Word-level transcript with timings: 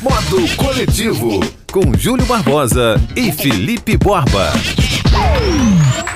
Modo 0.00 0.56
Coletivo, 0.56 1.38
com 1.70 1.92
Júlio 1.94 2.24
Barbosa 2.24 2.98
e 3.14 3.30
Felipe 3.30 3.98
Borba. 3.98 4.50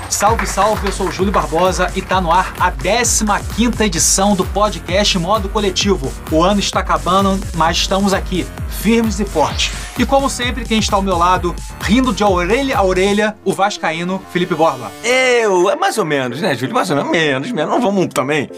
Salve, 0.08 0.46
salve, 0.46 0.87
eu 0.87 0.93
sou 0.93 1.09
o 1.09 1.12
Júlio 1.12 1.30
Barbosa 1.30 1.93
e 1.95 2.01
tá 2.01 2.19
no 2.19 2.32
ar 2.32 2.54
a 2.59 2.71
15 2.71 3.85
edição 3.85 4.35
do 4.35 4.43
podcast 4.43 5.19
Modo 5.19 5.51
Coletivo. 5.51 6.11
O 6.32 6.43
ano 6.43 6.61
está 6.61 6.80
acabando, 6.80 7.38
mas 7.54 7.76
estamos 7.76 8.14
aqui, 8.14 8.46
firmes 8.80 9.20
e 9.20 9.26
fortes. 9.26 9.70
E 9.98 10.06
como 10.06 10.30
sempre, 10.30 10.64
quem 10.64 10.78
está 10.78 10.96
ao 10.96 11.02
meu 11.02 11.18
lado, 11.18 11.54
rindo 11.82 12.14
de 12.14 12.24
orelha 12.24 12.78
a 12.78 12.82
orelha, 12.82 13.36
o 13.44 13.52
Vascaíno 13.52 14.22
Felipe 14.32 14.54
Borba. 14.54 14.90
Eu, 15.04 15.68
é 15.68 15.76
mais 15.76 15.98
ou 15.98 16.06
menos, 16.06 16.41
né, 16.41 16.55
Júlio? 16.55 16.74
Mais 16.74 16.88
ou 16.88 16.96
menos, 16.96 17.12
menos, 17.12 17.52
menos. 17.52 17.70
Não 17.70 17.82
vamos 17.82 18.06
também 18.14 18.48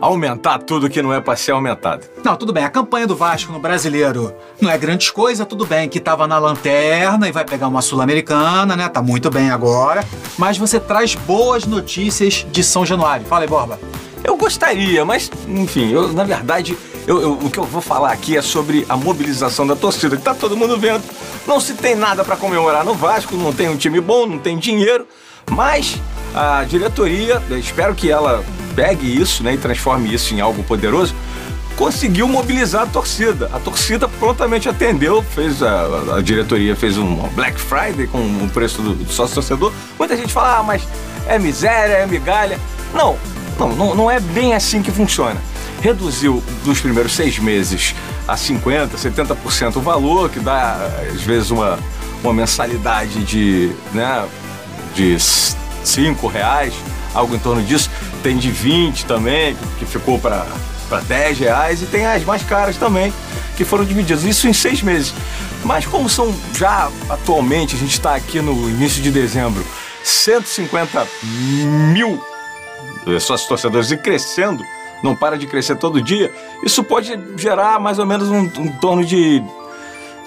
aumentar 0.00 0.58
tudo 0.58 0.88
que 0.88 1.02
não 1.02 1.12
é 1.12 1.20
para 1.20 1.36
ser 1.36 1.52
aumentado. 1.52 2.06
Não, 2.24 2.36
tudo 2.36 2.52
bem. 2.52 2.64
A 2.64 2.70
campanha 2.70 3.06
do 3.06 3.16
Vasco 3.16 3.52
no 3.52 3.58
brasileiro 3.58 4.34
não 4.60 4.70
é 4.70 4.78
grande 4.78 5.12
coisa, 5.12 5.44
tudo 5.44 5.66
bem, 5.66 5.88
que 5.88 6.00
tava 6.00 6.26
na 6.26 6.38
lanterna 6.38 7.28
e 7.28 7.32
vai 7.32 7.44
pegar 7.44 7.68
uma 7.68 7.82
Sul-Americana, 7.82 8.76
né? 8.76 8.88
Tá 8.88 9.02
muito 9.02 9.30
bem 9.30 9.50
agora. 9.50 10.04
Mas 10.36 10.58
você 10.58 10.78
traz 10.78 11.14
boas 11.14 11.64
notícias 11.64 12.46
de 12.50 12.62
São 12.62 12.84
Januário. 12.84 13.26
Fala 13.26 13.42
aí, 13.42 13.48
Borba. 13.48 13.78
Eu 14.24 14.36
gostaria, 14.36 15.04
mas, 15.04 15.30
enfim, 15.46 15.92
eu, 15.92 16.12
na 16.12 16.24
verdade, 16.24 16.76
eu, 17.06 17.22
eu, 17.22 17.32
o 17.32 17.50
que 17.50 17.58
eu 17.58 17.64
vou 17.64 17.80
falar 17.80 18.12
aqui 18.12 18.36
é 18.36 18.42
sobre 18.42 18.84
a 18.88 18.96
mobilização 18.96 19.66
da 19.66 19.74
torcida, 19.74 20.16
que 20.16 20.22
tá 20.22 20.34
todo 20.34 20.56
mundo 20.56 20.78
vendo. 20.78 21.02
Não 21.46 21.60
se 21.60 21.74
tem 21.74 21.94
nada 21.94 22.24
para 22.24 22.36
comemorar 22.36 22.84
no 22.84 22.94
Vasco, 22.94 23.36
não 23.36 23.52
tem 23.52 23.68
um 23.68 23.76
time 23.76 24.00
bom, 24.00 24.26
não 24.26 24.38
tem 24.38 24.58
dinheiro, 24.58 25.06
mas 25.50 25.96
a 26.34 26.64
diretoria, 26.64 27.42
espero 27.50 27.94
que 27.94 28.10
ela 28.10 28.44
pegue 28.78 29.20
isso 29.20 29.42
né, 29.42 29.54
e 29.54 29.58
transforme 29.58 30.14
isso 30.14 30.32
em 30.32 30.40
algo 30.40 30.62
poderoso, 30.62 31.12
conseguiu 31.74 32.28
mobilizar 32.28 32.82
a 32.82 32.86
torcida. 32.86 33.50
A 33.52 33.58
torcida 33.58 34.06
prontamente 34.06 34.68
atendeu, 34.68 35.20
fez 35.20 35.60
a, 35.64 36.16
a 36.16 36.22
diretoria 36.22 36.76
fez 36.76 36.96
um 36.96 37.16
Black 37.30 37.60
Friday 37.60 38.06
com 38.06 38.18
o 38.18 38.48
preço 38.50 38.80
do, 38.80 38.94
do 38.94 39.12
sócio 39.12 39.34
torcedor. 39.34 39.72
Muita 39.98 40.16
gente 40.16 40.32
fala, 40.32 40.58
ah, 40.58 40.62
mas 40.62 40.86
é 41.26 41.40
miséria, 41.40 41.94
é 41.94 42.06
migalha. 42.06 42.56
Não, 42.94 43.18
não, 43.58 43.74
não, 43.74 43.94
não 43.96 44.10
é 44.10 44.20
bem 44.20 44.54
assim 44.54 44.80
que 44.80 44.92
funciona. 44.92 45.40
Reduziu 45.82 46.40
dos 46.64 46.80
primeiros 46.80 47.12
seis 47.12 47.36
meses 47.36 47.96
a 48.28 48.36
50%, 48.36 48.90
70% 48.90 49.76
o 49.76 49.80
valor, 49.80 50.30
que 50.30 50.38
dá 50.38 50.88
às 51.12 51.22
vezes 51.22 51.50
uma, 51.50 51.80
uma 52.22 52.32
mensalidade 52.32 53.24
de, 53.24 53.72
né, 53.92 54.24
de 54.94 55.16
5 55.18 56.28
reais, 56.28 56.74
algo 57.12 57.34
em 57.34 57.38
torno 57.40 57.62
disso. 57.62 57.90
Tem 58.22 58.36
de 58.36 58.50
20 58.50 59.06
também, 59.06 59.56
que 59.78 59.86
ficou 59.86 60.18
para 60.18 60.46
10 61.06 61.38
reais, 61.38 61.82
e 61.82 61.86
tem 61.86 62.06
as 62.06 62.24
mais 62.24 62.42
caras 62.42 62.76
também, 62.76 63.12
que 63.56 63.64
foram 63.64 63.84
divididas. 63.84 64.24
Isso 64.24 64.48
em 64.48 64.52
seis 64.52 64.82
meses. 64.82 65.14
Mas 65.64 65.86
como 65.86 66.08
são 66.08 66.34
já 66.54 66.90
atualmente, 67.08 67.74
a 67.74 67.78
gente 67.78 67.92
está 67.92 68.14
aqui 68.14 68.40
no 68.40 68.68
início 68.68 69.02
de 69.02 69.10
dezembro, 69.10 69.64
150 70.04 71.06
mil 71.92 72.22
sócios 73.20 73.48
torcedores 73.48 73.90
e 73.90 73.96
crescendo, 73.96 74.64
não 75.02 75.14
para 75.16 75.38
de 75.38 75.46
crescer 75.46 75.76
todo 75.76 76.02
dia, 76.02 76.32
isso 76.62 76.82
pode 76.84 77.18
gerar 77.36 77.78
mais 77.78 77.98
ou 77.98 78.06
menos 78.06 78.28
um, 78.28 78.40
um 78.40 78.68
torno 78.80 79.04
de 79.04 79.42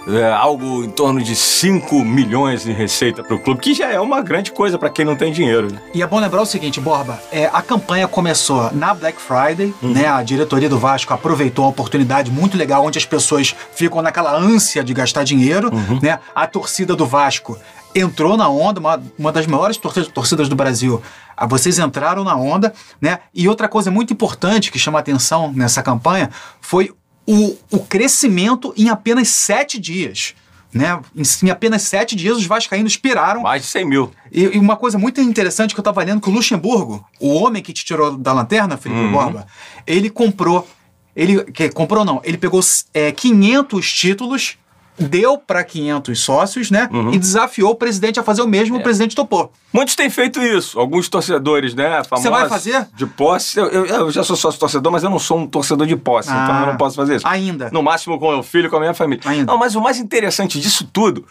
é, 0.07 0.31
algo 0.31 0.83
em 0.83 0.89
torno 0.89 1.21
de 1.21 1.35
5 1.35 2.03
milhões 2.03 2.63
de 2.63 2.71
receita 2.71 3.23
para 3.23 3.35
o 3.35 3.39
clube, 3.39 3.61
que 3.61 3.73
já 3.73 3.91
é 3.91 3.99
uma 3.99 4.21
grande 4.21 4.51
coisa 4.51 4.77
para 4.77 4.89
quem 4.89 5.05
não 5.05 5.15
tem 5.15 5.31
dinheiro. 5.31 5.71
Né? 5.71 5.79
E 5.93 6.01
é 6.01 6.07
bom 6.07 6.19
lembrar 6.19 6.41
o 6.41 6.45
seguinte, 6.45 6.79
Borba, 6.79 7.19
é, 7.31 7.49
a 7.51 7.61
campanha 7.61 8.07
começou 8.07 8.71
na 8.73 8.93
Black 8.93 9.21
Friday, 9.21 9.73
uhum. 9.81 9.91
né? 9.91 10.07
A 10.07 10.23
diretoria 10.23 10.69
do 10.69 10.77
Vasco 10.77 11.13
aproveitou 11.13 11.65
uma 11.65 11.71
oportunidade 11.71 12.31
muito 12.31 12.57
legal 12.57 12.85
onde 12.85 12.97
as 12.97 13.05
pessoas 13.05 13.55
ficam 13.73 14.01
naquela 14.01 14.35
ânsia 14.35 14.83
de 14.83 14.93
gastar 14.93 15.23
dinheiro, 15.23 15.71
uhum. 15.73 15.99
né? 16.01 16.19
A 16.33 16.47
torcida 16.47 16.95
do 16.95 17.05
Vasco 17.05 17.57
entrou 17.93 18.37
na 18.37 18.49
onda, 18.49 18.79
uma, 18.79 19.03
uma 19.19 19.31
das 19.31 19.45
maiores 19.45 19.77
torcidas 19.77 20.47
do 20.47 20.55
Brasil. 20.55 21.01
Ah, 21.35 21.45
vocês 21.45 21.77
entraram 21.79 22.23
na 22.23 22.35
onda, 22.35 22.73
né? 22.99 23.19
E 23.33 23.47
outra 23.47 23.67
coisa 23.67 23.91
muito 23.91 24.13
importante 24.13 24.71
que 24.71 24.79
chama 24.79 24.99
atenção 24.99 25.51
nessa 25.53 25.83
campanha 25.83 26.29
foi 26.59 26.91
o, 27.25 27.57
o 27.71 27.79
crescimento 27.79 28.73
em 28.77 28.89
apenas 28.89 29.29
sete 29.29 29.79
dias. 29.79 30.33
Né? 30.73 30.99
Em, 31.15 31.23
em, 31.47 31.49
apenas 31.49 31.81
sete 31.83 32.15
dias, 32.15 32.37
os 32.37 32.45
vascaínos 32.45 32.95
piraram. 32.95 33.41
Mais 33.41 33.63
de 33.63 33.67
100 33.67 33.85
mil. 33.85 34.11
E, 34.31 34.43
e, 34.43 34.57
uma 34.57 34.77
coisa 34.77 34.97
muito 34.97 35.19
interessante 35.19 35.73
que 35.73 35.79
eu 35.79 35.83
estava 35.83 36.03
lendo, 36.03 36.21
que 36.21 36.29
o 36.29 36.31
Luxemburgo, 36.31 37.05
o 37.19 37.33
homem 37.33 37.61
que 37.61 37.73
te 37.73 37.83
tirou 37.83 38.17
da 38.17 38.31
lanterna, 38.31 38.77
Felipe 38.77 39.01
uhum. 39.01 39.11
Borba, 39.11 39.45
ele 39.85 40.09
comprou, 40.09 40.67
ele 41.15 41.43
que, 41.45 41.69
comprou 41.69 42.05
não, 42.05 42.21
ele 42.23 42.37
pegou 42.37 42.61
é, 42.93 43.11
500 43.11 43.93
títulos 43.93 44.57
deu 45.01 45.37
para 45.37 45.63
500 45.63 46.19
sócios, 46.19 46.71
né? 46.71 46.89
Uhum. 46.91 47.13
E 47.13 47.19
desafiou 47.19 47.71
o 47.71 47.75
presidente 47.75 48.19
a 48.19 48.23
fazer 48.23 48.41
o 48.41 48.47
mesmo, 48.47 48.77
é. 48.77 48.79
o 48.79 48.83
presidente 48.83 49.15
topou. 49.15 49.51
Muitos 49.73 49.95
têm 49.95 50.09
feito 50.09 50.41
isso. 50.41 50.79
Alguns 50.79 51.09
torcedores, 51.09 51.73
né? 51.73 52.01
Você 52.09 52.29
vai 52.29 52.47
fazer? 52.47 52.87
De 52.93 53.05
posse. 53.05 53.59
Eu, 53.59 53.67
eu, 53.67 53.85
eu, 53.85 54.11
já 54.11 54.23
sou 54.23 54.35
sócio 54.35 54.59
torcedor, 54.59 54.91
mas 54.91 55.03
eu 55.03 55.09
não 55.09 55.19
sou 55.19 55.37
um 55.37 55.47
torcedor 55.47 55.87
de 55.87 55.95
posse, 55.95 56.29
ah, 56.29 56.43
então 56.43 56.59
eu 56.61 56.65
não 56.67 56.77
posso 56.77 56.95
fazer 56.95 57.15
isso. 57.15 57.27
Ainda. 57.27 57.69
No 57.71 57.81
máximo 57.81 58.19
com 58.19 58.27
o 58.27 58.31
meu 58.31 58.43
filho, 58.43 58.69
com 58.69 58.77
a 58.77 58.79
minha 58.79 58.93
família. 58.93 59.23
Ainda. 59.25 59.51
Não, 59.51 59.57
mas 59.57 59.75
o 59.75 59.81
mais 59.81 59.97
interessante 59.97 60.59
disso 60.59 60.87
tudo. 60.91 61.25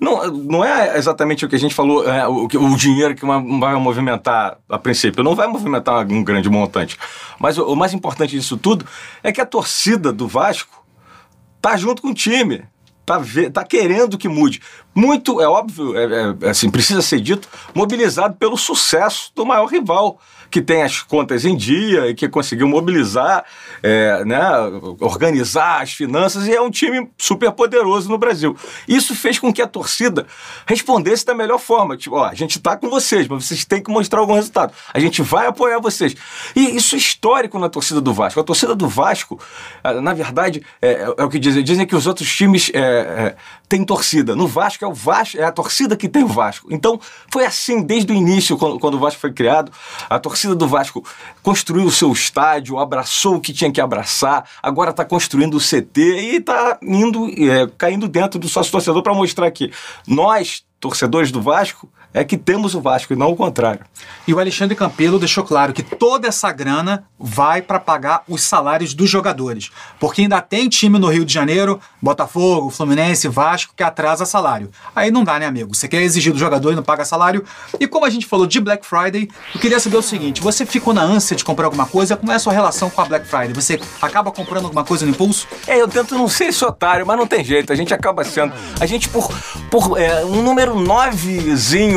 Não, 0.00 0.28
não 0.28 0.64
é 0.64 0.96
exatamente 0.96 1.44
o 1.44 1.48
que 1.48 1.56
a 1.56 1.58
gente 1.58 1.74
falou, 1.74 2.08
é, 2.08 2.26
o, 2.28 2.44
o, 2.44 2.76
dinheiro 2.76 3.16
que 3.16 3.26
vai 3.26 3.74
movimentar 3.74 4.56
a 4.68 4.78
princípio. 4.78 5.24
Não 5.24 5.34
vai 5.34 5.48
movimentar 5.48 6.06
um 6.06 6.22
grande 6.22 6.48
montante. 6.48 6.96
Mas 7.38 7.58
o, 7.58 7.64
o 7.64 7.74
mais 7.74 7.92
importante 7.92 8.30
disso 8.30 8.56
tudo 8.56 8.86
é 9.24 9.32
que 9.32 9.40
a 9.40 9.46
torcida 9.46 10.12
do 10.12 10.28
Vasco 10.28 10.84
tá 11.60 11.76
junto 11.76 12.00
com 12.00 12.08
o 12.08 12.14
time 12.14 12.62
tá, 13.08 13.22
tá 13.52 13.64
querendo 13.64 14.18
que 14.18 14.28
mude. 14.28 14.60
Muito, 14.94 15.40
é 15.40 15.48
óbvio, 15.48 15.96
é, 15.96 16.36
é, 16.42 16.50
assim, 16.50 16.70
precisa 16.70 17.00
ser 17.00 17.20
dito, 17.20 17.48
mobilizado 17.74 18.36
pelo 18.36 18.56
sucesso 18.56 19.32
do 19.34 19.46
maior 19.46 19.66
rival 19.66 20.20
que 20.50 20.62
tem 20.62 20.82
as 20.82 21.02
contas 21.02 21.44
em 21.44 21.56
dia 21.56 22.08
e 22.08 22.14
que 22.14 22.28
conseguiu 22.28 22.66
mobilizar, 22.66 23.44
é, 23.82 24.24
né, 24.24 24.40
organizar 25.00 25.82
as 25.82 25.92
finanças 25.92 26.46
e 26.46 26.54
é 26.54 26.60
um 26.60 26.70
time 26.70 27.08
super 27.18 27.52
poderoso 27.52 28.08
no 28.08 28.18
Brasil. 28.18 28.56
Isso 28.86 29.14
fez 29.14 29.38
com 29.38 29.52
que 29.52 29.60
a 29.60 29.66
torcida 29.66 30.26
respondesse 30.66 31.24
da 31.24 31.34
melhor 31.34 31.58
forma. 31.58 31.96
Tipo, 31.96 32.16
ó, 32.16 32.24
a 32.24 32.34
gente 32.34 32.58
está 32.58 32.76
com 32.76 32.88
vocês, 32.88 33.28
mas 33.28 33.46
vocês 33.46 33.64
têm 33.64 33.82
que 33.82 33.90
mostrar 33.90 34.20
algum 34.20 34.34
resultado. 34.34 34.72
A 34.92 34.98
gente 34.98 35.22
vai 35.22 35.46
apoiar 35.46 35.78
vocês. 35.80 36.14
E 36.56 36.76
isso 36.76 36.94
é 36.94 36.98
histórico 36.98 37.58
na 37.58 37.68
torcida 37.68 38.00
do 38.00 38.12
Vasco. 38.12 38.40
A 38.40 38.44
torcida 38.44 38.74
do 38.74 38.88
Vasco, 38.88 39.38
na 40.02 40.14
verdade, 40.14 40.62
é, 40.80 40.92
é, 40.92 41.14
é 41.18 41.24
o 41.24 41.28
que 41.28 41.38
dizem. 41.38 41.62
Dizem 41.62 41.86
que 41.86 41.94
os 41.94 42.06
outros 42.06 42.34
times 42.34 42.70
é, 42.72 42.80
é, 42.80 43.36
têm 43.68 43.84
torcida. 43.84 44.34
No 44.34 44.46
Vasco 44.46 44.84
é 44.84 44.88
o 44.88 44.94
Vasco, 44.94 45.38
é 45.38 45.44
a 45.44 45.52
torcida 45.52 45.96
que 45.96 46.08
tem 46.08 46.22
o 46.22 46.28
Vasco. 46.28 46.68
Então, 46.70 46.98
foi 47.30 47.44
assim 47.44 47.82
desde 47.82 48.12
o 48.12 48.16
início, 48.16 48.56
quando, 48.56 48.78
quando 48.78 48.94
o 48.94 48.98
Vasco 48.98 49.20
foi 49.20 49.32
criado. 49.32 49.70
A 50.08 50.18
torcida 50.18 50.37
torcida 50.38 50.54
do 50.54 50.68
Vasco 50.68 51.04
construiu 51.42 51.86
o 51.86 51.90
seu 51.90 52.12
estádio, 52.12 52.78
abraçou 52.78 53.36
o 53.36 53.40
que 53.40 53.52
tinha 53.52 53.72
que 53.72 53.80
abraçar, 53.80 54.48
agora 54.62 54.90
está 54.90 55.04
construindo 55.04 55.56
o 55.56 55.60
CT 55.60 56.00
e 56.00 56.36
está 56.36 56.78
indo, 56.80 57.26
é, 57.28 57.68
caindo 57.76 58.06
dentro 58.06 58.38
do 58.38 58.48
sócio 58.48 58.70
torcedor 58.70 59.02
para 59.02 59.14
mostrar 59.14 59.50
que 59.50 59.72
nós, 60.06 60.64
torcedores 60.78 61.32
do 61.32 61.42
Vasco, 61.42 61.90
é 62.12 62.24
que 62.24 62.36
temos 62.36 62.74
o 62.74 62.80
Vasco 62.80 63.12
e 63.12 63.16
não 63.16 63.30
o 63.30 63.36
contrário. 63.36 63.84
E 64.26 64.34
o 64.34 64.38
Alexandre 64.38 64.74
Campelo 64.74 65.18
deixou 65.18 65.44
claro 65.44 65.72
que 65.72 65.82
toda 65.82 66.28
essa 66.28 66.50
grana 66.52 67.04
vai 67.18 67.60
para 67.60 67.78
pagar 67.78 68.22
os 68.28 68.42
salários 68.42 68.94
dos 68.94 69.10
jogadores. 69.10 69.70
Porque 69.98 70.22
ainda 70.22 70.40
tem 70.40 70.68
time 70.68 70.98
no 70.98 71.08
Rio 71.08 71.24
de 71.24 71.32
Janeiro, 71.32 71.80
Botafogo, 72.00 72.70
Fluminense, 72.70 73.28
Vasco, 73.28 73.74
que 73.76 73.82
atrasa 73.82 74.24
salário. 74.24 74.70
Aí 74.94 75.10
não 75.10 75.24
dá, 75.24 75.38
né, 75.38 75.46
amigo? 75.46 75.74
Você 75.74 75.88
quer 75.88 76.02
exigir 76.02 76.32
do 76.32 76.38
jogador 76.38 76.72
e 76.72 76.76
não 76.76 76.82
paga 76.82 77.04
salário. 77.04 77.44
E 77.78 77.86
como 77.86 78.04
a 78.04 78.10
gente 78.10 78.26
falou 78.26 78.46
de 78.46 78.60
Black 78.60 78.86
Friday, 78.86 79.28
eu 79.54 79.60
queria 79.60 79.80
saber 79.80 79.96
o 79.96 80.02
seguinte: 80.02 80.40
você 80.40 80.64
ficou 80.64 80.94
na 80.94 81.02
ânsia 81.02 81.36
de 81.36 81.44
comprar 81.44 81.66
alguma 81.66 81.86
coisa? 81.86 82.16
Como 82.16 82.32
é 82.32 82.36
a 82.36 82.38
sua 82.38 82.52
relação 82.52 82.90
com 82.90 83.00
a 83.00 83.04
Black 83.04 83.26
Friday? 83.26 83.52
Você 83.52 83.80
acaba 84.00 84.30
comprando 84.30 84.64
alguma 84.64 84.84
coisa 84.84 85.04
no 85.04 85.12
impulso? 85.12 85.46
É, 85.66 85.80
eu 85.80 85.88
tento 85.88 86.14
não 86.14 86.28
ser 86.28 86.46
esse 86.46 86.64
otário, 86.64 87.06
mas 87.06 87.16
não 87.16 87.26
tem 87.26 87.44
jeito. 87.44 87.72
A 87.72 87.76
gente 87.76 87.92
acaba 87.92 88.24
sendo. 88.24 88.52
A 88.80 88.86
gente, 88.86 89.08
por, 89.08 89.28
por 89.70 90.00
é, 90.00 90.24
um 90.24 90.42
número 90.42 90.78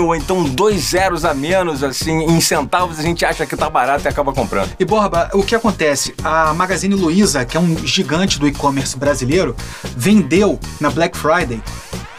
ou 0.05 0.15
então 0.15 0.43
dois 0.43 0.81
zeros 0.89 1.25
a 1.25 1.33
menos, 1.33 1.83
assim, 1.83 2.23
em 2.23 2.39
centavos, 2.41 2.99
a 2.99 3.03
gente 3.03 3.25
acha 3.25 3.45
que 3.45 3.55
tá 3.55 3.69
barato 3.69 4.05
e 4.05 4.07
acaba 4.07 4.33
comprando. 4.33 4.71
E 4.79 4.85
Borba, 4.85 5.29
o 5.33 5.43
que 5.43 5.55
acontece? 5.55 6.13
A 6.23 6.53
Magazine 6.53 6.95
Luiza, 6.95 7.45
que 7.45 7.57
é 7.57 7.59
um 7.59 7.77
gigante 7.85 8.39
do 8.39 8.47
e-commerce 8.47 8.97
brasileiro, 8.97 9.55
vendeu 9.95 10.59
na 10.79 10.89
Black 10.89 11.17
Friday 11.17 11.61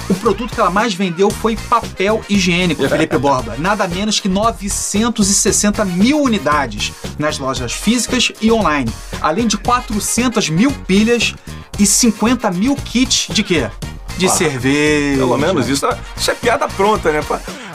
o 0.08 0.14
produto 0.14 0.54
que 0.54 0.60
ela 0.60 0.70
mais 0.70 0.94
vendeu 0.94 1.30
foi 1.30 1.56
papel 1.56 2.22
higiênico, 2.28 2.86
Felipe 2.88 3.16
Borba. 3.18 3.56
Nada 3.58 3.86
menos 3.88 4.20
que 4.20 4.28
960 4.28 5.84
mil 5.84 6.20
unidades 6.20 6.92
nas 7.18 7.38
lojas 7.38 7.72
físicas 7.72 8.32
e 8.40 8.50
online. 8.52 8.92
Além 9.20 9.46
de 9.46 9.56
400 9.56 10.50
mil 10.50 10.70
pilhas 10.86 11.34
e 11.78 11.86
50 11.86 12.50
mil 12.50 12.76
kits 12.76 13.28
de 13.32 13.42
quê? 13.42 13.70
De 14.18 14.26
ah, 14.26 14.28
cerveja. 14.28 15.18
Pelo 15.18 15.38
menos 15.38 15.68
isso, 15.68 15.86
isso 16.16 16.30
é 16.30 16.34
piada 16.34 16.68
pronta, 16.68 17.10
né? 17.10 17.22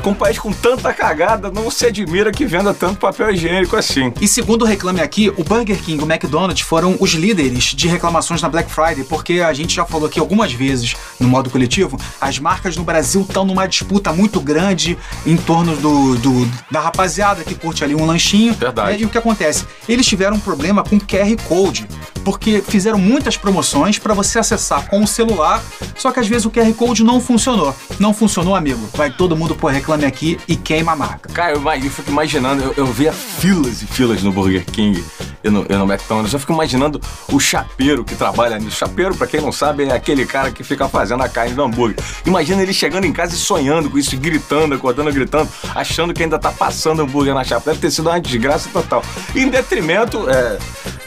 Com 0.04 0.12
um 0.12 0.14
país 0.14 0.40
com 0.40 0.54
tanta 0.54 0.94
cagada, 0.94 1.52
não 1.52 1.70
se 1.70 1.86
admira 1.86 2.32
que 2.32 2.46
venda 2.46 2.74
tanto 2.74 2.98
papel 3.00 3.32
higiênico 3.32 3.76
assim. 3.76 4.14
E 4.22 4.28
segundo 4.28 4.62
o 4.62 4.66
Reclame 4.66 5.02
Aqui, 5.02 5.30
o 5.36 5.44
Burger 5.44 5.78
King 5.82 6.02
e 6.02 6.06
o 6.06 6.10
McDonald's 6.10 6.62
foram 6.62 6.96
os 7.00 7.12
líderes 7.12 7.66
de 7.76 7.88
reclamações 7.90 8.42
na 8.42 8.48
Black 8.48 8.72
Friday, 8.72 9.04
porque 9.04 9.42
a 9.42 9.52
gente 9.54 9.76
já 9.76 9.86
falou 9.86 10.08
aqui 10.08 10.18
algumas 10.20 10.54
vezes 10.54 10.96
no 11.20 11.28
modo 11.28 11.50
coletivo, 11.50 12.00
as 12.22 12.40
marcas 12.40 12.78
no 12.78 12.84
Brasil 12.84 13.22
estão 13.22 13.44
numa 13.44 13.68
disputa 13.68 14.14
muito 14.14 14.40
grande 14.40 14.98
em 15.26 15.36
torno 15.36 15.76
do, 15.76 16.16
do- 16.16 16.52
da 16.72 16.80
rapaziada 16.80 17.44
que 17.44 17.54
curte 17.56 17.84
ali 17.84 17.94
um 17.96 18.06
lanchinho. 18.06 18.54
Verdade. 18.54 18.92
né? 18.94 18.98
E 19.02 19.06
o 19.06 19.10
que 19.10 19.18
acontece? 19.18 19.66
Eles 19.90 20.06
tiveram 20.06 20.38
um 20.38 20.40
problema 20.40 20.84
com 20.84 20.98
QR 21.00 21.36
Code, 21.48 21.86
porque 22.27 22.62
fizeram 22.62 23.00
muitas 23.00 23.38
promoções 23.38 23.97
para 23.97 24.13
você 24.13 24.38
acessar 24.38 24.89
com 24.89 25.01
o 25.01 25.07
celular, 25.07 25.63
só 25.95 26.12
que 26.12 26.19
às 26.19 26.27
vezes 26.27 26.44
o 26.45 26.51
QR 26.51 26.74
Code 26.74 27.01
não 27.01 27.21
funcionou. 27.21 27.74
Não 28.01 28.13
funcionou, 28.13 28.53
amigo? 28.53 28.85
Vai 28.95 29.09
todo 29.09 29.33
mundo 29.33 29.56
por 29.56 29.71
Reclame 29.71 30.03
Aqui 30.03 30.38
e 30.45 30.57
queima 30.57 30.91
a 30.91 30.95
marca. 30.97 31.29
Cara, 31.29 31.53
eu, 31.53 31.62
eu 31.65 31.89
fico 31.89 32.12
imaginando, 32.12 32.62
eu, 32.62 32.74
eu 32.75 32.85
via 32.85 33.13
filas 33.13 33.81
e 33.81 33.88
filas 33.88 34.21
no 34.24 34.33
Burger 34.33 34.65
King 34.65 35.01
e 35.41 35.50
no, 35.50 35.65
e 35.69 35.74
no 35.74 35.89
McDonald's. 35.89 36.33
Eu 36.33 36.39
fico 36.41 36.51
imaginando 36.51 37.00
o 37.31 37.39
chapeiro 37.39 38.03
que 38.03 38.13
trabalha 38.13 38.59
nisso. 38.59 38.75
Chapeiro, 38.75 39.15
pra 39.15 39.25
quem 39.25 39.39
não 39.39 39.53
sabe, 39.53 39.85
é 39.85 39.94
aquele 39.94 40.25
cara 40.25 40.51
que 40.51 40.65
fica 40.65 40.89
fazendo 40.89 41.24
a 41.24 41.29
carne 41.29 41.53
do 41.53 41.63
hambúrguer. 41.63 42.03
Imagina 42.25 42.62
ele 42.62 42.74
chegando 42.74 43.06
em 43.06 43.13
casa 43.13 43.35
e 43.35 43.38
sonhando 43.38 43.89
com 43.89 43.97
isso, 43.97 44.18
gritando, 44.18 44.75
acordando, 44.75 45.13
gritando, 45.13 45.50
achando 45.74 46.13
que 46.13 46.24
ainda 46.24 46.38
tá 46.38 46.51
passando 46.51 47.03
hambúrguer 47.03 47.33
na 47.33 47.45
chapa. 47.45 47.69
Deve 47.69 47.79
ter 47.79 47.89
sido 47.89 48.09
uma 48.09 48.19
desgraça 48.19 48.68
total. 48.74 49.01
Em 49.33 49.47
detrimento, 49.47 50.29
é, 50.29 50.57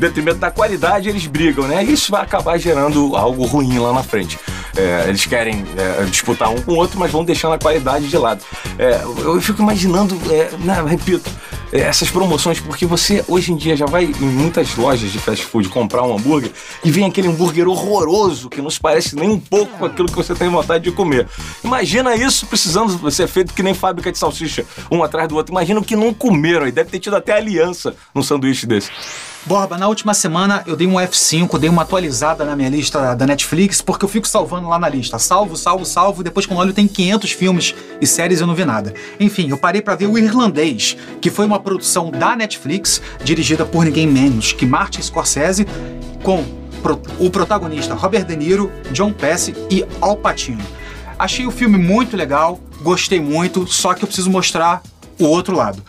detrimento 0.01 0.39
da 0.39 0.51
qualidade, 0.51 1.09
eles 1.09 1.27
brigam, 1.27 1.69
né? 1.69 1.85
E 1.85 1.93
isso 1.93 2.11
vai 2.11 2.23
acabar 2.23 2.59
gerando 2.59 3.17
algo 3.17 3.45
ruim 3.45 3.79
lá 3.79 3.93
na 3.93 4.03
frente. 4.03 4.39
É, 4.77 5.09
eles 5.09 5.27
querem 5.27 5.65
é, 5.77 6.05
disputar 6.05 6.51
um 6.51 6.61
com 6.61 6.73
o 6.73 6.77
outro, 6.77 6.99
mas 6.99 7.11
vão 7.11 7.25
deixando 7.25 7.55
a 7.55 7.59
qualidade 7.59 8.09
de 8.09 8.17
lado. 8.17 8.43
É, 8.79 9.03
eu 9.03 9.41
fico 9.41 9.63
imaginando, 9.63 10.17
é, 10.31 10.51
né, 10.59 10.83
repito, 10.87 11.31
é, 11.73 11.81
essas 11.81 12.11
promoções, 12.11 12.59
porque 12.61 12.87
você 12.87 13.25
hoje 13.29 13.53
em 13.53 13.57
dia 13.57 13.77
já 13.77 13.87
vai 13.87 14.05
em 14.05 14.27
muitas 14.27 14.75
lojas 14.77 15.11
de 15.11 15.19
fast 15.19 15.45
food 15.45 15.69
comprar 15.69 16.03
um 16.03 16.17
hambúrguer 16.17 16.51
e 16.85 16.91
vem 16.91 17.05
aquele 17.05 17.29
hambúrguer 17.29 17.69
horroroso 17.69 18.49
que 18.49 18.61
não 18.61 18.71
se 18.71 18.81
parece 18.81 19.15
nem 19.15 19.29
um 19.29 19.39
pouco 19.39 19.79
com 19.79 19.85
aquilo 19.85 20.09
que 20.09 20.17
você 20.17 20.35
tem 20.35 20.49
vontade 20.49 20.85
de 20.85 20.93
comer. 20.93 21.29
Imagina 21.63 22.15
isso 22.15 22.47
precisando 22.47 23.11
ser 23.11 23.29
feito 23.29 23.55
que 23.55 23.63
nem 23.63 23.75
fábrica 23.75 24.11
de 24.11 24.19
salsicha, 24.19 24.65
um 24.91 25.03
atrás 25.03 25.29
do 25.29 25.37
outro. 25.37 25.53
Imagina 25.53 25.81
o 25.81 25.85
que 25.85 25.95
não 25.95 26.13
comeram 26.13 26.65
aí. 26.65 26.73
Deve 26.73 26.91
ter 26.91 26.99
tido 26.99 27.17
até 27.17 27.33
aliança 27.33 27.95
num 28.15 28.23
sanduíche 28.23 28.67
desse. 28.67 28.91
Borba, 29.47 29.79
na 29.79 29.89
última 29.89 30.13
semana 30.13 30.63
eu 30.67 30.77
dei 30.77 30.87
um 30.87 30.95
F5, 30.95 31.59
dei 31.59 31.71
uma 31.71 31.83
atualizada 31.83 32.45
na 32.45 32.55
minha 32.55 32.69
lista 32.69 33.15
da 33.15 33.27
Netflix, 33.27 33.81
porque 33.81 34.05
eu 34.05 34.09
fico 34.09 34.29
salvando 34.29 34.69
lá 34.69 34.79
na 34.79 34.89
lista. 34.89 35.19
Salvo, 35.19 35.57
salvo, 35.57 35.87
salvo, 35.87 36.23
depois 36.23 36.47
eu 36.47 36.57
olho 36.57 36.75
tem 36.75 36.87
500 36.87 37.33
filmes 37.33 37.75
e 38.01 38.07
séries 38.07 38.41
e 38.41 38.43
eu 38.43 38.47
não 38.47 38.55
vi 38.55 38.67
nada. 38.67 38.93
Enfim, 39.19 39.49
eu 39.49 39.57
parei 39.57 39.81
pra 39.81 39.97
ver 39.97 40.07
o 40.07 40.19
Irlandês, 40.19 40.97
que 41.23 41.31
foi 41.31 41.47
uma 41.47 41.59
produção 41.59 42.11
da 42.11 42.37
Netflix, 42.37 43.01
dirigida 43.25 43.65
por 43.65 43.85
ninguém 43.85 44.07
menos 44.07 44.53
que 44.53 44.67
Martin 44.67 45.01
Scorsese, 45.01 45.67
com 46.23 46.45
o 47.19 47.31
protagonista 47.31 47.95
Robert 47.95 48.27
De 48.27 48.37
Niro, 48.37 48.71
John 48.93 49.13
Pesci 49.13 49.55
e 49.71 49.85
Al 50.03 50.17
Pacino. 50.17 50.63
Achei 51.19 51.47
o 51.47 51.51
filme 51.51 51.79
muito 51.79 52.15
legal, 52.15 52.61
gostei 52.83 53.21
muito, 53.21 53.67
só 53.67 53.95
que 53.95 54.05
eu 54.05 54.07
preciso 54.07 54.31
mostrar 54.31 54.83
o 55.19 55.25
outro 55.25 55.57
lado. 55.57 55.83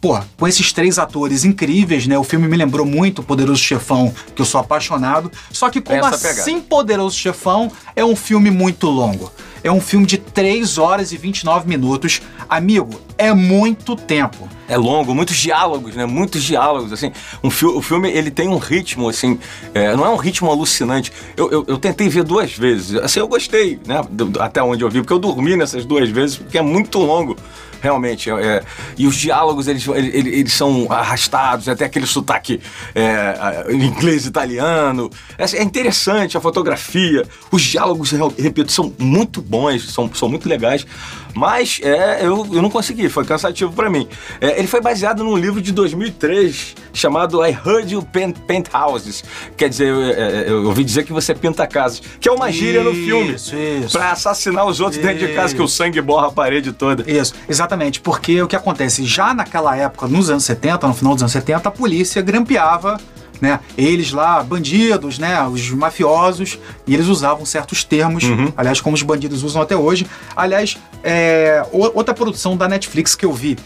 Pô, 0.00 0.18
com 0.38 0.48
esses 0.48 0.72
três 0.72 0.98
atores 0.98 1.44
incríveis, 1.44 2.06
né? 2.06 2.16
O 2.18 2.24
filme 2.24 2.48
me 2.48 2.56
lembrou 2.56 2.86
muito 2.86 3.22
Poderoso 3.22 3.60
Chefão, 3.60 4.14
que 4.34 4.40
eu 4.40 4.46
sou 4.46 4.60
apaixonado. 4.60 5.30
Só 5.52 5.68
que 5.68 5.80
como 5.80 6.02
assim 6.04 6.60
Poderoso 6.60 7.16
Chefão 7.16 7.70
é 7.94 8.02
um 8.02 8.16
filme 8.16 8.50
muito 8.50 8.88
longo. 8.88 9.30
É 9.62 9.70
um 9.70 9.80
filme 9.80 10.06
de 10.06 10.16
3 10.18 10.78
horas 10.78 11.12
e 11.12 11.16
29 11.16 11.68
minutos. 11.68 12.22
Amigo, 12.48 13.00
é 13.18 13.32
muito 13.32 13.94
tempo. 13.94 14.48
É 14.66 14.76
longo, 14.76 15.14
muitos 15.14 15.36
diálogos, 15.36 15.94
né? 15.96 16.06
Muitos 16.06 16.42
diálogos, 16.44 16.92
assim. 16.92 17.12
Um 17.42 17.50
fi 17.50 17.66
o 17.66 17.82
filme, 17.82 18.08
ele 18.10 18.30
tem 18.30 18.48
um 18.48 18.56
ritmo, 18.58 19.08
assim, 19.08 19.38
é, 19.74 19.94
não 19.96 20.06
é 20.06 20.08
um 20.08 20.16
ritmo 20.16 20.48
alucinante. 20.50 21.12
Eu, 21.36 21.50
eu, 21.50 21.64
eu 21.66 21.76
tentei 21.78 22.08
ver 22.08 22.22
duas 22.22 22.52
vezes. 22.56 22.96
Assim, 22.96 23.18
eu 23.20 23.26
gostei, 23.28 23.78
né? 23.86 24.00
do- 24.10 24.40
até 24.40 24.62
onde 24.62 24.82
eu 24.84 24.88
vi, 24.88 25.00
porque 25.00 25.12
eu 25.12 25.18
dormi 25.18 25.56
nessas 25.56 25.84
duas 25.84 26.08
vezes, 26.08 26.36
porque 26.36 26.56
é 26.56 26.62
muito 26.62 26.98
longo. 26.98 27.36
Realmente, 27.82 28.28
é, 28.30 28.34
é, 28.34 28.62
e 28.98 29.06
os 29.06 29.16
diálogos 29.16 29.66
eles, 29.66 29.88
eles, 29.88 30.14
eles 30.14 30.52
são 30.52 30.86
arrastados, 30.92 31.66
até 31.66 31.86
aquele 31.86 32.04
sotaque 32.06 32.60
é, 32.94 33.10
a- 33.40 33.72
inglês 33.72 34.26
italiano. 34.26 35.10
É, 35.38 35.44
é 35.56 35.62
interessante 35.62 36.36
a 36.36 36.40
fotografia, 36.42 37.26
os 37.50 37.62
diálogos, 37.62 38.12
repito, 38.38 38.70
são 38.70 38.92
muito 38.98 39.40
bons, 39.50 39.92
são, 39.92 40.08
são 40.14 40.28
muito 40.28 40.48
legais. 40.48 40.86
Mas 41.34 41.80
é, 41.82 42.24
eu, 42.24 42.46
eu 42.52 42.62
não 42.62 42.70
consegui, 42.70 43.08
foi 43.08 43.24
cansativo 43.24 43.72
pra 43.72 43.90
mim. 43.90 44.08
É, 44.40 44.58
ele 44.58 44.66
foi 44.66 44.80
baseado 44.80 45.22
num 45.22 45.36
livro 45.36 45.60
de 45.60 45.72
2003 45.72 46.74
chamado 46.92 47.44
I 47.44 47.50
Heard 47.50 47.92
You 47.92 48.02
Paint, 48.02 48.38
Paint 48.46 48.68
Houses. 48.72 49.24
Quer 49.56 49.68
dizer, 49.68 49.88
eu, 49.88 50.02
é, 50.02 50.50
eu 50.50 50.66
ouvi 50.66 50.84
dizer 50.84 51.04
que 51.04 51.12
você 51.12 51.34
pinta 51.34 51.66
casas, 51.66 52.02
que 52.20 52.28
é 52.28 52.32
uma 52.32 52.50
gíria 52.50 52.82
no 52.82 52.92
filme. 52.92 53.34
Isso, 53.34 53.56
isso. 53.56 53.98
Pra 53.98 54.12
assassinar 54.12 54.66
os 54.66 54.80
outros 54.80 55.00
dentro 55.00 55.26
de 55.26 55.34
casa, 55.34 55.54
que 55.54 55.62
o 55.62 55.68
sangue 55.68 56.00
borra 56.00 56.28
a 56.28 56.32
parede 56.32 56.72
toda. 56.72 57.10
Isso, 57.10 57.34
exatamente, 57.48 58.00
porque 58.00 58.40
o 58.42 58.48
que 58.48 58.56
acontece, 58.56 59.04
já 59.04 59.34
naquela 59.34 59.76
época, 59.76 60.06
nos 60.06 60.30
anos 60.30 60.44
70, 60.44 60.86
no 60.86 60.94
final 60.94 61.14
dos 61.14 61.22
anos 61.22 61.32
70, 61.32 61.68
a 61.68 61.72
polícia 61.72 62.22
grampeava, 62.22 62.98
né, 63.40 63.60
eles 63.76 64.12
lá, 64.12 64.42
bandidos, 64.42 65.18
né, 65.18 65.42
os 65.46 65.70
mafiosos, 65.70 66.58
e 66.86 66.94
eles 66.94 67.06
usavam 67.06 67.44
certos 67.44 67.84
termos, 67.84 68.24
aliás, 68.56 68.80
como 68.80 68.94
os 68.94 69.02
bandidos 69.02 69.42
usam 69.42 69.62
até 69.62 69.76
hoje. 69.76 70.06
Aliás, 70.36 70.76
é, 71.02 71.64
outra 71.72 72.14
produção 72.14 72.56
da 72.56 72.68
Netflix 72.68 73.14
que 73.14 73.24
eu 73.24 73.32
vi, 73.32 73.56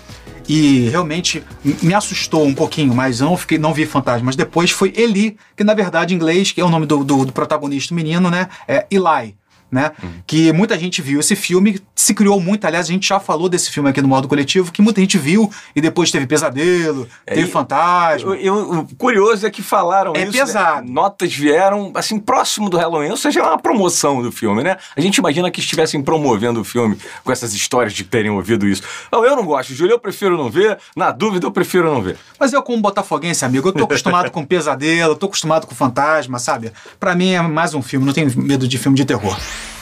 e 0.48 0.88
realmente 0.90 1.42
me 1.82 1.94
assustou 1.94 2.44
um 2.44 2.54
pouquinho, 2.54 2.94
mas 2.94 3.20
eu 3.20 3.26
não, 3.26 3.36
fiquei, 3.36 3.58
não 3.58 3.72
vi 3.72 3.86
fantasmas 3.86 4.36
depois, 4.36 4.70
foi 4.70 4.92
Eli, 4.94 5.36
que 5.56 5.64
na 5.64 5.74
verdade 5.74 6.12
em 6.12 6.16
inglês, 6.16 6.52
que 6.52 6.60
é 6.60 6.64
o 6.64 6.68
nome 6.68 6.86
do, 6.86 7.02
do, 7.02 7.24
do 7.24 7.32
protagonista 7.32 7.94
o 7.94 7.96
menino, 7.96 8.30
né, 8.30 8.48
é 8.68 8.86
Eli 8.90 9.34
né? 9.74 9.92
Que 10.26 10.52
muita 10.52 10.78
gente 10.78 11.02
viu 11.02 11.20
esse 11.20 11.34
filme, 11.36 11.80
se 11.94 12.14
criou 12.14 12.40
muito. 12.40 12.64
Aliás, 12.64 12.86
a 12.86 12.92
gente 12.92 13.08
já 13.08 13.18
falou 13.20 13.48
desse 13.48 13.70
filme 13.70 13.90
aqui 13.90 14.00
no 14.00 14.08
modo 14.08 14.28
coletivo, 14.28 14.70
que 14.72 14.80
muita 14.80 15.00
gente 15.00 15.18
viu 15.18 15.50
e 15.74 15.80
depois 15.80 16.10
teve 16.10 16.26
pesadelo, 16.26 17.08
teve 17.26 17.42
e- 17.42 17.46
fantasma. 17.50 18.36
Eu- 18.36 18.54
o 18.80 18.96
curioso 18.96 19.46
é 19.46 19.50
que 19.50 19.60
falaram 19.62 20.12
É 20.14 20.22
isso. 20.22 20.32
pesado. 20.32 20.86
né? 20.86 20.92
Notas 20.92 21.34
vieram, 21.34 21.90
assim, 21.94 22.18
próximo 22.18 22.70
do 22.70 22.76
Halloween. 22.76 23.10
Ou 23.10 23.16
seja, 23.16 23.40
é 23.40 23.42
uma 23.42 23.58
promoção 23.58 24.22
do 24.22 24.30
filme, 24.30 24.62
né? 24.62 24.76
A 24.96 25.00
gente 25.00 25.16
imagina 25.16 25.50
que 25.50 25.58
estivessem 25.60 26.00
promovendo 26.02 26.60
o 26.60 26.64
filme 26.64 26.96
com 27.24 27.32
essas 27.32 27.52
histórias 27.54 27.92
de 27.92 28.04
terem 28.04 28.30
ouvido 28.30 28.66
isso. 28.68 28.82
Não, 29.10 29.24
eu 29.24 29.34
não 29.34 29.44
gosto, 29.44 29.74
Júlio. 29.74 29.94
Eu 29.94 29.98
prefiro 29.98 30.36
não 30.36 30.48
ver. 30.50 30.78
Na 30.96 31.10
dúvida, 31.10 31.46
eu 31.46 31.50
prefiro 31.50 31.92
não 31.92 32.00
ver. 32.00 32.16
Mas 32.38 32.52
eu, 32.52 32.62
como 32.62 32.80
botafoguense, 32.80 33.44
amigo, 33.44 33.68
eu 33.68 33.72
tô 33.72 33.84
acostumado 33.84 34.30
com 34.30 34.44
pesadelo, 34.44 35.12
eu 35.12 35.16
tô 35.16 35.26
acostumado 35.26 35.66
com 35.66 35.74
fantasma, 35.74 36.38
sabe? 36.38 36.70
Pra 37.00 37.14
mim 37.14 37.30
é 37.30 37.42
mais 37.42 37.74
um 37.74 37.82
filme, 37.82 38.06
não 38.06 38.12
tenho 38.12 38.30
medo 38.36 38.68
de 38.68 38.78
filme 38.78 38.96
de 38.96 39.04
terror. 39.04 39.36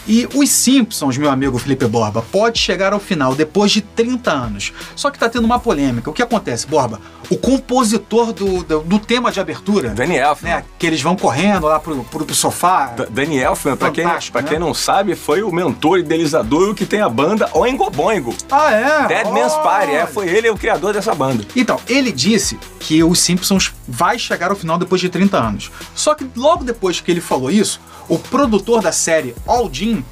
E 0.06 0.28
Os 0.34 0.50
Simpsons, 0.50 1.16
meu 1.16 1.30
amigo 1.30 1.58
Felipe 1.58 1.86
Borba, 1.86 2.22
pode 2.32 2.58
chegar 2.58 2.92
ao 2.92 2.98
final 3.00 3.34
depois 3.34 3.70
de 3.70 3.80
30 3.80 4.30
anos. 4.30 4.72
Só 4.96 5.10
que 5.10 5.18
tá 5.18 5.28
tendo 5.28 5.44
uma 5.44 5.58
polêmica. 5.58 6.10
O 6.10 6.12
que 6.12 6.22
acontece, 6.22 6.66
Borba? 6.66 7.00
O 7.30 7.36
compositor 7.36 8.32
do, 8.32 8.62
do, 8.62 8.80
do 8.80 8.98
tema 8.98 9.30
de 9.30 9.40
abertura, 9.40 9.94
Elfman. 9.98 10.50
né? 10.50 10.64
Que 10.78 10.86
eles 10.86 11.00
vão 11.00 11.16
correndo 11.16 11.66
lá 11.66 11.78
pro, 11.78 12.02
pro, 12.04 12.24
pro 12.26 12.34
sofá. 12.34 12.86
Da- 12.86 13.04
Danny 13.06 13.38
Elfman, 13.38 13.76
pra 13.76 13.90
quem, 13.90 14.04
pra 14.32 14.42
né? 14.42 14.48
quem 14.48 14.58
não 14.58 14.74
sabe, 14.74 15.14
foi 15.14 15.42
o 15.42 15.52
mentor 15.52 15.98
idealizador 16.00 16.68
e 16.68 16.70
o 16.70 16.74
que 16.74 16.84
tem 16.84 17.00
a 17.00 17.08
banda 17.08 17.48
Oingo 17.54 17.88
Boingo. 17.90 18.34
Ah, 18.50 18.70
é? 18.72 19.06
Dead 19.06 19.26
Man's 19.28 19.54
Party, 19.54 19.92
é, 19.92 20.06
foi 20.06 20.28
ele 20.28 20.50
o 20.50 20.56
criador 20.56 20.92
dessa 20.92 21.14
banda. 21.14 21.44
Então, 21.56 21.78
ele 21.88 22.10
disse 22.12 22.58
que 22.80 23.02
os 23.02 23.18
Simpsons 23.20 23.72
vai 23.92 24.18
chegar 24.18 24.50
ao 24.50 24.56
final 24.56 24.78
depois 24.78 25.02
de 25.02 25.10
30 25.10 25.38
anos. 25.38 25.70
Só 25.94 26.14
que 26.14 26.26
logo 26.34 26.64
depois 26.64 26.98
que 26.98 27.10
ele 27.10 27.20
falou 27.20 27.50
isso, 27.50 27.78
o 28.08 28.18
produtor 28.18 28.80
da 28.80 28.90
série, 28.90 29.34
Al 29.46 29.70
Jean, 29.70 30.02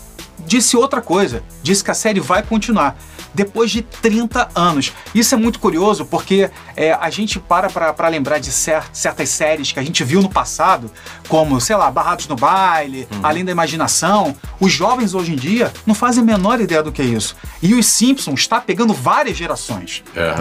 disse 0.46 0.76
outra 0.76 1.00
coisa. 1.00 1.42
Disse 1.62 1.82
que 1.84 1.90
a 1.90 1.94
série 1.94 2.20
vai 2.20 2.42
continuar 2.42 2.96
depois 3.32 3.70
de 3.70 3.82
30 3.82 4.48
anos. 4.56 4.92
Isso 5.14 5.34
é 5.34 5.38
muito 5.38 5.60
curioso 5.60 6.04
porque 6.04 6.50
é, 6.76 6.92
a 6.92 7.08
gente 7.10 7.38
para 7.38 7.68
pra 7.70 8.08
lembrar 8.08 8.38
de 8.38 8.50
cer- 8.50 8.88
certas 8.92 9.28
séries 9.28 9.70
que 9.70 9.78
a 9.78 9.82
gente 9.84 10.02
viu 10.02 10.20
no 10.20 10.28
passado, 10.28 10.90
como, 11.28 11.60
sei 11.60 11.76
lá, 11.76 11.88
Barrados 11.92 12.26
no 12.26 12.34
Baile, 12.34 13.06
Além 13.22 13.44
da 13.44 13.52
Imaginação. 13.52 14.34
Os 14.58 14.72
jovens 14.72 15.14
hoje 15.14 15.32
em 15.32 15.36
dia 15.36 15.72
não 15.86 15.94
fazem 15.94 16.22
a 16.22 16.26
menor 16.26 16.60
ideia 16.60 16.82
do 16.82 16.90
que 16.90 17.00
é 17.02 17.04
isso. 17.04 17.36
E 17.62 17.72
os 17.74 17.86
Simpsons 17.86 18.40
está 18.40 18.60
pegando 18.60 18.92
várias 18.92 19.36
gerações. 19.36 20.02
É, 20.16 20.34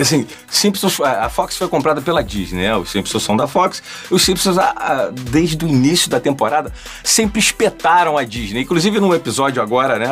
assim, 0.00 0.26
Simpsons, 0.48 1.00
a 1.00 1.22
a 1.22 1.28
Fox 1.28 1.56
foi 1.56 1.68
comprada 1.68 2.00
pela 2.00 2.22
Disney, 2.22 2.62
né? 2.62 2.76
Os 2.76 2.90
Simpsons 2.90 3.22
são 3.22 3.36
da 3.36 3.46
Fox. 3.46 3.82
Os 4.10 4.22
Simpsons, 4.22 4.58
a- 4.58 4.74
a- 4.76 5.10
desde 5.10 5.64
o 5.64 5.68
início 5.68 6.10
da 6.10 6.18
temporada, 6.20 6.72
sempre 7.04 7.38
espetaram 7.40 8.16
a 8.18 8.24
Disney. 8.24 8.60
Inclusive, 8.62 8.98
num 9.00 9.12
episódio 9.22 9.62
agora, 9.62 9.98
né? 9.98 10.06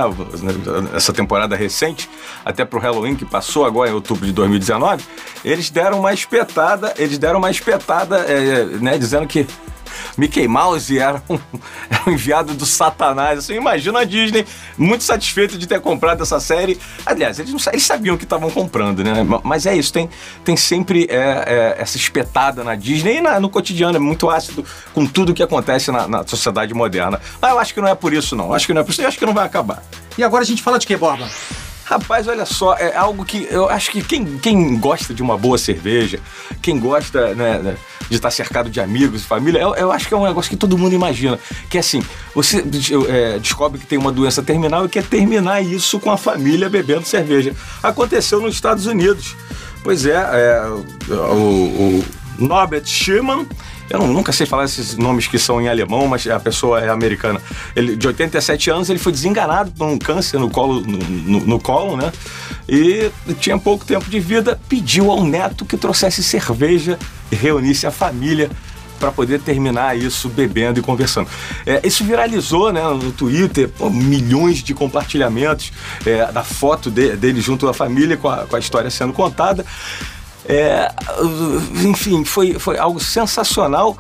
Essa 0.95 1.12
temporada 1.12 1.57
recente, 1.57 2.09
até 2.45 2.64
pro 2.64 2.79
Halloween, 2.79 3.17
que 3.17 3.25
passou 3.25 3.67
agora 3.67 3.90
em 3.90 3.93
outubro 3.93 4.25
de 4.25 4.33
2019, 4.33 5.05
eles 5.45 5.69
deram 5.69 5.99
uma 5.99 6.12
espetada, 6.12 6.95
eles 6.97 7.19
deram 7.19 7.38
uma 7.38 7.50
espetada, 7.50 8.19
é, 8.19 8.64
né? 8.81 8.97
Dizendo 8.97 9.26
que 9.26 9.47
Mickey 10.16 10.47
Mouse 10.47 10.99
era 10.99 11.23
um, 11.28 11.38
era 11.90 12.02
um 12.06 12.12
enviado 12.12 12.54
do 12.54 12.66
Satanás. 12.66 13.38
Assim, 13.40 13.54
imagina 13.54 14.00
a 14.00 14.04
Disney 14.04 14.47
muito 14.76 15.04
satisfeita 15.04 15.56
de 15.56 15.66
ter 15.66 15.80
comprado 15.80 16.23
essa 16.23 16.40
série. 16.40 16.78
Aliás, 17.04 17.38
eles, 17.38 17.52
não, 17.52 17.61
eles 17.73 17.85
sabiam 17.85 18.16
que 18.16 18.25
estavam 18.25 18.50
comprando, 18.50 19.02
né? 19.02 19.26
Mas 19.42 19.66
é 19.66 19.76
isso, 19.76 19.92
tem, 19.92 20.09
tem 20.44 20.56
sempre 20.56 21.06
é, 21.11 21.16
é, 21.16 21.76
essa 21.78 21.97
espetada 21.97 22.62
na 22.64 22.75
Disney 22.75 23.18
e 23.18 23.20
na, 23.20 23.40
no 23.40 23.49
cotidiano, 23.49 23.97
é 23.97 24.00
muito 24.00 24.28
ácido 24.30 24.64
com 24.94 25.06
tudo 25.06 25.35
que 25.35 25.42
acontece 25.42 25.90
na, 25.90 26.06
na 26.06 26.26
sociedade 26.26 26.75
moderna. 26.75 27.20
Mas 27.40 27.50
eu 27.50 27.59
acho 27.59 27.75
que 27.75 27.80
não 27.80 27.88
é 27.88 27.94
por 27.94 28.12
isso, 28.12 28.37
não. 28.37 28.47
Eu 28.47 28.54
acho 28.54 28.66
que 28.66 28.75
não 28.75 28.80
é 28.80 28.85
por 28.85 28.90
isso, 28.90 29.02
eu 29.02 29.09
acho 29.09 29.18
que 29.18 29.26
não 29.26 29.35
vai 29.35 29.47
acabar. 29.47 29.82
E 30.16 30.25
agora 30.25 30.42
a 30.42 30.47
gente 30.47 30.62
fala 30.62 30.78
de 30.78 30.87
que, 30.87 30.97
Borba? 30.97 31.28
Rapaz, 31.90 32.28
olha 32.28 32.47
só, 32.47 32.76
é 32.76 32.97
algo 32.97 33.25
que 33.25 33.49
eu 33.50 33.68
acho 33.68 33.90
que 33.90 34.00
quem, 34.00 34.38
quem 34.38 34.78
gosta 34.78 35.12
de 35.12 35.20
uma 35.23 35.37
boa 35.37 35.59
cerveja, 35.59 36.20
quem 36.62 36.78
gosta 36.78 37.35
né, 37.35 37.59
né 37.59 37.76
de 38.11 38.17
estar 38.17 38.31
cercado 38.31 38.69
de 38.69 38.81
amigos, 38.81 39.25
família, 39.25 39.61
eu, 39.61 39.75
eu, 39.76 39.93
acho 39.93 40.09
que 40.09 40.12
é 40.12 40.17
um 40.17 40.26
negócio 40.26 40.50
que 40.50 40.57
todo 40.57 40.76
mundo 40.76 40.95
imagina. 40.95 41.38
Que 41.71 41.76
é 41.76 41.81
assim, 41.81 42.02
você 42.35 42.62
é, 43.09 43.38
descobre 43.38 43.79
que 43.79 43.87
tem 43.87 43.97
uma 43.97 44.11
doença 44.11 44.43
terminal 44.43 44.85
e 44.85 44.88
quer 44.88 45.05
terminar 45.05 45.62
isso 45.62 46.00
com 46.00 46.11
a 46.11 46.17
família 46.17 46.69
bebendo 46.69 47.07
cerveja. 47.07 47.55
Aconteceu 47.83 48.40
nos 48.40 48.55
Estados 48.55 48.87
Unidos. 48.87 49.37
Pois 49.83 50.05
é, 50.05 50.12
é 50.12 50.67
o, 51.09 52.02
o 52.02 52.05
Norbert 52.38 52.85
Schumann 52.85 53.47
eu 53.90 53.99
não, 53.99 54.06
nunca 54.06 54.32
sei 54.32 54.47
falar 54.47 54.64
esses 54.64 54.97
nomes 54.97 55.26
que 55.26 55.38
são 55.38 55.61
em 55.61 55.68
alemão, 55.68 56.06
mas 56.06 56.26
a 56.28 56.38
pessoa 56.38 56.80
é 56.80 56.88
americana. 56.88 57.40
Ele, 57.75 57.97
de 57.97 58.06
87 58.06 58.70
anos, 58.70 58.88
ele 58.88 59.00
foi 59.00 59.11
desenganado 59.11 59.73
por 59.73 59.87
um 59.87 59.99
câncer 59.99 60.38
no 60.38 60.49
colo, 60.49 60.80
no, 60.80 60.99
no, 60.99 61.40
no 61.40 61.61
colo, 61.61 61.97
né? 61.97 62.12
E 62.68 63.11
tinha 63.40 63.59
pouco 63.59 63.85
tempo 63.85 64.09
de 64.09 64.20
vida, 64.20 64.59
pediu 64.68 65.11
ao 65.11 65.25
neto 65.25 65.64
que 65.64 65.76
trouxesse 65.76 66.23
cerveja 66.23 66.97
e 67.32 67.37
reunisse 67.37 67.85
a 67.85 67.90
família 67.90 68.49
para 69.00 69.11
poder 69.11 69.40
terminar 69.40 69.99
isso 69.99 70.28
bebendo 70.28 70.78
e 70.78 70.82
conversando. 70.82 71.28
É, 71.66 71.80
isso 71.85 72.04
viralizou 72.04 72.73
né, 72.73 72.82
no 72.82 73.11
Twitter, 73.11 73.68
pô, 73.70 73.90
milhões 73.90 74.62
de 74.62 74.75
compartilhamentos 74.75 75.73
é, 76.06 76.30
da 76.30 76.44
foto 76.44 76.90
de, 76.90 77.16
dele 77.16 77.40
junto 77.40 77.66
à 77.66 77.75
família 77.75 78.16
com 78.16 78.28
a, 78.28 78.47
com 78.47 78.54
a 78.54 78.59
história 78.59 78.90
sendo 78.90 79.12
contada. 79.12 79.64
É, 80.47 80.92
enfim, 81.85 82.25
foi, 82.25 82.54
foi 82.54 82.78
algo 82.78 82.99
sensacional 82.99 83.97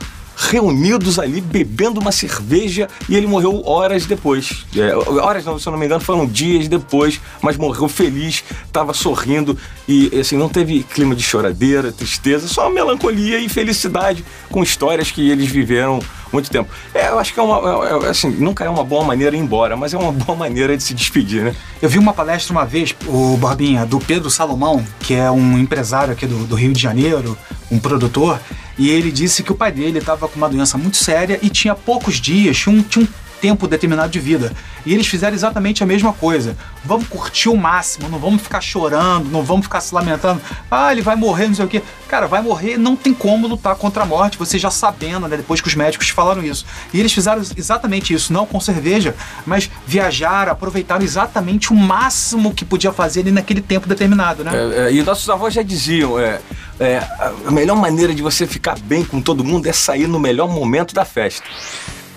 reunidos 0.48 1.18
ali 1.18 1.40
bebendo 1.40 2.00
uma 2.00 2.10
cerveja 2.10 2.88
e 3.08 3.14
ele 3.14 3.26
morreu 3.26 3.62
horas 3.66 4.06
depois. 4.06 4.64
É, 4.74 4.94
horas 4.96 5.44
não, 5.44 5.58
se 5.58 5.68
eu 5.68 5.70
não 5.70 5.78
me 5.78 5.84
engano, 5.84 6.00
foram 6.00 6.26
dias 6.26 6.66
depois, 6.66 7.20
mas 7.42 7.58
morreu 7.58 7.88
feliz, 7.88 8.42
estava 8.66 8.94
sorrindo 8.94 9.58
e 9.86 10.10
assim 10.18 10.38
não 10.38 10.48
teve 10.48 10.82
clima 10.82 11.14
de 11.14 11.22
choradeira, 11.22 11.92
tristeza, 11.92 12.48
só 12.48 12.70
melancolia 12.70 13.38
e 13.38 13.48
felicidade 13.48 14.24
com 14.48 14.62
histórias 14.62 15.10
que 15.10 15.28
eles 15.28 15.50
viveram 15.50 16.00
muito 16.32 16.50
tempo. 16.50 16.70
É, 16.94 17.08
eu 17.08 17.18
acho 17.18 17.32
que 17.32 17.40
é 17.40 17.42
uma, 17.42 17.86
é, 17.86 18.06
é, 18.06 18.10
assim, 18.10 18.30
nunca 18.30 18.64
é 18.64 18.68
uma 18.68 18.84
boa 18.84 19.04
maneira 19.04 19.36
ir 19.36 19.40
embora, 19.40 19.76
mas 19.76 19.94
é 19.94 19.98
uma 19.98 20.12
boa 20.12 20.36
maneira 20.36 20.76
de 20.76 20.82
se 20.82 20.94
despedir, 20.94 21.42
né? 21.42 21.54
Eu 21.80 21.88
vi 21.88 21.98
uma 21.98 22.12
palestra 22.12 22.52
uma 22.52 22.64
vez, 22.64 22.94
o 23.06 23.36
Barbinha, 23.36 23.84
do 23.84 23.98
Pedro 23.98 24.30
Salomão, 24.30 24.84
que 25.00 25.14
é 25.14 25.30
um 25.30 25.58
empresário 25.58 26.12
aqui 26.12 26.26
do, 26.26 26.46
do 26.46 26.54
Rio 26.54 26.72
de 26.72 26.80
Janeiro, 26.80 27.36
um 27.70 27.78
produtor, 27.78 28.40
e 28.78 28.90
ele 28.90 29.10
disse 29.10 29.42
que 29.42 29.52
o 29.52 29.54
pai 29.54 29.70
dele 29.72 29.98
estava 29.98 30.26
com 30.26 30.36
uma 30.36 30.48
doença 30.48 30.78
muito 30.78 30.96
séria 30.96 31.38
e 31.42 31.50
tinha 31.50 31.74
poucos 31.74 32.20
dias, 32.20 32.56
tinha 32.56 32.74
um, 32.74 32.82
tinha 32.82 33.04
um 33.04 33.08
tempo 33.40 33.66
determinado 33.66 34.10
de 34.10 34.20
vida. 34.20 34.52
E 34.84 34.94
eles 34.94 35.06
fizeram 35.06 35.34
exatamente 35.34 35.82
a 35.82 35.86
mesma 35.86 36.12
coisa. 36.12 36.56
Vamos 36.84 37.08
curtir 37.08 37.48
o 37.48 37.56
máximo, 37.56 38.08
não 38.08 38.18
vamos 38.18 38.42
ficar 38.42 38.60
chorando, 38.60 39.28
não 39.30 39.42
vamos 39.42 39.66
ficar 39.66 39.80
se 39.80 39.94
lamentando. 39.94 40.40
Ah, 40.70 40.92
ele 40.92 41.02
vai 41.02 41.16
morrer, 41.16 41.48
não 41.48 41.54
sei 41.54 41.64
o 41.64 41.68
quê. 41.68 41.82
Cara, 42.08 42.26
vai 42.26 42.42
morrer, 42.42 42.78
não 42.78 42.96
tem 42.96 43.12
como 43.12 43.46
lutar 43.46 43.74
contra 43.76 44.02
a 44.02 44.06
morte, 44.06 44.38
você 44.38 44.58
já 44.58 44.70
sabendo, 44.70 45.28
né? 45.28 45.36
Depois 45.36 45.60
que 45.60 45.68
os 45.68 45.74
médicos 45.74 46.08
falaram 46.08 46.42
isso. 46.42 46.64
E 46.92 47.00
eles 47.00 47.12
fizeram 47.12 47.42
exatamente 47.56 48.14
isso, 48.14 48.32
não 48.32 48.46
com 48.46 48.58
cerveja, 48.60 49.14
mas 49.46 49.70
viajaram, 49.86 50.52
aproveitaram 50.52 51.04
exatamente 51.04 51.72
o 51.72 51.76
máximo 51.76 52.54
que 52.54 52.64
podia 52.64 52.92
fazer 52.92 53.20
ali 53.20 53.30
naquele 53.30 53.60
tempo 53.60 53.88
determinado, 53.88 54.42
né? 54.42 54.52
É, 54.54 54.88
é, 54.88 54.92
e 54.92 55.02
nossos 55.02 55.28
avós 55.28 55.54
já 55.54 55.62
diziam, 55.62 56.18
é, 56.18 56.40
é, 56.78 56.98
a 57.46 57.50
melhor 57.50 57.76
maneira 57.76 58.14
de 58.14 58.22
você 58.22 58.46
ficar 58.46 58.78
bem 58.78 59.04
com 59.04 59.20
todo 59.20 59.44
mundo 59.44 59.66
é 59.66 59.72
sair 59.72 60.06
no 60.06 60.18
melhor 60.18 60.48
momento 60.48 60.94
da 60.94 61.04
festa. 61.04 61.46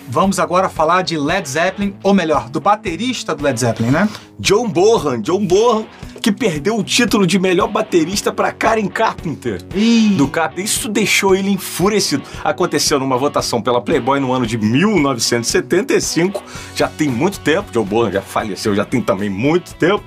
Vamos 0.08 0.40
agora 0.40 0.70
falar 0.70 1.02
de 1.02 1.18
Led 1.18 1.48
Zeppelin, 1.48 1.96
ou 2.04 2.14
melhor, 2.14 2.50
do 2.50 2.60
baterista 2.60 3.34
do 3.34 3.44
Led 3.44 3.60
Zeppelin, 3.60 3.90
né? 3.90 4.10
John 4.40 4.68
Bonham, 4.68 5.22
John 5.22 5.46
Bonham, 5.46 5.86
que 6.24 6.32
perdeu 6.32 6.78
o 6.78 6.84
título 6.84 7.28
de 7.28 7.38
melhor 7.38 7.68
baterista 7.68 8.32
para 8.32 8.50
Karen 8.54 8.88
Carpenter 8.88 9.62
Ih. 9.76 10.16
do 10.16 10.26
Carpenter. 10.26 10.64
Isso 10.64 10.88
deixou 10.88 11.36
ele 11.36 11.50
enfurecido. 11.50 12.24
Aconteceu 12.42 12.98
numa 12.98 13.18
votação 13.18 13.62
pela 13.62 13.82
Playboy 13.82 14.22
no 14.22 14.32
ano 14.32 14.48
de 14.48 14.58
1975, 14.58 16.42
já 16.74 16.88
tem 16.88 17.10
muito 17.10 17.42
tempo. 17.42 17.74
John 17.74 17.84
Bonham 17.84 18.14
já 18.14 18.22
faleceu, 18.22 18.74
já 18.74 18.86
tem 18.86 19.02
também 19.02 19.30
muito 19.30 19.74
tempo. 19.76 20.06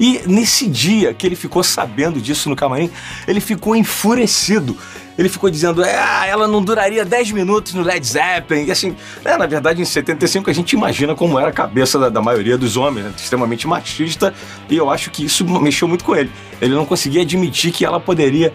E 0.00 0.22
nesse 0.26 0.66
dia 0.66 1.12
que 1.12 1.26
ele 1.26 1.36
ficou 1.36 1.62
sabendo 1.62 2.18
disso 2.18 2.48
no 2.48 2.56
camarim, 2.56 2.90
ele 3.26 3.38
ficou 3.38 3.76
enfurecido 3.76 4.74
ele 5.18 5.28
ficou 5.28 5.50
dizendo, 5.50 5.82
ah, 5.82 6.26
ela 6.26 6.46
não 6.46 6.62
duraria 6.62 7.04
10 7.04 7.32
minutos 7.32 7.74
no 7.74 7.82
Led 7.82 8.06
Zeppelin. 8.06 8.66
E 8.66 8.70
assim, 8.70 8.94
né, 9.24 9.36
na 9.36 9.46
verdade, 9.46 9.82
em 9.82 9.84
75 9.84 10.48
a 10.48 10.52
gente 10.52 10.74
imagina 10.74 11.12
como 11.12 11.36
era 11.36 11.48
a 11.48 11.52
cabeça 11.52 11.98
da, 11.98 12.08
da 12.08 12.22
maioria 12.22 12.56
dos 12.56 12.76
homens, 12.76 13.06
né, 13.06 13.12
extremamente 13.16 13.66
machista, 13.66 14.32
e 14.70 14.76
eu 14.76 14.88
acho 14.88 15.10
que 15.10 15.24
isso 15.24 15.44
mexeu 15.62 15.88
muito 15.88 16.04
com 16.04 16.14
ele. 16.14 16.30
Ele 16.60 16.74
não 16.74 16.84
conseguia 16.84 17.22
admitir 17.22 17.72
que 17.72 17.84
ela 17.84 18.00
poderia 18.00 18.52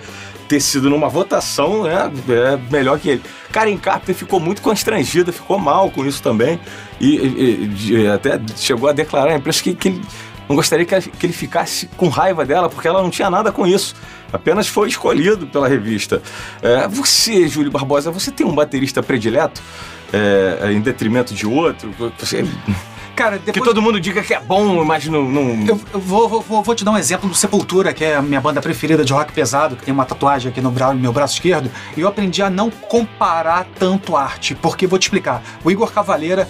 ter 0.47 0.59
sido 0.59 0.89
numa 0.89 1.07
votação 1.09 1.83
né, 1.83 2.11
é, 2.29 2.59
melhor 2.71 2.99
que 2.99 3.09
ele. 3.09 3.21
Karen 3.51 3.77
Carpenter 3.77 4.15
ficou 4.15 4.39
muito 4.39 4.61
constrangida, 4.61 5.31
ficou 5.31 5.57
mal 5.57 5.89
com 5.89 6.05
isso 6.05 6.21
também, 6.21 6.59
e, 6.99 7.15
e, 7.15 7.91
e 7.91 8.07
até 8.07 8.39
chegou 8.57 8.89
a 8.89 8.93
declarar 8.93 9.31
a 9.31 9.35
imprensa 9.35 9.63
que, 9.63 9.73
que 9.73 9.87
ele 9.87 10.01
não 10.47 10.55
gostaria 10.55 10.85
que, 10.85 11.01
que 11.01 11.25
ele 11.25 11.33
ficasse 11.33 11.87
com 11.95 12.09
raiva 12.09 12.45
dela, 12.45 12.69
porque 12.69 12.87
ela 12.87 13.01
não 13.01 13.09
tinha 13.09 13.29
nada 13.29 13.51
com 13.51 13.65
isso. 13.65 13.95
Apenas 14.31 14.67
foi 14.67 14.89
escolhido 14.89 15.47
pela 15.47 15.67
revista. 15.67 16.21
É, 16.61 16.87
você, 16.87 17.47
Júlio 17.47 17.71
Barbosa, 17.71 18.11
você 18.11 18.31
tem 18.31 18.45
um 18.45 18.53
baterista 18.53 19.01
predileto? 19.01 19.61
É, 20.11 20.71
em 20.71 20.79
detrimento 20.79 21.33
de 21.33 21.47
outro? 21.47 21.91
Você... 22.19 22.45
Cara, 23.15 23.37
depois... 23.37 23.53
Que 23.53 23.61
todo 23.61 23.81
mundo 23.81 23.99
diga 23.99 24.23
que 24.23 24.33
é 24.33 24.39
bom, 24.39 24.83
mas 24.83 25.05
não. 25.05 25.23
não... 25.29 25.67
Eu, 25.67 25.79
eu 25.93 25.99
vou, 25.99 26.27
vou, 26.41 26.63
vou, 26.63 26.75
te 26.75 26.83
dar 26.83 26.91
um 26.91 26.97
exemplo 26.97 27.29
do 27.29 27.35
Sepultura, 27.35 27.93
que 27.93 28.03
é 28.03 28.15
a 28.15 28.21
minha 28.21 28.41
banda 28.41 28.61
preferida 28.61 29.05
de 29.05 29.13
rock 29.13 29.31
pesado, 29.31 29.75
que 29.75 29.83
tem 29.83 29.93
uma 29.93 30.05
tatuagem 30.05 30.51
aqui 30.51 30.61
no 30.61 30.71
bra 30.71 30.93
meu 30.93 31.13
braço 31.13 31.35
esquerdo. 31.35 31.69
E 31.95 32.01
eu 32.01 32.07
aprendi 32.07 32.41
a 32.41 32.49
não 32.49 32.71
comparar 32.71 33.67
tanto 33.77 34.15
arte, 34.15 34.55
porque 34.55 34.87
vou 34.87 34.97
te 34.97 35.03
explicar. 35.03 35.43
O 35.63 35.69
Igor 35.69 35.91
Cavaleira 35.91 36.47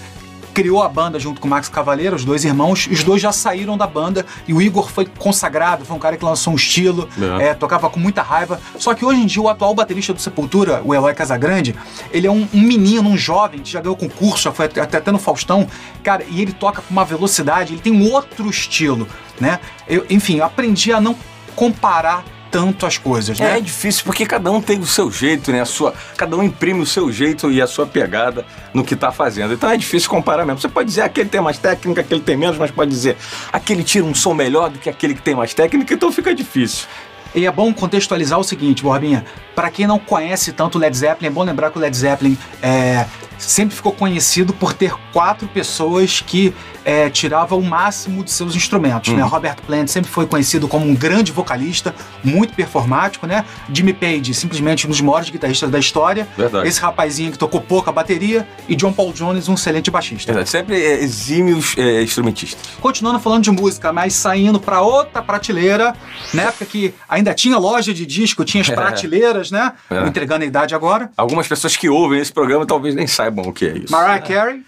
criou 0.54 0.84
a 0.84 0.90
banda 0.90 1.20
junto 1.20 1.42
com 1.42 1.48
o 1.48 1.50
Max 1.50 1.68
Cavaleiro, 1.68 2.16
os 2.16 2.24
dois 2.24 2.46
irmãos. 2.46 2.88
Os 2.88 3.04
dois 3.04 3.22
já 3.22 3.32
saíram 3.32 3.78
da 3.78 3.88
banda 3.88 4.26
e 4.48 4.54
o 4.54 4.62
Igor 4.62 4.90
foi 4.90 5.06
consagrado, 5.06 5.84
foi 5.84 5.96
um 5.96 6.00
cara 6.00 6.16
que 6.16 6.24
lançou 6.24 6.54
um 6.54 6.56
estilo, 6.56 7.10
é. 7.40 7.48
É, 7.48 7.54
tocava 7.54 7.90
com 7.90 8.00
muita 8.00 8.22
raiva. 8.22 8.60
Só 8.78 8.94
que 8.94 9.04
hoje 9.04 9.22
em 9.22 9.26
dia 9.26 9.42
o 9.42 9.50
atual 9.50 9.74
baterista 9.74 10.14
do 10.14 10.22
Sepultura, 10.22 10.82
o 10.86 10.94
Eloy 10.94 11.14
Casagrande, 11.14 11.76
ele 12.12 12.28
é 12.28 12.32
um, 12.32 12.48
um 12.54 12.62
menino, 12.62 13.10
um 13.10 13.18
jovem, 13.18 13.60
que 13.62 13.70
já 13.70 13.82
ganhou 13.82 13.96
concurso, 13.96 14.44
já 14.44 14.52
foi 14.52 14.66
até, 14.66 14.82
até 14.82 15.12
no 15.12 15.20
Faustão, 15.20 15.68
cara, 16.04 16.24
e 16.30 16.42
ele 16.42 16.54
toca 16.54 16.82
com 16.82 16.92
uma 16.92 17.06
velocidade, 17.06 17.74
ele 17.74 17.82
tem 17.82 17.94
um 17.94 18.12
outro 18.12 18.50
estilo, 18.50 19.08
né? 19.40 19.60
Eu, 19.88 20.06
enfim, 20.10 20.38
eu 20.38 20.46
aprendi 20.46 20.92
a 20.92 21.02
não 21.02 21.16
comparar 21.56 22.24
tanto 22.54 22.86
as 22.86 23.00
coisas, 23.00 23.40
né? 23.40 23.58
É, 23.58 23.60
difícil 23.60 24.04
porque 24.06 24.28
cada 24.28 24.52
um 24.52 24.62
tem 24.62 24.80
o 24.80 24.86
seu 24.86 25.10
jeito, 25.10 25.52
né? 25.52 25.62
A 25.62 25.66
sua, 25.66 25.92
cada 26.16 26.38
um 26.38 26.44
imprime 26.44 26.82
o 26.82 26.86
seu 26.86 27.12
jeito 27.12 27.52
e 27.52 27.60
a 27.60 27.66
sua 27.66 27.88
pegada 27.88 28.46
no 28.72 28.84
que 28.84 28.94
está 28.94 29.12
fazendo. 29.12 29.56
Então 29.56 29.68
é 29.72 29.76
difícil 29.76 30.08
comparar 30.08 30.46
mesmo. 30.46 30.62
Você 30.62 30.70
pode 30.70 30.88
dizer 30.88 31.02
aquele 31.02 31.28
tem 31.28 31.42
mais 31.42 31.58
técnica, 31.58 32.02
aquele 32.02 32.22
tem 32.22 32.38
menos, 32.38 32.60
mas 32.60 32.70
pode 32.70 32.92
dizer 32.92 33.18
aquele 33.52 33.84
tira 33.84 34.06
um 34.06 34.14
som 34.14 34.36
melhor 34.36 34.70
do 34.70 34.78
que 34.78 34.88
aquele 34.88 35.16
que 35.16 35.22
tem 35.24 35.34
mais 35.34 35.52
técnica, 35.52 35.96
então 35.96 36.12
fica 36.12 36.34
difícil. 36.36 36.86
E 37.36 37.46
é 37.46 37.52
bom 37.52 37.74
contextualizar 37.74 38.40
o 38.40 38.44
seguinte, 38.44 38.84
Borbinha. 38.84 39.25
Para 39.56 39.70
quem 39.72 39.88
não 39.88 40.00
conhece 40.00 40.52
tanto 40.52 40.78
Led 40.78 40.96
Zeppelin, 40.96 41.28
é 41.28 41.32
bom 41.32 41.44
lembrar 41.44 41.72
que 41.72 41.78
o 41.78 41.82
Led 41.82 41.96
Zeppelin 41.96 42.38
é, 42.62 43.06
sempre 43.38 43.75
ficou 43.75 43.92
conhecido 43.92 44.54
por 44.54 44.74
ter 44.74 44.94
quatro 45.12 45.48
pessoas 45.48 46.22
que 46.22 46.54
é, 46.86 47.10
tirava 47.10 47.56
o 47.56 47.62
máximo 47.62 48.24
de 48.24 48.32
seus 48.32 48.56
instrumentos. 48.56 49.10
Uhum. 49.10 49.18
Né? 49.18 49.24
Robert 49.24 49.58
Plant 49.66 49.88
sempre 49.88 50.10
foi 50.10 50.25
conhecido 50.25 50.68
como 50.68 50.86
um 50.86 50.94
grande 50.94 51.32
vocalista, 51.32 51.96
muito 52.24 52.54
performático, 52.54 53.25
né? 53.25 53.46
Jimmy 53.72 53.94
Page, 53.94 54.34
simplesmente 54.34 54.86
um 54.86 54.90
dos 54.90 55.02
maiores 55.02 55.30
guitarristas 55.30 55.70
da 55.70 55.80
história. 55.80 56.28
Verdade. 56.38 56.68
Esse 56.68 56.82
rapazinho 56.82 57.32
que 57.32 57.38
tocou 57.38 57.62
pouco 57.62 57.90
a 57.90 57.94
bateria. 57.94 58.48
E 58.68 58.75
John 58.75 58.92
Paul 58.92 59.13
Jones, 59.13 59.48
um 59.48 59.54
excelente 59.54 59.90
baixista. 59.90 60.32
Verdade. 60.32 60.50
Sempre 60.50 60.75
é, 60.75 61.02
exímios 61.02 61.75
é, 61.78 62.04
instrumentistas. 62.04 62.62
Continuando 62.82 63.20
falando 63.20 63.44
de 63.44 63.52
música, 63.52 63.94
mas 63.94 64.13
saindo 64.13 64.60
para 64.60 64.82
outra 64.82 65.22
prateleira, 65.22 65.96
na 66.34 66.44
época 66.44 66.66
que 66.66 66.94
ainda 67.08 67.23
tinha 67.32 67.60
loja 67.60 67.94
de 67.94 68.08
disco, 68.08 68.44
tinha 68.44 68.62
as 68.62 68.70
prateleiras, 68.74 69.51
né? 69.51 69.74
É. 69.92 70.08
Entregando 70.08 70.44
a 70.44 70.48
idade 70.48 70.74
agora. 70.74 71.12
Algumas 71.15 71.48
pessoas 71.48 71.77
que 71.77 71.88
ouvem 71.88 72.20
esse 72.20 72.34
programa 72.34 72.65
talvez 72.65 72.96
nem 72.96 73.06
saibam 73.06 73.46
o 73.46 73.53
que 73.53 73.65
é 73.65 73.77
isso. 73.77 73.92
Mariah 73.92 74.20
Carey. 74.20 74.63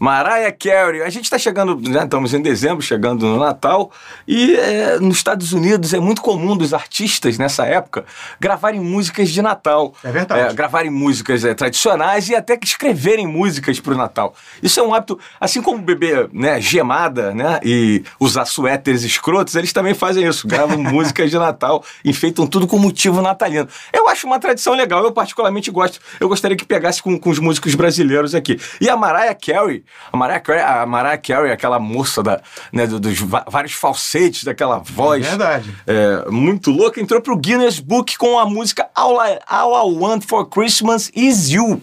Mariah 0.00 0.50
Carey. 0.50 1.02
A 1.02 1.10
gente 1.10 1.24
está 1.24 1.38
chegando, 1.38 1.76
né, 1.76 2.04
estamos 2.04 2.32
em 2.32 2.40
dezembro, 2.40 2.80
chegando 2.80 3.26
no 3.26 3.38
Natal, 3.38 3.92
e 4.26 4.56
é, 4.56 4.98
nos 4.98 5.18
Estados 5.18 5.52
Unidos 5.52 5.92
é 5.92 6.00
muito 6.00 6.22
comum 6.22 6.56
dos 6.56 6.72
artistas 6.72 7.36
nessa 7.36 7.66
época 7.66 8.06
gravarem 8.40 8.80
músicas 8.80 9.28
de 9.28 9.42
Natal. 9.42 9.92
É 10.02 10.10
verdade. 10.10 10.54
gravarem 10.54 10.90
músicas 10.90 11.44
é, 11.44 11.52
tradicionais 11.52 12.30
e 12.30 12.34
até 12.34 12.56
que 12.56 12.66
escreverem 12.66 13.26
músicas 13.26 13.78
para 13.78 13.92
o 13.92 13.96
Natal. 13.96 14.34
Isso 14.62 14.80
é 14.80 14.82
um 14.82 14.94
hábito, 14.94 15.18
assim 15.38 15.60
como 15.60 15.82
beber 15.82 16.30
né, 16.32 16.58
gemada 16.62 17.34
né, 17.34 17.60
e 17.62 18.02
usar 18.18 18.46
suéteres 18.46 19.02
escrotos, 19.02 19.54
eles 19.54 19.70
também 19.70 19.92
fazem 19.92 20.26
isso, 20.26 20.48
gravam 20.48 20.78
músicas 20.82 21.30
de 21.30 21.38
Natal, 21.38 21.84
enfeitam 22.02 22.46
tudo 22.46 22.66
com 22.66 22.78
motivo 22.78 23.20
natalino. 23.20 23.68
Eu 23.92 24.08
acho 24.08 24.26
uma 24.26 24.40
tradição 24.40 24.72
legal, 24.72 25.04
eu 25.04 25.12
particularmente 25.12 25.70
gosto. 25.70 26.00
Eu 26.18 26.28
gostaria 26.28 26.56
que 26.56 26.64
pegasse 26.64 27.02
com, 27.02 27.18
com 27.18 27.28
os 27.28 27.38
músicos 27.38 27.74
brasileiros 27.74 28.34
aqui. 28.34 28.58
E 28.80 28.88
a 28.88 28.96
Mariah 28.96 29.34
Carey, 29.34 29.84
a 30.12 30.16
Mariah 30.16 30.40
Carey, 30.40 30.62
a 30.62 30.86
Mariah 30.86 31.18
Carey 31.18 31.52
aquela 31.52 31.78
moça 31.78 32.22
da, 32.22 32.40
né, 32.72 32.86
dos 32.86 33.18
vários 33.18 33.72
falsetes 33.72 34.44
daquela 34.44 34.78
voz. 34.78 35.26
É 35.26 35.28
verdade. 35.30 35.76
É, 35.86 36.30
muito 36.30 36.70
louca, 36.70 37.00
entrou 37.00 37.20
pro 37.20 37.36
Guinness 37.36 37.78
Book 37.78 38.16
com 38.18 38.38
a 38.38 38.44
música 38.44 38.88
All 38.94 39.16
I, 39.24 39.38
All 39.46 39.72
I 39.72 39.98
Want 39.98 40.24
for 40.26 40.46
Christmas 40.46 41.10
Is 41.14 41.50
You. 41.50 41.80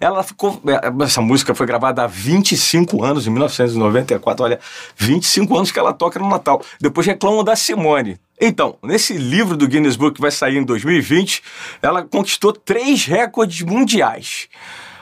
Ela 0.00 0.22
ficou. 0.22 0.60
É, 0.66 1.04
essa 1.04 1.20
música 1.20 1.54
foi 1.54 1.66
gravada 1.66 2.02
há 2.02 2.06
25 2.06 3.04
anos, 3.04 3.26
em 3.26 3.30
1994. 3.30 4.44
Olha, 4.44 4.58
25 4.96 5.54
anos 5.54 5.70
que 5.70 5.78
ela 5.78 5.92
toca 5.92 6.18
no 6.18 6.28
Natal. 6.28 6.62
Depois 6.80 7.06
reclamam 7.06 7.44
da 7.44 7.54
Simone. 7.54 8.18
Então, 8.40 8.78
nesse 8.82 9.12
livro 9.12 9.54
do 9.54 9.68
Guinness 9.68 9.96
Book 9.96 10.14
que 10.14 10.20
vai 10.20 10.30
sair 10.30 10.56
em 10.56 10.64
2020, 10.64 11.42
ela 11.82 12.02
conquistou 12.02 12.52
três 12.54 13.04
recordes 13.04 13.60
mundiais. 13.60 14.48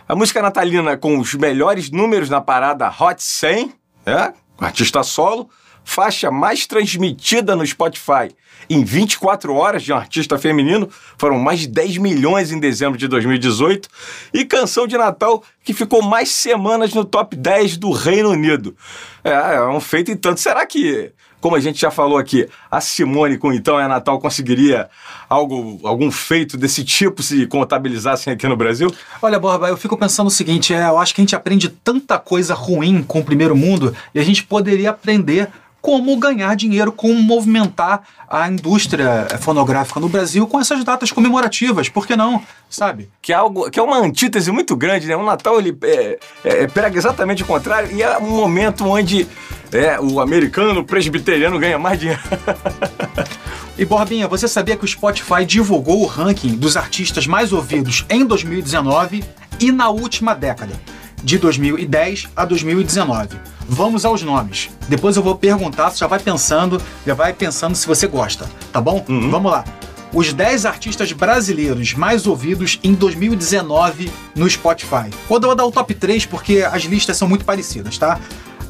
A 0.08 0.16
música 0.16 0.40
natalina 0.40 0.96
com 0.96 1.18
os 1.18 1.34
melhores 1.34 1.90
números 1.90 2.30
na 2.30 2.40
parada 2.40 2.88
Hot 2.88 3.22
100, 3.22 3.74
é, 4.06 4.32
artista 4.58 5.02
solo, 5.02 5.50
faixa 5.84 6.30
mais 6.30 6.66
transmitida 6.66 7.54
no 7.54 7.66
Spotify 7.66 8.34
em 8.70 8.82
24 8.82 9.54
horas 9.54 9.82
de 9.82 9.92
um 9.92 9.96
artista 9.96 10.38
feminino, 10.38 10.88
foram 11.18 11.38
mais 11.38 11.60
de 11.60 11.68
10 11.68 11.98
milhões 11.98 12.50
em 12.50 12.58
dezembro 12.58 12.98
de 12.98 13.06
2018, 13.06 13.86
e 14.32 14.46
canção 14.46 14.86
de 14.86 14.96
Natal 14.96 15.42
que 15.62 15.74
ficou 15.74 16.00
mais 16.00 16.30
semanas 16.30 16.94
no 16.94 17.04
top 17.04 17.36
10 17.36 17.76
do 17.76 17.90
Reino 17.90 18.30
Unido. 18.30 18.74
É, 19.22 19.30
é 19.30 19.68
um 19.68 19.78
feito 19.78 20.10
e 20.10 20.16
tanto. 20.16 20.40
Será 20.40 20.64
que 20.64 21.12
como 21.40 21.56
a 21.56 21.60
gente 21.60 21.80
já 21.80 21.90
falou 21.90 22.18
aqui, 22.18 22.48
a 22.70 22.80
Simone 22.80 23.38
com 23.38 23.52
Então 23.52 23.78
é 23.78 23.86
Natal 23.86 24.18
conseguiria 24.18 24.88
algo, 25.28 25.80
algum 25.84 26.10
feito 26.10 26.56
desse 26.56 26.84
tipo 26.84 27.22
se 27.22 27.46
contabilizassem 27.46 28.32
aqui 28.32 28.46
no 28.46 28.56
Brasil? 28.56 28.92
Olha, 29.22 29.38
Borba, 29.38 29.68
eu 29.68 29.76
fico 29.76 29.96
pensando 29.96 30.28
o 30.28 30.30
seguinte: 30.30 30.74
é, 30.74 30.88
eu 30.88 30.98
acho 30.98 31.14
que 31.14 31.20
a 31.20 31.22
gente 31.22 31.36
aprende 31.36 31.68
tanta 31.68 32.18
coisa 32.18 32.54
ruim 32.54 33.02
com 33.02 33.20
o 33.20 33.24
primeiro 33.24 33.56
mundo 33.56 33.94
e 34.14 34.18
a 34.18 34.24
gente 34.24 34.42
poderia 34.44 34.90
aprender 34.90 35.48
como 35.80 36.16
ganhar 36.16 36.54
dinheiro, 36.54 36.92
como 36.92 37.14
movimentar 37.22 38.02
a 38.28 38.48
indústria 38.48 39.26
fonográfica 39.40 40.00
no 40.00 40.08
Brasil 40.08 40.46
com 40.46 40.60
essas 40.60 40.84
datas 40.84 41.10
comemorativas. 41.10 41.88
Por 41.88 42.06
que 42.06 42.16
não? 42.16 42.42
Sabe? 42.68 43.08
Que 43.22 43.32
é, 43.32 43.36
algo, 43.36 43.70
que 43.70 43.78
é 43.78 43.82
uma 43.82 43.98
antítese 43.98 44.50
muito 44.50 44.76
grande, 44.76 45.06
né? 45.06 45.16
O 45.16 45.24
Natal 45.24 45.58
ele 45.58 45.76
é, 45.82 46.18
é, 46.44 46.62
é 46.64 46.66
prega 46.66 46.98
exatamente 46.98 47.42
o 47.42 47.46
contrário 47.46 47.90
e 47.92 48.02
é 48.02 48.18
um 48.18 48.30
momento 48.30 48.84
onde 48.84 49.26
é, 49.72 49.98
o 50.00 50.20
americano 50.20 50.84
presbiteriano 50.84 51.58
ganha 51.58 51.78
mais 51.78 51.98
dinheiro. 51.98 52.20
E 53.78 53.84
Borbinha, 53.84 54.26
você 54.26 54.48
sabia 54.48 54.76
que 54.76 54.84
o 54.84 54.88
Spotify 54.88 55.44
divulgou 55.46 56.02
o 56.02 56.04
ranking 56.04 56.56
dos 56.56 56.76
artistas 56.76 57.28
mais 57.28 57.52
ouvidos 57.52 58.04
em 58.10 58.24
2019 58.24 59.22
e 59.60 59.70
na 59.70 59.88
última 59.88 60.34
década, 60.34 60.74
de 61.22 61.38
2010 61.38 62.28
a 62.36 62.44
2019? 62.44 63.36
Vamos 63.68 64.04
aos 64.04 64.22
nomes. 64.22 64.70
Depois 64.88 65.16
eu 65.16 65.22
vou 65.22 65.36
perguntar, 65.36 65.90
você 65.90 65.98
já 65.98 66.06
vai 66.06 66.18
pensando, 66.18 66.80
já 67.06 67.14
vai 67.14 67.32
pensando 67.32 67.74
se 67.74 67.86
você 67.86 68.06
gosta, 68.06 68.48
tá 68.72 68.80
bom? 68.80 69.04
Uhum. 69.08 69.30
Vamos 69.30 69.52
lá. 69.52 69.64
Os 70.12 70.32
10 70.32 70.64
artistas 70.64 71.12
brasileiros 71.12 71.92
mais 71.92 72.26
ouvidos 72.26 72.80
em 72.82 72.94
2019 72.94 74.10
no 74.34 74.48
Spotify. 74.48 75.10
Vou 75.28 75.38
dar 75.38 75.66
o 75.66 75.70
top 75.70 75.94
3 75.94 76.24
porque 76.24 76.62
as 76.62 76.84
listas 76.84 77.16
são 77.16 77.28
muito 77.28 77.44
parecidas, 77.44 77.98
tá? 77.98 78.18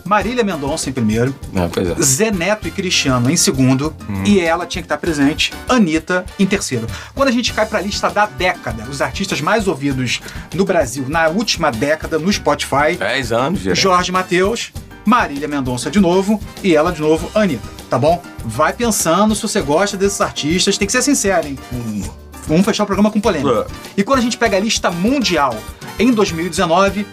Marília 0.08 0.42
Mendonça 0.42 0.88
em 0.88 0.92
primeiro, 0.92 1.34
ah, 1.54 1.68
é. 1.76 2.02
Zé 2.02 2.30
Neto 2.30 2.66
e 2.66 2.70
Cristiano 2.70 3.30
em 3.30 3.36
segundo, 3.36 3.94
hum. 4.08 4.24
e 4.24 4.40
ela 4.40 4.64
tinha 4.64 4.80
que 4.80 4.86
estar 4.86 4.96
presente, 4.96 5.52
Anitta 5.68 6.24
em 6.38 6.46
terceiro. 6.46 6.86
Quando 7.14 7.28
a 7.28 7.30
gente 7.30 7.52
cai 7.52 7.66
para 7.66 7.78
a 7.78 7.82
lista 7.82 8.08
da 8.08 8.24
década, 8.24 8.84
os 8.88 9.02
artistas 9.02 9.42
mais 9.42 9.68
ouvidos 9.68 10.22
no 10.54 10.64
Brasil 10.64 11.04
na 11.08 11.28
última 11.28 11.70
década 11.70 12.18
no 12.18 12.32
Spotify, 12.32 12.96
10 12.98 13.32
anos, 13.32 13.60
já. 13.60 13.74
Jorge 13.74 14.10
Mateus, 14.10 14.72
Marília 15.04 15.46
Mendonça 15.46 15.90
de 15.90 16.00
novo 16.00 16.40
e 16.62 16.74
ela 16.74 16.90
de 16.90 17.02
novo, 17.02 17.30
Anitta, 17.34 17.68
tá 17.90 17.98
bom? 17.98 18.22
Vai 18.42 18.72
pensando 18.72 19.34
se 19.34 19.42
você 19.42 19.60
gosta 19.60 19.94
desses 19.98 20.22
artistas, 20.22 20.78
tem 20.78 20.86
que 20.86 20.92
ser 20.92 21.02
sincero, 21.02 21.46
hein? 21.46 21.58
Hum. 21.70 22.02
Vamos 22.46 22.64
fechar 22.64 22.84
o 22.84 22.86
programa 22.86 23.10
com 23.10 23.20
polêmica. 23.20 23.60
Uh. 23.60 23.66
E 23.94 24.02
quando 24.02 24.20
a 24.20 24.22
gente 24.22 24.38
pega 24.38 24.56
a 24.56 24.60
lista 24.60 24.90
mundial, 24.90 25.54
em 25.98 26.10
2019, 26.12 27.06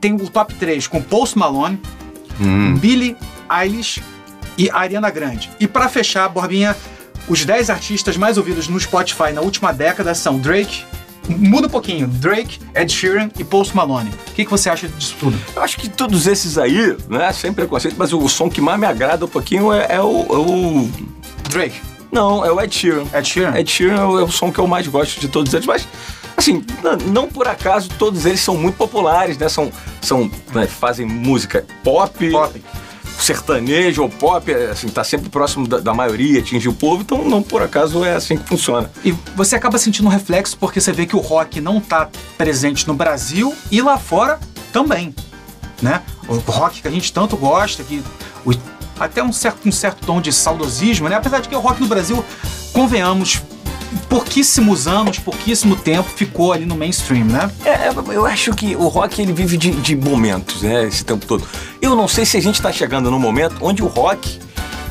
tem 0.00 0.14
o 0.14 0.30
top 0.30 0.54
3 0.54 0.86
com 0.86 1.02
Post 1.02 1.38
Malone, 1.38 1.78
hum. 2.42 2.76
Billie 2.76 3.16
Eilish 3.50 4.02
e 4.58 4.70
Ariana 4.70 5.10
Grande. 5.10 5.50
E 5.58 5.66
para 5.66 5.88
fechar, 5.88 6.28
Borbinha, 6.28 6.76
os 7.28 7.44
10 7.44 7.70
artistas 7.70 8.16
mais 8.16 8.36
ouvidos 8.36 8.68
no 8.68 8.78
Spotify 8.78 9.32
na 9.32 9.40
última 9.40 9.72
década 9.72 10.14
são 10.14 10.38
Drake, 10.38 10.84
Muda 11.28 11.66
um 11.66 11.70
pouquinho. 11.70 12.08
Drake, 12.08 12.58
Ed 12.74 12.92
Sheeran 12.92 13.30
e 13.38 13.44
Post 13.44 13.76
Malone. 13.76 14.10
O 14.10 14.32
que, 14.32 14.44
que 14.44 14.50
você 14.50 14.68
acha 14.68 14.88
disso 14.88 15.16
tudo? 15.18 15.38
Eu 15.54 15.62
acho 15.62 15.76
que 15.78 15.88
todos 15.88 16.26
esses 16.26 16.58
aí, 16.58 16.96
né, 17.08 17.32
sem 17.32 17.52
preconceito, 17.52 17.94
mas 17.96 18.12
o 18.12 18.28
som 18.28 18.50
que 18.50 18.60
mais 18.60 18.78
me 18.78 18.86
agrada 18.86 19.24
um 19.24 19.28
pouquinho 19.28 19.72
é, 19.72 19.86
é, 19.88 20.00
o, 20.00 20.26
é 20.28 20.36
o, 20.36 20.90
Drake. 21.48 21.80
Não, 22.10 22.44
é 22.44 22.50
o 22.50 22.60
Ed 22.60 22.74
Sheeran. 22.74 23.04
Ed 23.14 23.28
Sheeran? 23.28 23.56
Ed 23.56 23.70
Sheeran 23.70 24.00
é 24.00 24.04
o, 24.04 24.20
é 24.20 24.24
o 24.24 24.30
som 24.30 24.50
que 24.52 24.58
eu 24.58 24.66
mais 24.66 24.86
gosto 24.88 25.20
de 25.20 25.28
todos 25.28 25.54
eles, 25.54 25.66
mas 25.66 25.86
assim, 26.42 26.64
não, 27.06 27.28
por 27.28 27.46
acaso 27.46 27.88
todos 27.98 28.26
eles 28.26 28.40
são 28.40 28.56
muito 28.56 28.76
populares, 28.76 29.38
né? 29.38 29.48
São, 29.48 29.70
são 30.00 30.30
né, 30.52 30.66
fazem 30.66 31.06
música 31.06 31.64
pop, 31.84 32.30
pop, 32.30 32.62
sertanejo 33.18 34.02
ou 34.02 34.08
pop, 34.08 34.52
assim, 34.52 34.88
tá 34.88 35.04
sempre 35.04 35.30
próximo 35.30 35.68
da, 35.68 35.78
da, 35.78 35.94
maioria, 35.94 36.40
atingir 36.40 36.68
o 36.68 36.74
povo, 36.74 37.02
então 37.02 37.24
não 37.28 37.42
por 37.42 37.62
acaso 37.62 38.04
é 38.04 38.14
assim 38.14 38.36
que 38.36 38.48
funciona. 38.48 38.90
E 39.04 39.12
você 39.36 39.54
acaba 39.54 39.78
sentindo 39.78 40.06
um 40.06 40.10
reflexo 40.10 40.56
porque 40.58 40.80
você 40.80 40.92
vê 40.92 41.06
que 41.06 41.14
o 41.14 41.20
rock 41.20 41.60
não 41.60 41.80
tá 41.80 42.10
presente 42.36 42.88
no 42.88 42.94
Brasil 42.94 43.54
e 43.70 43.80
lá 43.80 43.96
fora 43.96 44.40
também, 44.72 45.14
né? 45.80 46.02
O 46.28 46.34
rock 46.50 46.82
que 46.82 46.88
a 46.88 46.90
gente 46.90 47.12
tanto 47.12 47.36
gosta, 47.36 47.84
que 47.84 48.02
o, 48.44 48.52
até 48.98 49.22
um 49.22 49.32
certo, 49.32 49.68
um 49.68 49.72
certo 49.72 50.04
tom 50.04 50.20
de 50.20 50.32
saudosismo, 50.32 51.08
né? 51.08 51.16
Apesar 51.16 51.40
de 51.40 51.48
que 51.48 51.54
o 51.54 51.60
rock 51.60 51.80
no 51.80 51.86
Brasil, 51.86 52.24
convenhamos, 52.72 53.42
pouquíssimos 54.08 54.86
anos, 54.86 55.18
pouquíssimo 55.18 55.76
tempo 55.76 56.08
ficou 56.08 56.52
ali 56.52 56.64
no 56.64 56.76
mainstream, 56.76 57.24
né? 57.24 57.50
É, 57.64 57.70
é, 57.70 57.92
eu 58.12 58.26
acho 58.26 58.54
que 58.54 58.74
o 58.76 58.88
rock 58.88 59.20
ele 59.20 59.32
vive 59.32 59.56
de, 59.56 59.70
de 59.70 59.96
momentos, 59.96 60.62
né? 60.62 60.84
Esse 60.84 61.04
tempo 61.04 61.26
todo. 61.26 61.46
Eu 61.80 61.94
não 61.96 62.08
sei 62.08 62.24
se 62.24 62.36
a 62.36 62.40
gente 62.40 62.56
está 62.56 62.72
chegando 62.72 63.10
num 63.10 63.18
momento 63.18 63.56
onde 63.60 63.82
o 63.82 63.86
rock 63.86 64.38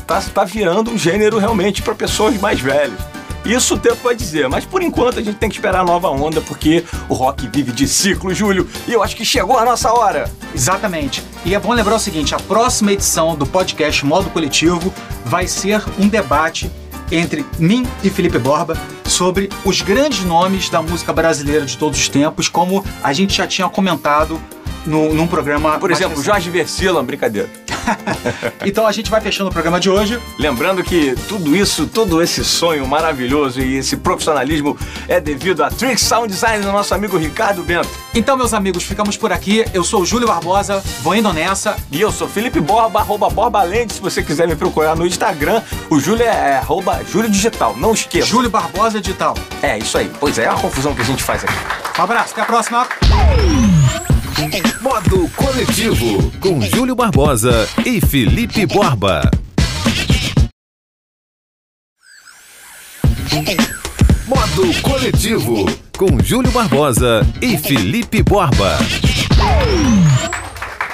tá, 0.05 0.21
tá 0.21 0.43
virando 0.43 0.91
um 0.91 0.97
gênero 0.97 1.37
realmente 1.37 1.81
para 1.81 1.95
pessoas 1.95 2.39
mais 2.39 2.59
velhas. 2.59 2.99
Isso 3.43 3.73
o 3.73 3.79
tempo 3.79 3.97
vai 4.03 4.15
dizer, 4.15 4.47
mas 4.47 4.65
por 4.65 4.83
enquanto 4.83 5.17
a 5.17 5.21
gente 5.21 5.37
tem 5.37 5.49
que 5.49 5.55
esperar 5.55 5.81
a 5.81 5.83
nova 5.83 6.09
onda, 6.09 6.39
porque 6.41 6.83
o 7.09 7.15
rock 7.15 7.47
vive 7.47 7.71
de 7.71 7.87
ciclo, 7.87 8.33
Júlio, 8.33 8.69
e 8.87 8.93
eu 8.93 9.01
acho 9.01 9.15
que 9.15 9.25
chegou 9.25 9.57
a 9.57 9.65
nossa 9.65 9.91
hora. 9.91 10.29
Exatamente. 10.53 11.23
E 11.43 11.55
é 11.55 11.59
bom 11.59 11.73
lembrar 11.73 11.95
o 11.95 11.99
seguinte: 11.99 12.35
a 12.35 12.39
próxima 12.39 12.91
edição 12.91 13.35
do 13.35 13.47
podcast 13.47 14.05
Modo 14.05 14.29
Coletivo 14.29 14.93
vai 15.25 15.47
ser 15.47 15.83
um 15.97 16.07
debate 16.07 16.69
entre 17.11 17.45
mim 17.59 17.85
e 18.03 18.09
Felipe 18.09 18.39
Borba 18.39 18.77
sobre 19.05 19.49
os 19.65 19.81
grandes 19.81 20.23
nomes 20.23 20.69
da 20.69 20.81
música 20.81 21.11
brasileira 21.11 21.65
de 21.65 21.77
todos 21.77 21.99
os 21.99 22.09
tempos, 22.09 22.47
como 22.47 22.83
a 23.03 23.11
gente 23.13 23.35
já 23.35 23.45
tinha 23.45 23.67
comentado 23.69 24.39
no, 24.85 25.13
num 25.13 25.27
programa. 25.27 25.77
Por 25.77 25.91
exemplo. 25.91 26.21
Jorge 26.23 26.49
Versila, 26.49 27.03
brincadeira. 27.03 27.49
então 28.65 28.85
a 28.85 28.91
gente 28.91 29.09
vai 29.09 29.21
fechando 29.21 29.49
o 29.49 29.53
programa 29.53 29.79
de 29.79 29.89
hoje. 29.89 30.19
Lembrando 30.37 30.83
que 30.83 31.15
tudo 31.27 31.55
isso, 31.55 31.87
todo 31.87 32.21
esse 32.21 32.43
sonho 32.43 32.87
maravilhoso 32.87 33.61
e 33.61 33.75
esse 33.75 33.97
profissionalismo 33.97 34.77
é 35.07 35.19
devido 35.19 35.63
a 35.63 35.69
Trick 35.69 35.99
Sound 35.99 36.27
Design 36.27 36.63
do 36.63 36.71
nosso 36.71 36.93
amigo 36.93 37.17
Ricardo 37.17 37.63
Bento. 37.63 37.89
Então, 38.13 38.37
meus 38.37 38.53
amigos, 38.53 38.83
ficamos 38.83 39.17
por 39.17 39.31
aqui. 39.31 39.65
Eu 39.73 39.83
sou 39.83 40.01
o 40.01 40.05
Júlio 40.05 40.27
Barbosa, 40.27 40.83
vou 41.01 41.15
indo 41.15 41.31
nessa. 41.33 41.75
E 41.91 41.99
eu 41.99 42.11
sou 42.11 42.27
Felipe 42.27 42.59
Borba, 42.59 42.99
arroba 42.99 43.29
Borbalente. 43.29 43.93
Se 43.93 44.01
você 44.01 44.21
quiser 44.21 44.47
me 44.47 44.55
procurar 44.55 44.95
no 44.95 45.05
Instagram, 45.05 45.61
o 45.89 45.99
Júlio 45.99 46.23
é 46.23 46.57
arroba 46.57 47.01
Júlio 47.09 47.29
Digital. 47.29 47.75
Não 47.77 47.93
esqueça. 47.93 48.27
Júlio 48.27 48.49
Barbosa 48.49 48.99
Digital. 48.99 49.35
É, 49.61 49.77
isso 49.77 49.97
aí. 49.97 50.11
Pois 50.19 50.37
é, 50.37 50.43
é 50.43 50.49
a 50.49 50.55
confusão 50.55 50.93
que 50.93 51.01
a 51.01 51.05
gente 51.05 51.23
faz 51.23 51.43
aqui. 51.43 51.53
Um 51.97 52.03
abraço, 52.03 52.33
até 52.33 52.41
a 52.41 52.45
próxima. 52.45 52.87
Modo 54.81 55.29
Coletivo, 55.35 56.31
com 56.39 56.59
Júlio 56.61 56.95
Barbosa 56.95 57.69
e 57.85 58.01
Felipe 58.01 58.65
Borba. 58.65 59.21
Modo 64.25 64.81
Coletivo, 64.81 65.65
com 65.95 66.19
Júlio 66.23 66.51
Barbosa 66.51 67.21
e 67.39 67.55
Felipe 67.55 68.23
Borba. 68.23 68.79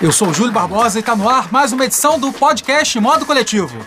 Eu 0.01 0.11
sou 0.11 0.27
o 0.27 0.33
Júlio 0.33 0.51
Barbosa 0.51 0.99
e 0.99 1.01
tá 1.01 1.15
no 1.15 1.29
ar 1.29 1.49
mais 1.49 1.71
uma 1.71 1.85
edição 1.85 2.19
do 2.19 2.33
podcast 2.33 2.99
Modo 2.99 3.25
Coletivo. 3.25 3.79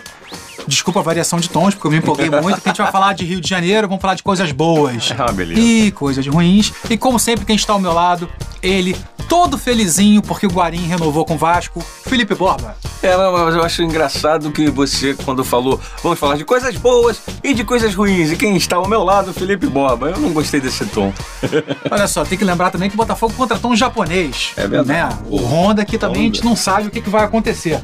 Desculpa 0.67 0.99
a 0.99 1.03
variação 1.03 1.39
de 1.39 1.49
tons, 1.49 1.73
porque 1.75 1.87
eu 1.87 1.91
me 1.91 1.97
empolguei 1.97 2.29
muito, 2.31 2.55
porque 2.55 2.69
a 2.69 2.73
gente 2.73 2.81
vai 2.81 2.91
falar 2.91 3.13
de 3.13 3.25
Rio 3.25 3.41
de 3.41 3.47
Janeiro, 3.49 3.87
vamos 3.87 4.01
falar 4.01 4.15
de 4.15 4.23
coisas 4.23 4.51
boas. 4.51 5.11
Uma 5.11 5.31
beleza. 5.31 5.61
E 5.61 5.91
coisas 5.91 6.25
ruins. 6.25 6.73
E 6.89 6.97
como 6.97 7.19
sempre, 7.19 7.45
quem 7.45 7.55
está 7.55 7.73
ao 7.73 7.79
meu 7.79 7.93
lado, 7.93 8.29
ele, 8.61 8.95
todo 9.31 9.57
felizinho, 9.57 10.21
porque 10.21 10.45
o 10.45 10.49
Guarim 10.49 10.85
renovou 10.87 11.23
com 11.23 11.35
o 11.35 11.37
Vasco, 11.37 11.79
Felipe 11.79 12.35
Borba. 12.35 12.75
É, 13.01 13.15
mas 13.15 13.55
eu 13.55 13.63
acho 13.63 13.81
engraçado 13.81 14.51
que 14.51 14.69
você, 14.69 15.13
quando 15.23 15.41
falou, 15.41 15.79
vamos 16.03 16.19
falar 16.19 16.35
de 16.35 16.43
coisas 16.43 16.75
boas 16.75 17.21
e 17.41 17.53
de 17.53 17.63
coisas 17.63 17.95
ruins, 17.95 18.29
e 18.29 18.35
quem 18.35 18.57
está 18.57 18.75
ao 18.75 18.89
meu 18.89 19.05
lado, 19.05 19.33
Felipe 19.33 19.67
Borba. 19.67 20.09
Eu 20.09 20.19
não 20.19 20.33
gostei 20.33 20.59
desse 20.59 20.85
tom. 20.87 21.13
Olha 21.89 22.09
só, 22.09 22.25
tem 22.25 22.37
que 22.37 22.43
lembrar 22.43 22.71
também 22.71 22.89
que 22.89 22.95
o 22.95 22.97
Botafogo 22.97 23.33
contratou 23.33 23.71
um 23.71 23.75
japonês. 23.75 24.51
É 24.57 24.67
verdade. 24.67 25.15
Né? 25.15 25.19
O 25.29 25.37
Honda, 25.37 25.85
que 25.85 25.97
também 25.97 26.23
a 26.23 26.25
gente 26.25 26.43
não 26.43 26.53
sabe 26.53 26.89
o 26.89 26.91
que, 26.91 26.99
que 26.99 27.09
vai 27.09 27.23
acontecer. 27.23 27.81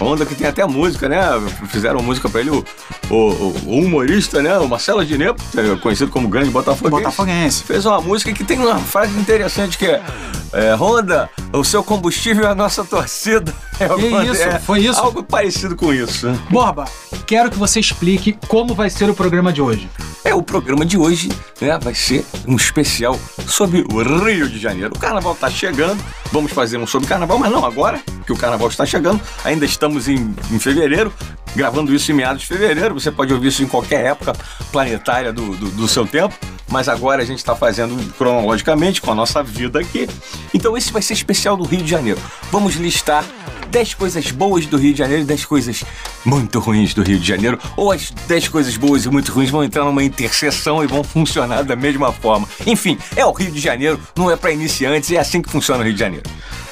Honda 0.00 0.24
que 0.24 0.34
tem 0.34 0.46
até 0.46 0.64
música, 0.64 1.08
né? 1.08 1.18
Fizeram 1.68 2.02
música 2.02 2.28
pra 2.28 2.40
ele, 2.40 2.50
o, 2.50 2.64
o, 3.10 3.14
o 3.66 3.78
humorista, 3.80 4.40
né? 4.40 4.56
O 4.58 4.68
Marcelo 4.68 5.00
Adnet, 5.00 5.36
conhecido 5.82 6.10
como 6.10 6.28
grande 6.28 6.50
botafoguense. 6.50 7.02
Botafoguense. 7.02 7.64
Fez 7.64 7.84
uma 7.84 8.00
música 8.00 8.32
que 8.32 8.44
tem 8.44 8.58
uma 8.58 8.78
frase 8.78 9.18
interessante 9.18 9.76
que 9.76 9.86
é, 9.86 10.02
é 10.52 10.72
Honda, 10.88 11.28
o 11.52 11.62
seu 11.62 11.84
combustível 11.84 12.44
é 12.44 12.50
a 12.50 12.54
nossa 12.54 12.82
torcida. 12.82 13.54
É, 13.80 13.88
Que 13.90 14.06
isso? 14.32 14.42
é 14.42 14.58
Foi 14.58 14.80
isso? 14.80 14.98
Algo 14.98 15.22
parecido 15.22 15.76
com 15.76 15.94
isso. 15.94 16.28
Borba, 16.50 16.84
quero 17.28 17.48
que 17.48 17.56
você 17.56 17.78
explique 17.78 18.36
como 18.48 18.74
vai 18.74 18.90
ser 18.90 19.08
o 19.08 19.14
programa 19.14 19.52
de 19.52 19.62
hoje. 19.62 19.88
É, 20.24 20.34
o 20.34 20.42
programa 20.42 20.84
de 20.84 20.98
hoje 20.98 21.28
né, 21.60 21.78
vai 21.80 21.94
ser 21.94 22.26
um 22.44 22.56
especial 22.56 23.16
sobre 23.46 23.84
o 23.88 24.02
Rio 24.02 24.48
de 24.48 24.58
Janeiro. 24.58 24.92
O 24.96 24.98
carnaval 24.98 25.34
está 25.34 25.48
chegando, 25.48 26.02
vamos 26.32 26.50
fazer 26.50 26.76
um 26.76 26.88
sobre 26.88 27.08
carnaval, 27.08 27.38
mas 27.38 27.52
não 27.52 27.64
agora, 27.64 28.00
que 28.26 28.32
o 28.32 28.36
carnaval 28.36 28.66
está 28.66 28.84
chegando. 28.84 29.20
Ainda 29.44 29.64
estamos 29.64 30.08
em, 30.08 30.34
em 30.50 30.58
fevereiro, 30.58 31.12
gravando 31.54 31.94
isso 31.94 32.10
em 32.10 32.14
meados 32.16 32.42
de 32.42 32.48
fevereiro. 32.48 32.94
Você 32.94 33.12
pode 33.12 33.32
ouvir 33.32 33.46
isso 33.46 33.62
em 33.62 33.68
qualquer 33.68 34.06
época 34.06 34.32
planetária 34.72 35.32
do, 35.32 35.54
do, 35.56 35.70
do 35.70 35.86
seu 35.86 36.04
tempo, 36.04 36.34
mas 36.68 36.88
agora 36.88 37.22
a 37.22 37.24
gente 37.24 37.38
está 37.38 37.54
fazendo 37.54 37.96
cronologicamente 38.14 39.00
com 39.00 39.10
a 39.10 39.14
nossa 39.14 39.42
vida 39.42 39.80
aqui. 39.80 40.08
Então 40.52 40.76
esse 40.76 40.92
vai 40.92 41.02
ser 41.02 41.14
especial 41.14 41.56
do 41.56 41.64
Rio 41.64 41.82
de 41.82 41.90
Janeiro. 41.90 42.20
Vamos 42.50 42.74
listar 42.76 43.24
10 43.70 43.94
coisas 43.94 44.30
boas 44.30 44.66
do 44.66 44.76
Rio 44.76 44.92
de 44.92 44.98
Janeiro 44.98 45.22
e 45.22 45.26
10 45.26 45.44
coisas 45.44 45.84
muito 46.24 46.58
ruins 46.58 46.94
do 46.94 47.02
Rio 47.02 47.18
de 47.18 47.26
Janeiro, 47.26 47.58
ou 47.76 47.92
as 47.92 48.10
10 48.10 48.48
coisas 48.48 48.76
boas 48.76 49.04
e 49.04 49.10
muito 49.10 49.32
ruins 49.32 49.50
vão 49.50 49.62
entrar 49.62 49.84
numa 49.84 50.02
interseção 50.02 50.82
e 50.82 50.86
vão 50.86 51.04
funcionar 51.04 51.62
da 51.62 51.76
mesma 51.76 52.12
forma. 52.12 52.48
Enfim, 52.66 52.98
é 53.16 53.24
o 53.24 53.32
Rio 53.32 53.50
de 53.50 53.60
Janeiro, 53.60 54.00
não 54.16 54.30
é 54.30 54.36
para 54.36 54.52
iniciantes, 54.52 55.10
é 55.12 55.18
assim 55.18 55.42
que 55.42 55.50
funciona 55.50 55.80
o 55.80 55.84
Rio 55.84 55.94
de 55.94 56.00
Janeiro. 56.00 56.24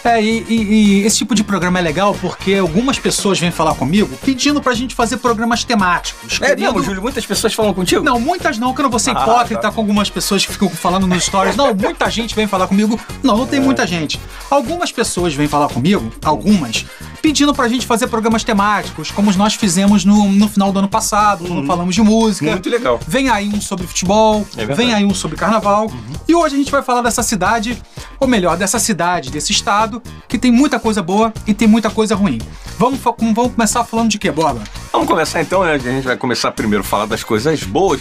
É, 0.06 0.22
e, 0.22 0.44
e- 0.48 0.62
e 0.62 1.02
esse 1.04 1.18
tipo 1.18 1.34
de 1.34 1.42
programa 1.42 1.78
é 1.78 1.82
legal 1.82 2.14
porque 2.20 2.54
algumas 2.54 2.98
pessoas 2.98 3.38
vêm 3.40 3.50
falar 3.50 3.74
comigo 3.74 4.16
pedindo 4.24 4.60
pra 4.62 4.72
gente 4.74 4.94
fazer 4.94 5.16
programas 5.18 5.64
temáticos. 5.64 6.34
É 6.40 6.48
querendo- 6.48 6.60
mesmo, 6.74 6.82
Júlio? 6.82 7.02
Muitas 7.02 7.26
pessoas 7.26 7.52
falam 7.54 7.74
contigo? 7.74 8.04
Não, 8.04 8.18
muitas 8.20 8.58
não, 8.58 8.72
que 8.72 8.80
eu 8.80 8.84
não 8.84 8.90
vou 8.90 9.00
ser 9.00 9.10
Ah, 9.16 9.20
hipócrita 9.22 9.62
tá. 9.62 9.72
com 9.72 9.80
algumas 9.80 10.08
pessoas 10.10 10.44
que 10.46 10.52
ficam 10.52 10.68
falando 10.70 11.06
nos 11.06 11.24
stories. 11.24 11.56
Não, 11.56 11.74
muita 11.74 12.08
gente 12.10 12.34
vem 12.34 12.46
falar 12.46 12.66
comigo. 12.68 12.98
Não, 13.22 13.36
não 13.36 13.46
tem 13.46 13.60
muita 13.60 13.86
gente. 13.86 14.20
Algumas 14.50 14.92
pessoas 14.92 15.34
vêm 15.34 15.48
falar 15.48 15.68
comigo, 15.68 16.12
algumas, 16.24 16.84
pedindo 17.20 17.52
pra 17.52 17.68
gente 17.68 17.84
fazer 17.86 18.06
programas 18.06 18.44
temáticos, 18.44 19.10
como 19.10 19.32
nós 19.36 19.54
fizemos 19.54 20.04
no, 20.04 20.30
no 20.30 20.48
final 20.48 20.70
do 20.72 20.78
ano 20.78 20.88
passado, 20.88 21.44
quando 21.46 21.66
falamos 21.66 21.94
de 21.94 22.02
música. 22.02 22.50
Muito 22.52 22.70
legal. 22.70 23.00
Vem 23.06 23.28
aí 23.28 23.48
um 23.48 23.60
sobre 23.60 23.86
futebol, 23.86 24.46
É 24.56 24.64
vem 24.66 24.94
aí 24.94 25.04
um 25.04 25.12
sobre 25.14 25.36
carnaval. 25.36 25.90
E 26.28 26.34
hoje 26.34 26.54
a 26.54 26.58
gente 26.58 26.70
vai 26.70 26.82
falar 26.82 27.02
dessa 27.02 27.22
cidade, 27.22 27.82
ou 28.20 28.28
melhor, 28.28 28.56
dessa 28.56 28.78
cidade, 28.78 29.30
desse 29.30 29.52
estado, 29.52 29.95
que 30.28 30.38
tem 30.38 30.50
muita 30.50 30.78
coisa 30.78 31.02
boa 31.02 31.32
e 31.46 31.54
tem 31.54 31.66
muita 31.68 31.90
coisa 31.90 32.14
ruim. 32.14 32.38
Vamos, 32.78 33.00
vamos 33.00 33.54
começar 33.54 33.84
falando 33.84 34.10
de 34.10 34.18
quê, 34.18 34.30
Boba? 34.30 34.62
Vamos 34.92 35.08
começar 35.08 35.40
então, 35.40 35.64
né? 35.64 35.72
A 35.74 35.78
gente 35.78 36.04
vai 36.04 36.16
começar 36.16 36.52
primeiro 36.52 36.82
a 36.82 36.86
falar 36.86 37.06
das 37.06 37.22
coisas 37.24 37.62
boas. 37.62 38.00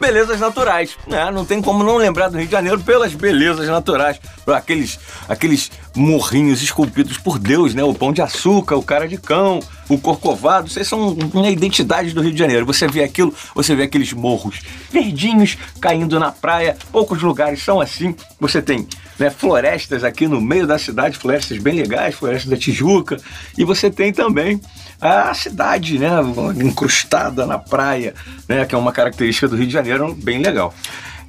Belezas 0.00 0.38
naturais, 0.38 0.96
né? 1.06 1.30
Não 1.30 1.44
tem 1.44 1.62
como 1.62 1.82
não 1.82 1.96
lembrar 1.96 2.28
do 2.28 2.36
Rio 2.36 2.46
de 2.46 2.52
Janeiro 2.52 2.80
pelas 2.80 3.14
belezas 3.14 3.68
naturais. 3.68 4.20
Aqueles, 4.46 4.98
aqueles 5.28 5.70
morrinhos 5.94 6.62
esculpidos 6.62 7.18
por 7.18 7.38
Deus, 7.38 7.74
né? 7.74 7.82
O 7.82 7.94
pão 7.94 8.12
de 8.12 8.20
açúcar, 8.20 8.76
o 8.76 8.82
cara 8.82 9.08
de 9.08 9.16
cão, 9.16 9.60
o 9.88 9.98
corcovado, 9.98 10.68
vocês 10.68 10.86
são 10.86 11.16
uma 11.32 11.48
identidade 11.48 12.12
do 12.12 12.20
Rio 12.20 12.32
de 12.32 12.38
Janeiro. 12.38 12.66
Você 12.66 12.86
vê 12.86 13.02
aquilo, 13.02 13.34
você 13.54 13.74
vê 13.74 13.84
aqueles 13.84 14.12
morros 14.12 14.60
verdinhos 14.90 15.56
caindo 15.80 16.18
na 16.20 16.30
praia. 16.30 16.76
Poucos 16.92 17.22
lugares 17.22 17.62
são 17.62 17.80
assim. 17.80 18.14
Você 18.38 18.60
tem 18.60 18.86
né, 19.18 19.30
florestas 19.30 20.04
aqui 20.04 20.28
no 20.28 20.40
meio 20.40 20.66
da 20.66 20.78
cidade, 20.78 21.18
florestas 21.18 21.58
bem 21.58 21.74
legais, 21.74 22.14
florestas 22.14 22.50
da 22.50 22.56
Tijuca. 22.56 23.16
E 23.56 23.64
você 23.64 23.90
tem 23.90 24.12
também 24.12 24.60
a 25.00 25.32
cidade, 25.34 25.98
né, 25.98 26.10
incrustada 26.62 27.46
na 27.46 27.58
praia, 27.58 28.14
né, 28.48 28.64
que 28.64 28.74
é 28.74 28.78
uma 28.78 28.92
característica 28.92 29.48
do 29.48 29.56
Rio 29.56 29.66
de 29.66 29.72
Janeiro 29.72 30.14
bem 30.14 30.42
legal. 30.42 30.74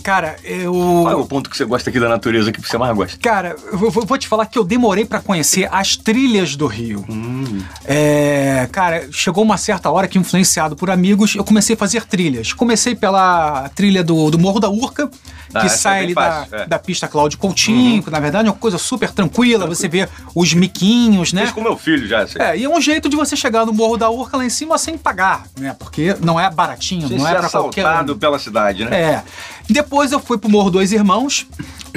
Cara, 0.04 0.38
eu. 0.44 0.74
Qual 0.74 1.12
é 1.12 1.16
o 1.16 1.26
ponto 1.26 1.50
que 1.50 1.58
você 1.58 1.66
gosta 1.66 1.90
aqui 1.90 2.00
da 2.00 2.08
natureza 2.08 2.52
que 2.52 2.62
você 2.62 2.78
mais 2.78 2.96
gosta? 2.96 3.18
Cara, 3.18 3.56
eu 3.72 3.92
vou, 3.92 4.18
te 4.18 4.28
falar 4.28 4.46
que 4.46 4.58
eu 4.58 4.64
demorei 4.64 5.04
pra 5.04 5.20
conhecer 5.20 5.68
as 5.72 5.98
trilhas 5.98 6.56
do 6.56 6.66
Rio. 6.66 7.04
Hum. 7.10 7.62
É, 7.86 8.68
cara, 8.72 9.08
chegou 9.12 9.44
uma 9.44 9.58
certa 9.58 9.90
hora 9.90 10.08
que, 10.08 10.18
influenciado 10.18 10.76
por 10.76 10.90
amigos, 10.90 11.36
eu 11.36 11.44
comecei 11.44 11.76
a 11.76 11.78
fazer 11.78 12.06
trilhas. 12.06 12.54
Comecei 12.54 12.96
pela 12.96 13.70
trilha 13.70 14.04
do, 14.04 14.32
do 14.32 14.40
Morro 14.40 14.60
da 14.60 14.70
Urca, 14.70 15.10
Ah, 15.54 15.60
que 15.62 15.66
é 15.66 15.70
sai 15.70 15.94
bem 16.00 16.04
ali 16.06 16.14
fácil, 16.14 16.52
da, 16.52 16.58
é. 16.58 16.68
da 16.68 16.80
pista 16.80 17.08
Cláudio 17.08 17.38
Coutinho, 17.38 18.02
que 18.02 18.10
na 18.10 18.20
verdade 18.20 18.48
é 18.48 18.52
uma 18.52 18.58
coisa 18.58 18.78
super 18.78 19.12
tranquila. 19.12 19.68
Você 19.68 19.88
vê 19.88 20.08
os 20.34 20.54
miquinhos, 20.54 21.34
né? 21.34 21.42
Fiz 21.42 21.52
com 21.52 21.62
meu 21.62 21.78
filho 21.78 22.08
já, 22.08 22.22
assim. 22.24 22.40
É, 22.40 22.58
e 22.58 22.64
é 22.64 22.70
um 22.70 22.80
jeito 22.80 23.10
de 23.10 23.16
você 23.16 23.36
chegar 23.36 23.66
no 23.66 23.74
Morro 23.74 23.98
da 23.98 24.10
Urca 24.10 24.38
lá 24.38 24.46
em 24.46 24.50
cima 24.50 24.78
sem 24.78 24.98
pagar, 24.98 25.44
né? 25.60 25.76
Porque 25.78 26.16
não 26.22 26.40
é 26.40 26.50
baratinho, 26.50 27.10
não 27.10 27.20
ser 27.20 27.36
é 27.36 27.40
pra 27.40 27.50
qualquer 27.50 27.82
assaltado 27.82 28.16
pela 28.16 28.40
cidade, 28.40 28.86
né? 28.86 29.02
É. 29.02 29.24
Depois 29.70 30.12
eu 30.12 30.20
fui 30.20 30.38
pro 30.38 30.50
Morro 30.50 30.70
Dois 30.70 30.92
Irmãos, 30.92 31.46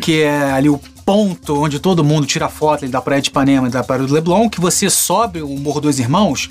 que 0.03 0.23
é 0.23 0.53
ali 0.53 0.69
o 0.69 0.81
ponto 1.05 1.63
onde 1.63 1.79
todo 1.79 2.05
mundo 2.05 2.27
tira 2.27 2.49
foto 2.49 2.87
da 2.89 3.01
Praia 3.01 3.23
de 3.23 3.31
Ipanema 3.31 3.69
e 3.69 3.71
da 3.71 3.83
Praia 3.83 4.03
do 4.03 4.13
Leblon, 4.13 4.49
que 4.49 4.61
você 4.61 4.89
sobe 4.91 5.43
o 5.43 5.49
Morro 5.49 5.81
Dois 5.81 5.99
Irmãos 5.99 6.51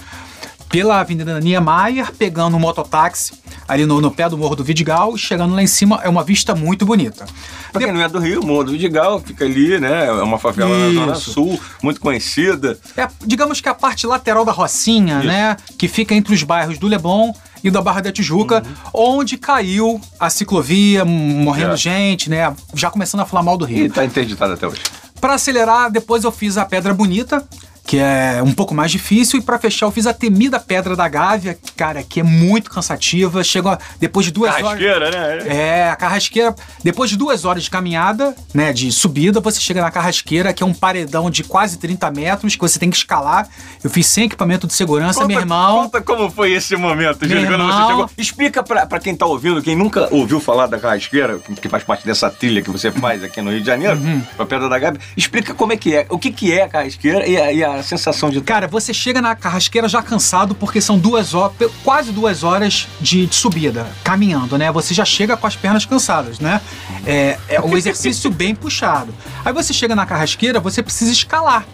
pela 0.69 0.99
Avenida 0.99 1.39
Niemeyer, 1.39 2.11
pegando 2.17 2.55
um 2.55 2.59
mototáxi 2.59 3.33
ali 3.67 3.85
no, 3.85 3.99
no 4.01 4.09
pé 4.11 4.27
do 4.29 4.37
Morro 4.37 4.55
do 4.55 4.63
Vidigal, 4.63 5.15
e 5.15 5.19
chegando 5.19 5.53
lá 5.53 5.61
em 5.61 5.67
cima 5.67 5.99
é 6.03 6.09
uma 6.09 6.23
vista 6.23 6.55
muito 6.55 6.85
bonita. 6.85 7.25
Pra 7.71 7.81
quem 7.83 7.91
não 7.93 8.01
é 8.01 8.07
do 8.09 8.19
Rio, 8.19 8.41
o 8.41 8.45
Morro 8.45 8.63
do 8.65 8.71
Vidigal 8.71 9.19
fica 9.19 9.45
ali, 9.45 9.79
né? 9.79 10.07
É 10.07 10.11
uma 10.11 10.39
favela 10.39 10.69
na 10.75 10.93
Zona 10.93 11.13
Isso. 11.13 11.31
Sul, 11.33 11.59
muito 11.83 11.99
conhecida. 12.01 12.79
É, 12.97 13.07
digamos 13.25 13.61
que 13.61 13.69
a 13.69 13.73
parte 13.75 14.07
lateral 14.07 14.43
da 14.45 14.51
Rocinha, 14.51 15.19
Isso. 15.19 15.27
né? 15.27 15.57
Que 15.77 15.87
fica 15.87 16.15
entre 16.15 16.33
os 16.33 16.41
bairros 16.43 16.77
do 16.79 16.87
Leblon 16.87 17.31
e 17.63 17.69
da 17.69 17.81
Barra 17.81 18.01
da 18.01 18.11
Tijuca, 18.11 18.63
onde 18.93 19.37
caiu 19.37 19.99
a 20.19 20.29
ciclovia, 20.29 21.03
morrendo 21.05 21.73
É. 21.73 21.77
gente, 21.77 22.29
né? 22.29 22.55
Já 22.73 22.89
começando 22.89 23.21
a 23.21 23.25
falar 23.25 23.43
mal 23.43 23.57
do 23.57 23.65
Rio. 23.65 23.85
E 23.85 23.89
tá 23.89 24.03
interditada 24.05 24.53
até 24.55 24.67
hoje. 24.67 24.81
Pra 25.21 25.33
acelerar, 25.33 25.91
depois 25.91 26.23
eu 26.23 26.31
fiz 26.31 26.57
a 26.57 26.63
Pedra 26.65 26.93
Bonita, 26.93 27.45
que 27.89 27.97
é 27.97 28.39
um 28.45 28.51
pouco 28.53 28.75
mais 28.75 28.91
difícil, 28.91 29.39
e 29.39 29.41
pra 29.41 29.57
fechar 29.57 29.87
eu 29.87 29.91
fiz 29.91 30.05
a 30.05 30.13
temida 30.13 30.59
Pedra 30.59 30.95
da 30.95 31.07
Gávea, 31.07 31.57
cara, 31.75 32.03
que 32.03 32.19
é 32.19 32.23
muito 32.23 32.69
cansativa. 32.69 33.43
Chega 33.43 33.79
depois 33.99 34.27
de 34.27 34.31
duas 34.31 34.51
horas. 34.53 34.63
Carrasqueira, 34.63 35.09
né? 35.09 35.47
É, 35.47 35.89
a 35.89 35.95
carrasqueira, 35.95 36.53
depois 36.83 37.09
de 37.09 37.17
duas 37.17 37.45
horas 37.45 37.63
de 37.63 37.69
caminhada, 37.71 38.35
né, 38.53 38.71
de 38.71 38.91
subida, 38.91 39.39
você 39.39 39.59
chega 39.59 39.81
na 39.81 39.89
carrasqueira, 39.89 40.53
que 40.53 40.61
é 40.61 40.65
um 40.67 40.73
paredão 40.73 41.31
de 41.31 41.43
quase 41.43 41.79
30 41.79 42.11
metros, 42.11 42.55
que 42.55 42.61
você 42.61 42.77
tem 42.77 42.91
que 42.91 42.97
escalar. 42.97 43.47
Eu 43.83 43.89
fiz 43.89 44.05
sem 44.05 44.25
equipamento 44.25 44.67
de 44.67 44.73
segurança, 44.73 45.25
meu 45.25 45.39
irmão. 45.39 45.85
Conta 45.85 45.99
como 45.99 46.29
foi 46.29 46.51
esse 46.53 46.75
momento, 46.75 47.27
Júlio, 47.27 47.47
quando 47.47 47.65
você 47.65 47.87
chegou. 47.87 48.09
Explica 48.19 48.61
pra, 48.61 48.85
pra 48.85 48.99
quem 48.99 49.15
tá 49.15 49.25
ouvindo, 49.25 49.63
quem 49.63 49.75
nunca 49.75 50.07
ouviu 50.11 50.39
falar 50.39 50.67
da 50.67 50.77
Carrasqueira, 50.77 51.39
que 51.59 51.67
faz 51.67 51.83
parte 51.83 52.05
dessa 52.05 52.29
trilha 52.29 52.61
que 52.61 52.69
você 52.69 52.91
faz 52.91 53.23
aqui 53.23 53.41
no 53.41 53.49
Rio 53.49 53.61
de 53.61 53.65
Janeiro, 53.65 53.97
Uhum. 53.97 54.21
pra 54.37 54.45
Pedra 54.45 54.69
da 54.69 54.77
Gabi, 54.77 54.99
explica 55.17 55.55
como 55.55 55.73
é 55.73 55.77
que 55.77 55.95
é, 55.95 56.05
o 56.07 56.19
que 56.19 56.31
que 56.31 56.53
é 56.53 56.61
a 56.65 56.69
Carrasqueira 56.69 57.25
e 57.25 57.35
a, 57.35 57.51
e 57.51 57.63
a 57.63 57.78
sensação 57.83 58.29
de... 58.29 58.41
Cara, 58.41 58.67
você 58.67 58.93
chega 58.93 59.21
na 59.21 59.35
carrasqueira 59.35 59.87
já 59.87 60.01
cansado, 60.01 60.55
porque 60.55 60.81
são 60.81 60.97
duas 60.97 61.33
horas, 61.33 61.53
quase 61.83 62.11
duas 62.11 62.43
horas 62.43 62.87
de, 62.99 63.25
de 63.25 63.35
subida, 63.35 63.87
caminhando, 64.03 64.57
né? 64.57 64.71
Você 64.71 64.93
já 64.93 65.05
chega 65.05 65.35
com 65.35 65.47
as 65.47 65.55
pernas 65.55 65.85
cansadas, 65.85 66.39
né? 66.39 66.61
É, 67.05 67.37
é 67.47 67.61
um 67.61 67.77
exercício 67.77 68.29
bem 68.29 68.55
puxado. 68.55 69.13
Aí 69.43 69.53
você 69.53 69.73
chega 69.73 69.95
na 69.95 70.05
carrasqueira, 70.05 70.59
você 70.59 70.81
precisa 70.81 71.11
escalar. 71.11 71.65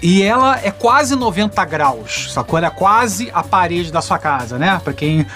E 0.00 0.22
ela 0.22 0.60
é 0.62 0.70
quase 0.70 1.16
90 1.16 1.64
graus, 1.64 2.32
sacou? 2.32 2.56
Ela 2.56 2.68
é 2.68 2.70
quase 2.70 3.30
a 3.34 3.42
parede 3.42 3.90
da 3.90 4.00
sua 4.00 4.18
casa, 4.18 4.56
né? 4.56 4.80
Pra 4.82 4.92
quem 4.92 5.26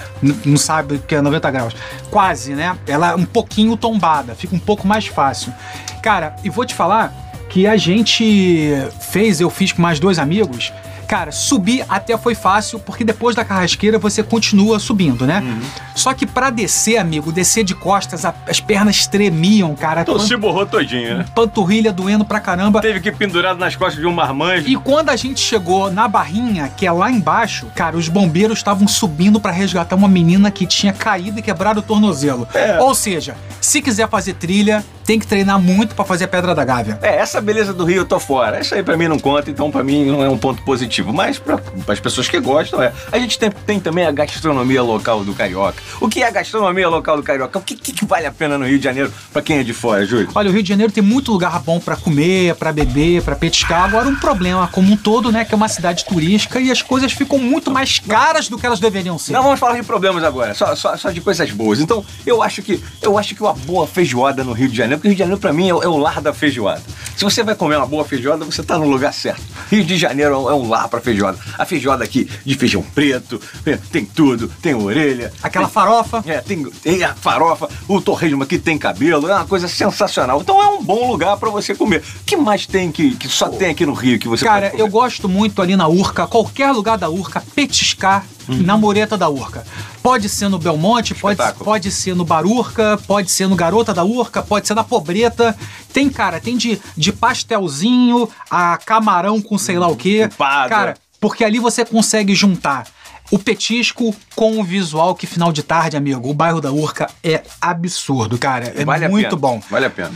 não 0.45 0.57
sabe 0.57 0.95
o 0.95 0.99
que 1.01 1.17
é 1.17 1.21
90 1.21 1.51
graus. 1.51 1.75
Quase, 2.11 2.55
né? 2.55 2.79
Ela 2.87 3.11
é 3.11 3.15
um 3.17 3.25
pouquinho 3.25 3.77
tombada, 3.77 4.35
fica 4.35 4.55
um 4.55 4.61
pouco 4.61 4.87
mais 4.87 5.07
fácil. 5.07 5.53
Cara, 6.01 6.37
e 6.45 6.51
vou 6.51 6.65
te 6.65 6.75
falar 6.75 7.32
que 7.53 7.67
a 7.67 7.77
gente 7.77 8.73
fez, 8.99 9.41
eu 9.41 9.51
fiz 9.51 9.73
com 9.73 9.83
mais 9.83 10.01
dois 10.01 10.19
amigos. 10.19 10.73
Cara, 11.13 11.31
subir 11.31 11.85
até 11.91 12.17
foi 12.17 12.35
fácil, 12.35 12.79
porque 12.79 13.05
depois 13.05 13.37
da 13.37 13.45
carrasqueira 13.45 13.99
você 13.99 14.23
continua 14.23 14.79
subindo, 14.79 15.27
né? 15.27 15.43
Uhum. 15.45 15.61
Só 15.95 16.15
que 16.15 16.25
pra 16.25 16.49
descer, 16.49 16.97
amigo, 16.97 17.31
descer 17.31 17.65
de 17.65 17.75
costas, 17.75 18.25
a- 18.25 18.33
as 18.49 18.61
pernas 18.61 19.07
tremiam, 19.07 19.75
cara. 19.75 20.01
Então 20.01 20.17
Pan- 20.17 20.25
se 20.25 20.35
borrou 20.39 20.65
todinho, 20.65 21.19
né? 21.19 21.27
Panturrilha 21.35 21.93
doendo 21.93 22.25
pra 22.25 22.41
caramba. 22.41 22.81
Teve 22.81 22.99
que 22.99 23.11
ir 23.11 23.15
pendurado 23.15 23.59
nas 23.59 23.77
costas 23.77 24.01
de 24.01 24.07
um 24.07 24.13
marmanjo. 24.15 24.67
E 24.67 24.75
quando 24.75 25.11
a 25.11 25.17
gente 25.17 25.39
chegou 25.39 25.91
na 25.93 26.09
barrinha, 26.09 26.73
que 26.75 26.87
é 26.87 26.91
lá 26.93 27.11
embaixo, 27.11 27.67
cara, 27.75 27.95
os 27.95 28.09
bombeiros 28.09 28.57
estavam 28.57 28.89
subindo 28.89 29.39
pra 29.39 29.51
resgatar 29.51 29.95
uma 29.97 30.09
menina 30.09 30.51
que 30.51 30.65
tinha 30.65 30.95
caído 30.95 31.39
e 31.39 31.43
quebrado 31.43 31.81
o 31.81 31.83
tornozelo. 31.83 32.49
É. 32.55 32.81
Ou 32.81 32.95
seja, 32.95 33.37
se 33.61 33.83
quiser 33.83 34.09
fazer 34.09 34.33
trilha, 34.33 34.83
tem 35.05 35.19
que 35.19 35.27
treinar 35.27 35.61
muito 35.61 35.95
pra 35.97 36.05
fazer 36.05 36.25
a 36.25 36.29
Pedra 36.29 36.55
da 36.55 36.65
Gávea. 36.65 36.99
É, 37.03 37.17
essa 37.17 37.39
beleza 37.41 37.75
do 37.75 37.85
Rio 37.85 37.99
eu 37.99 38.05
tô 38.07 38.19
fora. 38.21 38.61
Isso 38.61 38.73
aí 38.75 38.83
pra 38.85 38.97
mim 38.97 39.09
não 39.09 39.19
conta, 39.19 39.51
então 39.51 39.69
pra 39.71 39.83
mim 39.83 40.07
não 40.07 40.23
é 40.25 40.29
um 40.29 40.39
ponto 40.39 40.63
positivo. 40.63 41.02
Mas 41.11 41.39
pra, 41.39 41.59
as 41.89 42.01
pessoas 42.01 42.29
que 42.29 42.39
gostam, 42.39 42.83
é. 42.83 42.93
A 43.11 43.19
gente 43.19 43.39
tem, 43.39 43.51
tem 43.51 43.81
também 43.81 44.05
a 44.07 44.11
gastronomia 44.13 44.83
local 44.83 45.25
do 45.25 45.33
Carioca. 45.33 45.83
O 46.01 46.09
que 46.09 46.23
é 46.23 46.27
a 46.27 46.31
gastronomia 46.31 46.89
local 46.89 47.17
do 47.17 47.23
Carioca? 47.23 47.59
O 47.59 47.63
que, 47.63 47.75
que, 47.75 47.93
que 47.93 48.05
vale 48.05 48.27
a 48.27 48.33
pena 48.33 48.59
no 48.59 48.67
Rio 48.67 48.79
de 48.79 48.85
Janeiro 48.85 49.13
pra 49.33 49.41
quem 49.41 49.59
é 49.59 49.63
de 49.63 49.73
fora, 49.73 50.05
Júlio? 50.05 50.29
Olha, 50.35 50.51
o 50.51 50.53
Rio 50.53 50.63
de 50.63 50.69
Janeiro 50.69 50.93
tem 50.93 51.03
muito 51.03 51.33
lugar 51.33 51.59
bom 51.61 51.81
pra 51.81 51.97
comer, 51.97 52.55
pra 52.57 52.73
beber, 52.73 53.23
pra 53.23 53.35
petiscar. 53.35 53.85
Agora, 53.85 54.09
um 54.09 54.17
problema 54.17 54.69
como 54.69 54.93
um 54.93 54.97
todo, 54.97 55.33
né, 55.33 55.45
que 55.45 55.55
é 55.55 55.57
uma 55.57 55.69
cidade 55.69 56.05
turística 56.05 56.61
e 56.61 56.71
as 56.71 56.83
coisas 56.83 57.13
ficam 57.13 57.39
muito 57.39 57.71
mais 57.71 57.99
caras 57.99 58.49
do 58.49 58.59
que 58.59 58.67
elas 58.67 58.81
deveriam 58.81 59.19
ser. 59.19 59.33
Não 59.33 59.43
vamos 59.43 59.59
falar 59.61 59.77
de 59.77 59.83
problemas 59.85 60.23
agora, 60.25 60.55
só, 60.55 60.75
só, 60.77 60.97
só 60.97 61.11
de 61.11 61.21
coisas 61.21 61.51
boas. 61.53 61.81
Então, 61.81 62.05
eu 62.27 62.43
acho 62.43 62.63
que 62.63 62.83
eu 63.01 63.17
acho 63.17 63.35
que 63.35 63.43
uma 63.43 63.53
boa 63.55 63.87
feijoada 63.87 64.43
no 64.45 64.53
Rio 64.53 64.69
de 64.69 64.77
Janeiro, 64.77 64.99
porque 64.99 65.09
o 65.09 65.11
Rio 65.11 65.17
de 65.17 65.21
Janeiro 65.21 65.41
pra 65.41 65.53
mim 65.53 65.69
é, 65.69 65.75
o- 65.75 65.83
é 65.83 65.89
o 65.89 65.97
lar 65.97 66.21
da 66.21 66.33
feijoada. 66.35 66.83
Se 67.17 67.25
você 67.25 67.43
vai 67.43 67.55
comer 67.55 67.77
uma 67.77 67.87
boa 67.87 68.05
feijoada, 68.05 68.45
você 68.45 68.63
tá 68.63 68.77
no 68.79 68.89
lugar 68.89 69.13
certo. 69.13 69.43
Rio 69.71 69.85
de 69.85 69.97
Janeiro 69.97 70.35
é 70.35 70.37
um, 70.39 70.51
é 70.51 70.55
lar 70.83 70.89
pra 70.89 71.01
feijoada. 71.01 71.39
A 71.59 71.65
feijoada 71.65 72.05
aqui 72.05 72.29
de 72.45 72.55
feijão 72.55 72.83
preto, 72.83 73.41
tem- 73.65 73.77
tem 73.77 74.05
tudo, 74.05 74.49
tem 74.61 74.75
orelha, 74.75 75.33
Aquela 75.43 75.67
tem- 75.67 75.75
farofa. 75.75 76.23
é, 76.27 76.41
tem, 76.41 76.65
tem 76.71 77.03
a 77.05 77.15
farofa, 77.15 77.69
o 77.89 78.01
torresmo 78.01 78.43
aqui 78.43 78.59
tem 78.59 78.77
cabelo, 78.77 79.29
é 79.29 79.35
uma 79.35 79.45
coisa 79.47 79.69
sensacional. 79.69 80.41
Então 80.41 80.61
é 80.63 80.67
um 80.69 80.83
bom 80.83 81.11
lugar 81.11 81.37
pra 81.37 81.51
você 81.51 81.75
comer. 81.75 82.03
O 82.21 82.25
que 82.25 82.37
mais 82.37 82.67
tem 82.67 82.91
que, 82.91 83.15
que 83.17 83.29
só 83.29 83.49
tem 83.49 83.71
aqui 83.71 83.87
no 83.87 83.93
Rio 83.93 84.19
que 84.19 84.29
você 84.29 84.45
Cara, 84.45 84.63
pode 84.63 84.71
comer? 84.73 84.83
eu 84.83 84.89
gosto 84.89 85.29
muito 85.29 85.63
ali 85.63 85.77
na 85.77 85.89
Urca, 85.89 86.27
qualquer 86.27 86.71
lugar 86.73 86.99
da 86.99 87.09
Urca, 87.09 87.43
petiscar 87.55 88.25
na 88.49 88.77
mureta 88.77 89.17
da 89.17 89.29
Urca. 89.29 89.65
Pode 90.03 90.29
ser 90.29 90.49
no 90.49 90.59
Belmonte, 90.59 91.15
pode, 91.15 91.35
Espetáculo. 91.41 91.65
pode 91.65 91.91
ser 91.93 92.17
no 92.17 92.25
Barurca, 92.25 92.99
pode 93.07 93.31
ser 93.31 93.47
no 93.47 93.55
Garota 93.55 93.95
da 93.95 94.05
Urca, 94.05 94.43
pode 94.43 94.67
ser 94.67 94.75
na 94.75 94.83
Pobreta. 94.83 95.57
Tem, 95.93 96.11
cara, 96.11 96.41
tem 96.41 96.57
de, 96.57 96.81
de 96.97 97.13
pastelzinho 97.13 98.29
a 98.51 98.77
camarão 98.79 99.41
com 99.41 99.57
sei 99.57 99.79
lá 99.79 99.87
o 99.87 99.97
quê. 99.97 100.25
Empada. 100.25 100.69
Cara, 100.69 100.95
porque 101.21 101.45
ali 101.45 101.61
você 101.61 101.85
consegue 101.85 102.35
juntar 102.35 102.87
o 103.31 103.39
petisco 103.39 104.15
com 104.35 104.59
o 104.59 104.65
visual 104.65 105.15
que 105.15 105.27
final 105.27 105.53
de 105.53 105.63
tarde, 105.63 105.97
amigo, 105.97 106.29
o 106.29 106.35
bairro 106.35 106.61
da 106.61 106.73
Urca 106.73 107.09
é 107.23 107.43
absurdo, 107.61 108.37
cara. 108.37 108.73
É 108.77 108.85
Vale 108.85 109.09
muito 109.09 109.37
bom. 109.37 109.63
Vale 109.71 109.87
a 109.87 109.91
pena. 109.91 110.13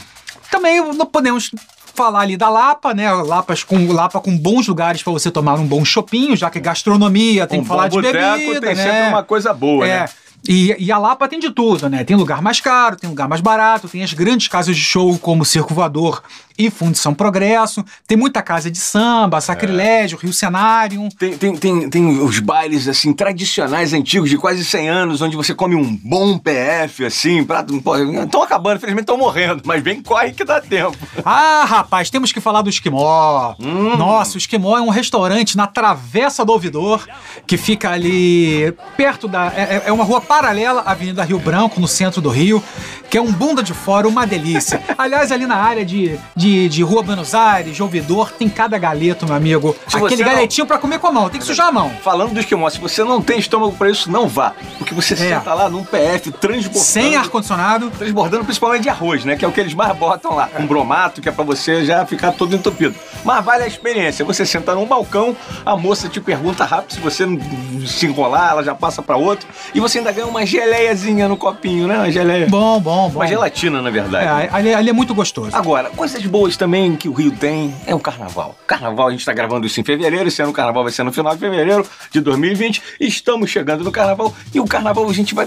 Também 0.50 0.80
não 0.94 1.06
podemos 1.06 1.50
falar 1.96 2.20
ali 2.20 2.36
da 2.36 2.48
Lapa, 2.48 2.94
né? 2.94 3.10
Lapas 3.10 3.64
com, 3.64 3.90
Lapa 3.92 4.20
com 4.20 4.36
bons 4.36 4.68
lugares 4.68 5.02
pra 5.02 5.12
você 5.12 5.30
tomar 5.30 5.54
um 5.54 5.66
bom 5.66 5.84
chopinho, 5.84 6.36
já 6.36 6.50
que 6.50 6.58
é 6.58 6.60
gastronomia, 6.60 7.46
tem 7.46 7.60
um 7.60 7.62
que 7.62 7.68
falar 7.68 7.88
de 7.88 8.00
bebida, 8.00 8.60
tem 8.60 8.74
né? 8.74 8.82
sempre 8.82 9.08
uma 9.08 9.22
coisa 9.22 9.52
boa, 9.52 9.86
é. 9.86 10.00
né? 10.00 10.08
E, 10.48 10.76
e 10.78 10.92
a 10.92 10.98
Lapa 10.98 11.28
tem 11.28 11.38
de 11.38 11.50
tudo, 11.50 11.88
né? 11.88 12.04
Tem 12.04 12.16
lugar 12.16 12.42
mais 12.42 12.60
caro, 12.60 12.96
tem 12.96 13.08
lugar 13.08 13.28
mais 13.28 13.40
barato, 13.40 13.88
tem 13.88 14.02
as 14.02 14.12
grandes 14.12 14.48
casas 14.48 14.76
de 14.76 14.82
show 14.82 15.18
como 15.18 15.44
Circo 15.44 15.74
Voador 15.74 16.22
e 16.58 16.70
Fundição 16.70 17.12
Progresso, 17.12 17.84
tem 18.06 18.16
muita 18.16 18.42
casa 18.42 18.70
de 18.70 18.78
samba, 18.78 19.40
Sacrilégio, 19.40 20.18
Rio 20.18 20.32
Cenário. 20.32 21.08
Tem, 21.18 21.36
tem, 21.36 21.56
tem, 21.56 21.90
tem 21.90 22.20
os 22.20 22.38
bailes, 22.38 22.88
assim, 22.88 23.12
tradicionais, 23.12 23.92
antigos, 23.92 24.30
de 24.30 24.38
quase 24.38 24.64
100 24.64 24.88
anos, 24.88 25.22
onde 25.22 25.36
você 25.36 25.54
come 25.54 25.74
um 25.74 25.96
bom 25.96 26.38
PF, 26.38 27.04
assim, 27.04 27.44
prato... 27.44 27.76
Estão 27.76 28.42
acabando, 28.42 28.76
infelizmente 28.76 29.02
estão 29.02 29.18
morrendo, 29.18 29.62
mas 29.64 29.82
bem 29.82 30.02
corre 30.02 30.32
que 30.32 30.44
dá 30.44 30.60
tempo. 30.60 30.96
Ah, 31.24 31.64
rapaz, 31.66 32.08
temos 32.08 32.32
que 32.32 32.40
falar 32.40 32.62
do 32.62 32.70
Esquimó. 32.70 33.54
Hum. 33.60 33.96
Nossa, 33.96 34.36
o 34.36 34.38
Esquimó 34.38 34.78
é 34.78 34.80
um 34.80 34.88
restaurante 34.88 35.56
na 35.56 35.66
Travessa 35.66 36.44
do 36.44 36.52
Ouvidor, 36.52 37.06
que 37.46 37.56
fica 37.56 37.90
ali 37.90 38.72
perto 38.96 39.28
da. 39.28 39.52
É, 39.54 39.82
é 39.86 39.92
uma 39.92 40.04
rua 40.04 40.20
paralela 40.40 40.82
à 40.84 40.90
Avenida 40.90 41.24
Rio 41.24 41.38
Branco, 41.38 41.80
no 41.80 41.88
centro 41.88 42.20
do 42.20 42.28
Rio, 42.28 42.62
que 43.08 43.16
é 43.16 43.22
um 43.22 43.32
bunda 43.32 43.62
de 43.62 43.72
fora, 43.72 44.06
uma 44.06 44.26
delícia. 44.26 44.82
Aliás, 44.98 45.32
ali 45.32 45.46
na 45.46 45.56
área 45.56 45.82
de, 45.82 46.18
de, 46.34 46.68
de 46.68 46.82
Rua 46.82 47.02
Buenos 47.02 47.34
Aires, 47.34 47.74
de 47.74 47.82
Ouvidor, 47.82 48.30
tem 48.32 48.46
cada 48.46 48.76
galeto, 48.76 49.24
meu 49.24 49.34
amigo. 49.34 49.74
Se 49.88 49.96
Aquele 49.96 50.16
você 50.16 50.24
não- 50.24 50.32
galetinho 50.32 50.66
pra 50.66 50.76
comer 50.76 50.98
com 50.98 51.06
a 51.06 51.12
mão, 51.12 51.30
tem 51.30 51.40
que 51.40 51.46
sujar 51.46 51.68
a 51.68 51.72
mão. 51.72 51.90
Falando 52.02 52.34
do 52.34 52.40
esquimó, 52.40 52.68
se 52.68 52.78
você 52.78 53.02
não 53.02 53.22
tem 53.22 53.38
estômago 53.38 53.72
pra 53.72 53.88
isso, 53.90 54.10
não 54.12 54.28
vá. 54.28 54.52
Porque 54.76 54.92
você 54.92 55.16
senta 55.16 55.54
lá 55.54 55.70
num 55.70 55.82
PF 55.84 56.30
transbordando. 56.32 56.78
É. 56.78 56.82
Sem 56.82 57.16
ar-condicionado. 57.16 57.90
Transbordando 57.90 58.44
principalmente 58.44 58.82
de 58.82 58.90
arroz, 58.90 59.24
né? 59.24 59.36
Que 59.36 59.44
é 59.44 59.48
o 59.48 59.52
que 59.52 59.60
eles 59.60 59.72
mais 59.72 59.96
botam 59.96 60.34
lá. 60.34 60.50
Um 60.58 60.66
bromato, 60.66 61.22
que 61.22 61.28
é 61.30 61.32
pra 61.32 61.44
você 61.44 61.82
já 61.86 62.04
ficar 62.04 62.32
todo 62.32 62.54
entupido. 62.54 62.94
Mas 63.24 63.42
vale 63.42 63.64
a 63.64 63.66
experiência. 63.66 64.22
Você 64.24 64.44
senta 64.44 64.74
num 64.74 64.84
balcão, 64.84 65.34
a 65.64 65.74
moça 65.76 66.08
te 66.10 66.20
pergunta 66.20 66.64
rápido, 66.66 66.92
se 66.92 67.00
você 67.00 67.24
não 67.24 67.38
se 67.86 68.04
enrolar, 68.06 68.50
ela 68.50 68.62
já 68.64 68.74
passa 68.74 69.00
pra 69.00 69.16
outro. 69.16 69.46
E 69.74 69.80
você 69.80 69.98
ainda 69.98 70.12
ganha 70.16 70.26
uma 70.26 70.46
geleiazinha 70.46 71.28
no 71.28 71.36
copinho, 71.36 71.86
né? 71.86 71.96
Uma 71.96 72.10
geleia. 72.10 72.46
Bom, 72.46 72.80
bom, 72.80 73.10
bom. 73.10 73.18
Uma 73.18 73.26
gelatina, 73.26 73.82
na 73.82 73.90
verdade. 73.90 74.24
É, 74.24 74.48
ali, 74.50 74.74
ali 74.74 74.88
é 74.88 74.92
muito 74.92 75.14
gostoso. 75.14 75.54
Agora, 75.54 75.90
coisas 75.90 76.24
boas 76.24 76.56
também 76.56 76.96
que 76.96 77.06
o 77.08 77.12
Rio 77.12 77.32
tem 77.32 77.74
é 77.86 77.94
o 77.94 78.00
carnaval. 78.00 78.56
Carnaval, 78.66 79.08
a 79.08 79.10
gente 79.10 79.20
está 79.20 79.34
gravando 79.34 79.66
isso 79.66 79.78
em 79.78 79.84
fevereiro, 79.84 80.26
esse 80.26 80.40
ano 80.40 80.50
o 80.50 80.54
carnaval 80.54 80.82
vai 80.84 80.92
ser 80.92 81.02
no 81.02 81.12
final 81.12 81.34
de 81.34 81.40
fevereiro 81.40 81.86
de 82.10 82.20
2020. 82.20 82.82
Estamos 82.98 83.50
chegando 83.50 83.84
no 83.84 83.92
carnaval 83.92 84.34
e 84.54 84.58
o 84.58 84.64
carnaval 84.64 85.08
a 85.08 85.12
gente 85.12 85.34
vai, 85.34 85.46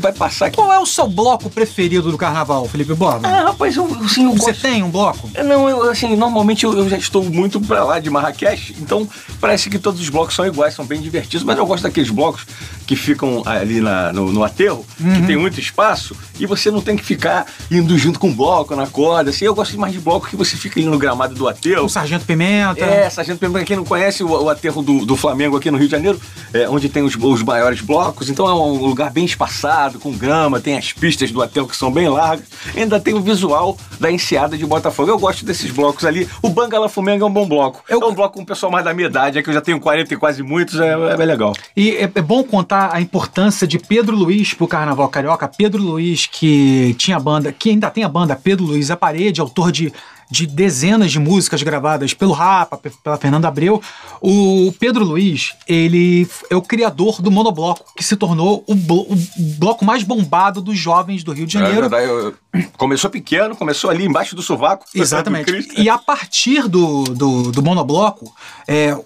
vai 0.00 0.12
passar 0.12 0.46
aqui. 0.46 0.56
Qual 0.56 0.72
é 0.72 0.78
o 0.78 0.86
seu 0.86 1.06
bloco 1.08 1.48
preferido 1.50 2.10
do 2.10 2.18
carnaval, 2.18 2.66
Felipe 2.68 2.94
Borba? 2.94 3.28
Ah, 3.28 3.42
rapaz, 3.44 3.76
eu, 3.76 3.84
assim, 4.04 4.24
eu 4.24 4.32
Você 4.32 4.52
gosto. 4.52 4.62
tem 4.62 4.82
um 4.82 4.90
bloco? 4.90 5.30
Não, 5.44 5.68
eu, 5.68 5.90
assim, 5.90 6.14
normalmente 6.16 6.64
eu, 6.64 6.76
eu 6.76 6.88
já 6.88 6.96
estou 6.96 7.24
muito 7.24 7.60
pra 7.60 7.84
lá 7.84 7.98
de 7.98 8.08
Marrakech, 8.10 8.76
então 8.80 9.08
parece 9.40 9.68
que 9.70 9.78
todos 9.78 10.00
os 10.00 10.08
blocos 10.08 10.34
são 10.34 10.46
iguais, 10.46 10.74
são 10.74 10.84
bem 10.84 11.00
divertidos, 11.00 11.44
mas 11.44 11.56
eu 11.58 11.66
gosto 11.66 11.82
daqueles 11.82 12.10
blocos 12.10 12.46
que 12.86 12.96
ficam 12.96 13.42
ali 13.44 13.80
na- 13.80 14.12
no, 14.12 14.32
no 14.32 14.42
aterro, 14.42 14.84
que 14.96 15.26
tem 15.26 15.36
muito 15.36 15.60
espaço, 15.60 16.16
e 16.40 16.46
você 16.46 16.70
não 16.70 16.80
tem 16.80 16.96
que 16.96 17.04
ficar 17.04 17.46
indo 17.70 17.96
junto 17.98 18.18
com 18.18 18.30
o 18.30 18.34
bloco, 18.34 18.74
na 18.74 18.86
corda, 18.86 19.30
assim, 19.30 19.44
eu 19.44 19.54
gosto 19.54 19.78
mais 19.78 19.92
de 19.92 20.00
bloco 20.00 20.28
que 20.28 20.36
você 20.36 20.56
fica 20.56 20.80
ali 20.80 20.88
no 20.88 20.98
gramado 20.98 21.34
do 21.34 21.46
aterro. 21.46 21.84
O 21.84 21.88
Sargento 21.88 22.24
Pimenta. 22.24 22.84
É, 22.84 23.10
Sargento 23.10 23.38
Pimenta, 23.38 23.64
quem 23.64 23.76
não 23.76 23.84
conhece 23.84 24.22
o, 24.24 24.28
o 24.30 24.48
aterro 24.48 24.82
do, 24.82 25.04
do 25.04 25.16
Flamengo 25.16 25.56
aqui 25.56 25.70
no 25.70 25.76
Rio 25.76 25.86
de 25.86 25.92
Janeiro, 25.92 26.20
é, 26.54 26.68
onde 26.68 26.88
tem 26.88 27.02
os, 27.02 27.14
os 27.20 27.42
maiores 27.42 27.80
blocos, 27.80 28.30
então 28.30 28.48
é 28.48 28.54
um 28.54 28.78
lugar 28.86 29.10
bem 29.10 29.24
espaçado, 29.24 29.57
com 30.00 30.12
grama, 30.12 30.60
tem 30.60 30.76
as 30.76 30.92
pistas 30.92 31.30
do 31.30 31.42
aterro 31.42 31.66
que 31.68 31.76
são 31.76 31.90
bem 31.90 32.08
largas, 32.08 32.46
ainda 32.76 33.00
tem 33.00 33.14
o 33.14 33.20
visual 33.20 33.76
da 34.00 34.10
enseada 34.10 34.56
de 34.56 34.64
Botafogo. 34.64 35.10
Eu 35.10 35.18
gosto 35.18 35.44
desses 35.44 35.70
blocos 35.70 36.04
ali. 36.04 36.28
O 36.42 36.48
Bangala 36.48 36.88
Fumenga 36.88 37.24
é 37.24 37.26
um 37.26 37.32
bom 37.32 37.46
bloco. 37.48 37.82
Eu- 37.88 38.00
É 38.02 38.06
um 38.06 38.14
bloco 38.14 38.34
com 38.36 38.42
o 38.42 38.46
pessoal 38.46 38.70
mais 38.72 38.84
da 38.84 38.94
minha 38.94 39.08
idade, 39.08 39.38
é 39.38 39.42
que 39.42 39.50
eu 39.50 39.54
já 39.54 39.60
tenho 39.60 39.80
40 39.80 40.14
e 40.14 40.16
quase 40.16 40.42
muitos, 40.42 40.78
é, 40.80 40.92
é 40.92 41.16
bem 41.16 41.26
legal. 41.26 41.52
E 41.76 41.90
é, 41.96 42.02
é 42.14 42.22
bom 42.22 42.42
contar 42.44 42.90
a 42.94 43.00
importância 43.00 43.66
de 43.66 43.78
Pedro 43.78 44.16
Luiz 44.16 44.54
pro 44.54 44.66
Carnaval 44.68 45.08
Carioca. 45.08 45.48
Pedro 45.48 45.82
Luiz, 45.82 46.26
que 46.26 46.94
tinha 46.98 47.16
a 47.16 47.20
banda, 47.20 47.52
que 47.52 47.70
ainda 47.70 47.90
tem 47.90 48.04
a 48.04 48.08
banda 48.08 48.36
Pedro 48.36 48.64
Luiz 48.66 48.90
a 48.90 48.96
Parede, 48.96 49.40
autor 49.40 49.70
de, 49.72 49.92
de 50.30 50.46
dezenas 50.46 51.10
de 51.10 51.18
músicas 51.18 51.62
gravadas 51.62 52.12
pelo 52.14 52.32
Rapa, 52.32 52.76
pe- 52.76 52.90
pela 53.02 53.16
Fernanda 53.16 53.48
Abreu. 53.48 53.80
O 54.20 54.72
Pedro 54.78 55.04
Luiz, 55.04 55.54
ele 55.66 56.28
é 56.50 56.56
o 56.56 56.62
criador 56.62 57.22
do 57.22 57.30
Monobloco, 57.30 57.84
que 57.96 58.04
se 58.04 58.16
tornou 58.16 58.62
o, 58.66 58.74
blo- 58.74 59.06
o 59.10 59.16
bloco 59.58 59.84
mais 59.84 60.02
bombado 60.02 60.60
dos 60.60 60.78
jovens 60.78 61.24
do 61.24 61.32
Rio 61.32 61.46
de 61.46 61.54
Janeiro. 61.54 61.78
É 61.86 61.88
verdade, 61.88 62.04
eu- 62.10 62.34
começou 62.76 63.10
pequeno, 63.10 63.54
começou 63.56 63.90
ali 63.90 64.04
embaixo 64.04 64.34
do 64.36 64.42
sovaco. 64.42 64.84
Exatamente. 64.94 65.50
do. 65.52 65.80
E 65.80 65.88
a 65.88 65.98
partir 65.98 66.68
do, 66.68 67.04
do, 67.04 67.52
do 67.52 67.62
monobloco, 67.62 68.32
é, 68.66 68.88
é, 68.90 68.96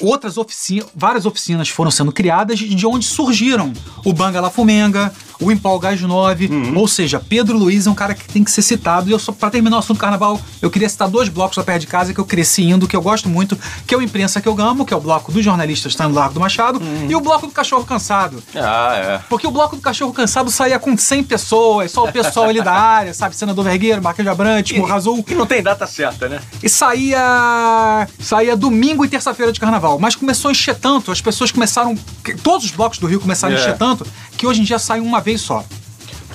outras 0.00 0.36
oficinas, 0.36 0.86
várias 0.94 1.26
oficinas 1.26 1.68
foram 1.68 1.90
sendo 1.90 2.12
criadas 2.12 2.58
de 2.58 2.86
onde 2.86 3.04
surgiram 3.06 3.72
o 4.04 4.12
Banga 4.12 4.40
La 4.40 4.50
Fumenga, 4.50 5.12
o 5.40 5.50
Impal 5.50 5.78
Gás 5.78 6.00
9, 6.00 6.46
Uhum. 6.46 6.78
ou 6.78 6.86
seja, 6.86 7.18
Pedro 7.20 7.56
Luiz 7.58 7.86
é 7.86 7.90
um 7.90 7.94
cara 7.94 8.14
que 8.14 8.26
tem 8.28 8.44
que 8.44 8.50
ser 8.50 8.62
citado. 8.62 9.08
E 9.08 9.12
eu 9.12 9.18
só 9.18 9.32
para 9.32 9.50
terminar 9.50 9.76
o 9.76 9.78
assunto 9.80 9.96
do 9.98 10.00
carnaval, 10.00 10.40
eu 10.62 10.70
queria 10.70 10.88
citar 10.88 11.08
dois 11.08 11.28
blocos 11.28 11.56
lá 11.56 11.64
perto 11.64 11.80
de 11.80 11.86
casa 11.86 12.14
que 12.14 12.20
eu 12.20 12.24
cresci 12.24 12.62
indo, 12.64 12.86
que 12.86 12.94
eu 12.96 13.02
gosto 13.02 13.28
muito, 13.28 13.58
que 13.86 13.94
é 13.94 13.98
o 13.98 14.02
Imprensa 14.02 14.40
que 14.40 14.48
eu 14.48 14.58
amo, 14.60 14.84
que 14.84 14.94
é 14.94 14.96
o 14.96 15.00
bloco 15.00 15.32
dos 15.32 15.44
jornalistas 15.44 15.92
que 15.92 15.94
está 15.96 16.08
no 16.08 16.14
Largo 16.14 16.34
do 16.34 16.40
Machado, 16.40 16.78
Uhum. 16.80 17.06
e 17.10 17.14
o 17.16 17.20
bloco 17.20 17.46
do 17.46 17.52
Cachorro 17.52 17.84
Cansado. 17.84 18.42
Ah, 18.54 18.94
é. 18.96 19.18
Porque 19.28 19.46
o 19.46 19.50
bloco 19.50 19.76
do 19.76 19.82
cachorro 19.82 20.12
cansado 20.12 20.50
saía 20.50 20.78
com 20.78 20.96
100 20.96 21.24
pessoas, 21.24 21.90
só 21.90 22.04
o 22.04 22.12
pessoal 22.12 22.48
ali 22.48 22.62
da 22.62 22.72
área, 22.84 23.14
sabe? 23.14 23.34
Senador 23.36 23.64
Vergueiro, 23.64 24.02
Marquês 24.02 24.24
de 24.24 24.30
Abrantes, 24.30 24.76
Morro 24.78 24.92
Azul. 24.92 25.24
E 25.28 25.34
não 25.34 25.46
tem 25.46 25.62
data 25.62 25.86
certa, 25.86 26.28
né? 26.28 26.40
E 26.62 26.68
saía. 26.68 28.08
saía 28.20 28.56
domingo 28.56 29.04
e 29.04 29.08
terça-feira 29.08 29.52
de 29.52 29.60
carnaval. 29.60 29.98
Mas 29.98 30.14
começou 30.14 30.48
a 30.48 30.52
encher 30.52 30.74
tanto, 30.76 31.10
as 31.10 31.20
pessoas 31.20 31.50
começaram. 31.50 31.96
Todos 32.42 32.66
os 32.66 32.70
blocos 32.72 32.98
do 32.98 33.06
Rio 33.06 33.20
começaram 33.20 33.54
a 33.54 33.58
É. 33.58 33.60
encher 33.60 33.76
tanto, 33.76 34.06
que 34.36 34.46
hoje 34.46 34.60
em 34.60 34.64
dia 34.64 34.78
sai 34.78 35.00
uma 35.00 35.20
vez 35.20 35.40
só. 35.40 35.64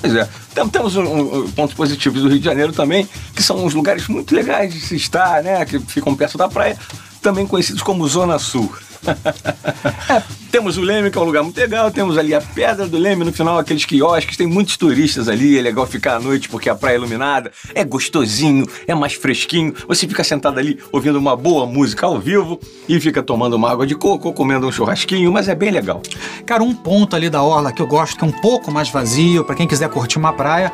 Pois 0.00 0.14
é. 0.14 0.28
Tem- 0.54 0.68
Temos 0.68 0.96
um, 0.96 1.02
um, 1.04 1.50
pontos 1.52 1.74
positivos 1.74 2.22
do 2.22 2.28
Rio 2.28 2.38
de 2.38 2.44
Janeiro 2.44 2.72
também, 2.72 3.08
que 3.34 3.42
são 3.42 3.64
uns 3.64 3.74
lugares 3.74 4.08
muito 4.08 4.34
legais 4.34 4.72
de 4.72 4.80
se 4.80 4.96
estar, 4.96 5.42
né? 5.42 5.64
Que 5.64 5.78
ficam 5.78 6.14
perto 6.14 6.36
da 6.38 6.48
praia. 6.48 6.76
também 7.22 7.46
conhecidos 7.46 7.82
como 7.82 8.08
Zona 8.08 8.38
Sul. 8.38 8.72
É, 10.10 10.22
temos 10.50 10.76
o 10.76 10.80
Leme, 10.80 11.08
que 11.08 11.16
é 11.16 11.20
um 11.20 11.24
lugar 11.24 11.44
muito 11.44 11.56
legal, 11.56 11.88
temos 11.92 12.18
ali 12.18 12.34
a 12.34 12.40
Pedra 12.40 12.88
do 12.88 12.98
Leme, 12.98 13.24
no 13.24 13.32
final 13.32 13.56
aqueles 13.58 13.84
quiosques, 13.84 14.36
tem 14.36 14.46
muitos 14.46 14.76
turistas 14.76 15.28
ali, 15.28 15.56
é 15.56 15.62
legal 15.62 15.86
ficar 15.86 16.16
à 16.16 16.20
noite 16.20 16.48
porque 16.48 16.68
a 16.68 16.74
praia 16.74 16.94
é 16.94 16.96
iluminada, 16.96 17.52
é 17.72 17.84
gostosinho, 17.84 18.66
é 18.88 18.94
mais 18.94 19.12
fresquinho, 19.12 19.72
você 19.86 20.08
fica 20.08 20.24
sentado 20.24 20.58
ali 20.58 20.80
ouvindo 20.90 21.16
uma 21.16 21.36
boa 21.36 21.64
música 21.64 22.06
ao 22.06 22.18
vivo 22.18 22.58
e 22.88 22.98
fica 22.98 23.22
tomando 23.22 23.54
uma 23.54 23.70
água 23.70 23.86
de 23.86 23.94
coco, 23.94 24.32
comendo 24.32 24.66
um 24.66 24.72
churrasquinho, 24.72 25.30
mas 25.30 25.48
é 25.48 25.54
bem 25.54 25.70
legal. 25.70 26.02
Cara, 26.44 26.64
um 26.64 26.74
ponto 26.74 27.14
ali 27.14 27.30
da 27.30 27.40
orla 27.40 27.72
que 27.72 27.80
eu 27.80 27.86
gosto, 27.86 28.18
que 28.18 28.24
é 28.24 28.26
um 28.26 28.40
pouco 28.40 28.72
mais 28.72 28.88
vazio, 28.88 29.44
para 29.44 29.54
quem 29.54 29.68
quiser 29.68 29.88
curtir 29.88 30.18
uma 30.18 30.32
praia, 30.32 30.72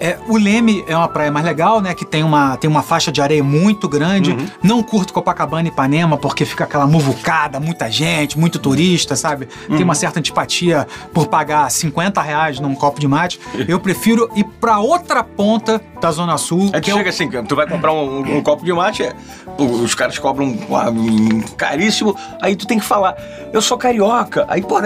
é, 0.00 0.18
o 0.26 0.38
Leme 0.38 0.82
é 0.88 0.96
uma 0.96 1.08
praia 1.08 1.30
mais 1.30 1.44
legal, 1.44 1.80
né? 1.80 1.94
Que 1.94 2.06
tem 2.06 2.24
uma, 2.24 2.56
tem 2.56 2.68
uma 2.68 2.82
faixa 2.82 3.12
de 3.12 3.20
areia 3.20 3.44
muito 3.44 3.86
grande. 3.86 4.32
Uhum. 4.32 4.46
Não 4.62 4.82
curto 4.82 5.12
Copacabana 5.12 5.68
e 5.68 5.70
Ipanema 5.70 6.16
porque 6.16 6.46
fica 6.46 6.64
aquela 6.64 6.86
muvucada, 6.86 7.60
muita 7.60 7.90
gente, 7.90 8.38
muito 8.38 8.58
turista, 8.58 9.14
sabe? 9.14 9.46
Uhum. 9.68 9.76
Tem 9.76 9.84
uma 9.84 9.94
certa 9.94 10.18
antipatia 10.18 10.88
por 11.12 11.26
pagar 11.26 11.70
50 11.70 12.20
reais 12.22 12.58
num 12.58 12.74
copo 12.74 12.98
de 12.98 13.06
mate. 13.06 13.38
Eu 13.68 13.78
prefiro 13.78 14.30
ir 14.34 14.44
pra 14.44 14.78
outra 14.78 15.22
ponta 15.22 15.80
da 16.00 16.10
Zona 16.10 16.38
Sul. 16.38 16.70
É 16.72 16.80
que, 16.80 16.90
que 16.90 16.96
chega 16.96 17.08
eu... 17.08 17.10
assim, 17.10 17.28
tu 17.46 17.54
vai 17.54 17.68
comprar 17.68 17.92
um, 17.92 18.20
um, 18.20 18.36
um 18.38 18.42
copo 18.42 18.64
de 18.64 18.72
mate, 18.72 19.02
é, 19.02 19.14
os 19.58 19.94
caras 19.94 20.18
cobram 20.18 20.46
um, 20.46 21.42
caríssimo, 21.56 22.16
aí 22.40 22.56
tu 22.56 22.66
tem 22.66 22.78
que 22.78 22.84
falar, 22.84 23.16
eu 23.52 23.60
sou 23.60 23.76
carioca. 23.76 24.46
Aí, 24.48 24.62
pô, 24.62 24.76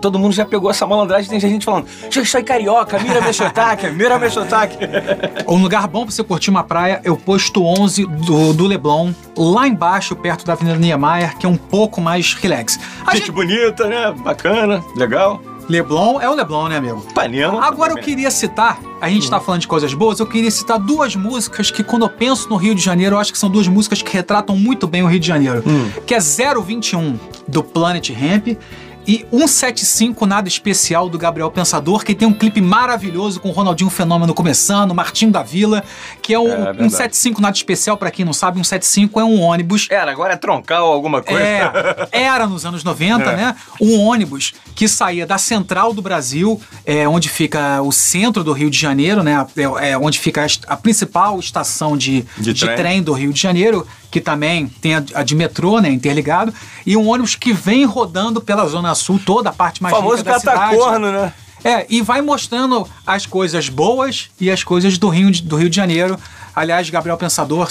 todo 0.00 0.18
mundo 0.18 0.32
já 0.32 0.44
pegou 0.44 0.70
essa 0.70 0.86
malandragem, 0.86 1.30
tem 1.30 1.40
gente 1.40 1.64
falando, 1.64 1.86
eu 2.14 2.24
sou 2.24 2.44
carioca, 2.44 2.98
mira 2.98 3.20
meu 3.20 3.32
sotaque, 3.32 3.88
mira 3.90 4.18
meu 4.18 4.25
sotaque. 4.30 4.78
Um 5.48 5.62
lugar 5.62 5.86
bom 5.86 6.04
pra 6.04 6.10
você 6.10 6.24
curtir 6.24 6.50
uma 6.50 6.64
praia 6.64 7.00
é 7.04 7.10
o 7.10 7.16
posto 7.16 7.64
11 7.64 8.04
do, 8.06 8.52
do 8.52 8.66
Leblon, 8.66 9.12
lá 9.36 9.68
embaixo, 9.68 10.16
perto 10.16 10.44
da 10.44 10.54
Avenida 10.54 10.76
Niemeyer, 10.76 11.36
que 11.38 11.46
é 11.46 11.48
um 11.48 11.56
pouco 11.56 12.00
mais 12.00 12.34
relax. 12.34 12.78
A 13.06 13.14
gente, 13.14 13.26
gente 13.26 13.32
bonita, 13.32 13.86
né? 13.86 14.12
Bacana, 14.24 14.82
legal. 14.96 15.40
Leblon 15.68 16.20
é 16.20 16.28
o 16.28 16.34
Leblon, 16.34 16.68
né, 16.68 16.76
amigo? 16.76 17.04
Panema. 17.12 17.64
Agora 17.64 17.92
eu 17.92 17.96
queria 17.96 18.30
citar, 18.30 18.78
a 19.00 19.08
gente 19.08 19.26
hum. 19.26 19.30
tá 19.30 19.40
falando 19.40 19.60
de 19.60 19.68
coisas 19.68 19.92
boas, 19.94 20.20
eu 20.20 20.26
queria 20.26 20.50
citar 20.50 20.78
duas 20.78 21.16
músicas 21.16 21.70
que 21.70 21.82
quando 21.82 22.02
eu 22.02 22.08
penso 22.08 22.48
no 22.48 22.56
Rio 22.56 22.74
de 22.74 22.82
Janeiro, 22.82 23.16
eu 23.16 23.20
acho 23.20 23.32
que 23.32 23.38
são 23.38 23.50
duas 23.50 23.66
músicas 23.66 24.00
que 24.00 24.12
retratam 24.12 24.56
muito 24.56 24.86
bem 24.86 25.02
o 25.02 25.06
Rio 25.06 25.20
de 25.20 25.26
Janeiro. 25.26 25.62
Hum. 25.66 25.90
Que 26.06 26.14
é 26.14 26.18
021 26.20 27.18
do 27.48 27.62
Planet 27.62 28.10
Ramp 28.10 28.58
e 29.06 29.24
175 29.30 30.26
Nada 30.26 30.48
Especial 30.48 31.08
do 31.08 31.16
Gabriel 31.18 31.50
Pensador, 31.50 32.04
que 32.04 32.14
tem 32.14 32.26
um 32.26 32.32
clipe 32.32 32.60
maravilhoso 32.60 33.40
com 33.40 33.48
o 33.48 33.52
Ronaldinho 33.52 33.88
Fenômeno 33.88 34.34
começando, 34.34 34.94
Martinho 34.94 35.30
da 35.30 35.42
Vila, 35.42 35.84
que 36.20 36.34
é, 36.34 36.38
o, 36.38 36.48
é 36.48 36.74
175 36.74 37.40
Nada 37.40 37.56
Especial, 37.56 37.96
para 37.96 38.10
quem 38.10 38.24
não 38.24 38.32
sabe, 38.32 38.56
175 38.56 39.20
é 39.20 39.24
um 39.24 39.40
ônibus. 39.40 39.86
Era, 39.90 40.10
agora 40.10 40.34
é 40.34 40.36
troncal 40.36 40.92
alguma 40.92 41.22
coisa. 41.22 41.40
É, 41.40 42.08
era 42.10 42.46
nos 42.46 42.66
anos 42.66 42.82
90, 42.82 43.22
é. 43.30 43.36
né? 43.36 43.56
Um 43.80 44.00
ônibus 44.00 44.54
que 44.74 44.88
saía 44.88 45.26
da 45.26 45.38
central 45.38 45.92
do 45.92 46.02
Brasil, 46.02 46.60
é, 46.84 47.08
onde 47.08 47.28
fica 47.28 47.80
o 47.82 47.92
centro 47.92 48.42
do 48.42 48.52
Rio 48.52 48.70
de 48.70 48.78
Janeiro, 48.78 49.22
né? 49.22 49.46
É, 49.56 49.90
é 49.90 49.98
onde 49.98 50.18
fica 50.18 50.44
a, 50.44 50.74
a, 50.74 50.76
principal 50.76 51.38
estação 51.38 51.96
de, 51.96 52.24
de, 52.36 52.52
de 52.52 52.64
trem. 52.64 52.76
trem 52.76 53.02
do 53.02 53.12
Rio 53.12 53.32
de 53.32 53.40
Janeiro, 53.40 53.86
que 54.16 54.20
também 54.22 54.66
tem 54.66 54.94
a, 54.94 55.04
a, 55.12 55.22
de 55.22 55.34
metrô, 55.34 55.78
né, 55.78 55.90
interligado, 55.90 56.50
e 56.86 56.96
um 56.96 57.06
ônibus 57.06 57.34
que 57.34 57.52
vem 57.52 57.84
rodando 57.84 58.40
pela 58.40 58.66
Zona 58.66 58.94
Sul, 58.94 59.20
toda 59.22 59.50
a 59.50 59.52
parte 59.52 59.82
mais 59.82 59.94
famoso 59.94 60.16
rica 60.16 60.32
da 60.32 60.38
cidade. 60.38 60.74
Corno, 60.74 61.12
né? 61.12 61.34
É, 61.62 61.84
e 61.90 62.00
vai 62.00 62.22
mostrando 62.22 62.88
as 63.06 63.26
coisas 63.26 63.68
boas 63.68 64.30
e 64.40 64.50
as 64.50 64.64
coisas 64.64 64.96
do 64.96 65.10
Rio, 65.10 65.30
do 65.42 65.56
Rio 65.56 65.68
de 65.68 65.76
Janeiro. 65.76 66.18
Aliás, 66.54 66.88
Gabriel 66.88 67.18
Pensador 67.18 67.68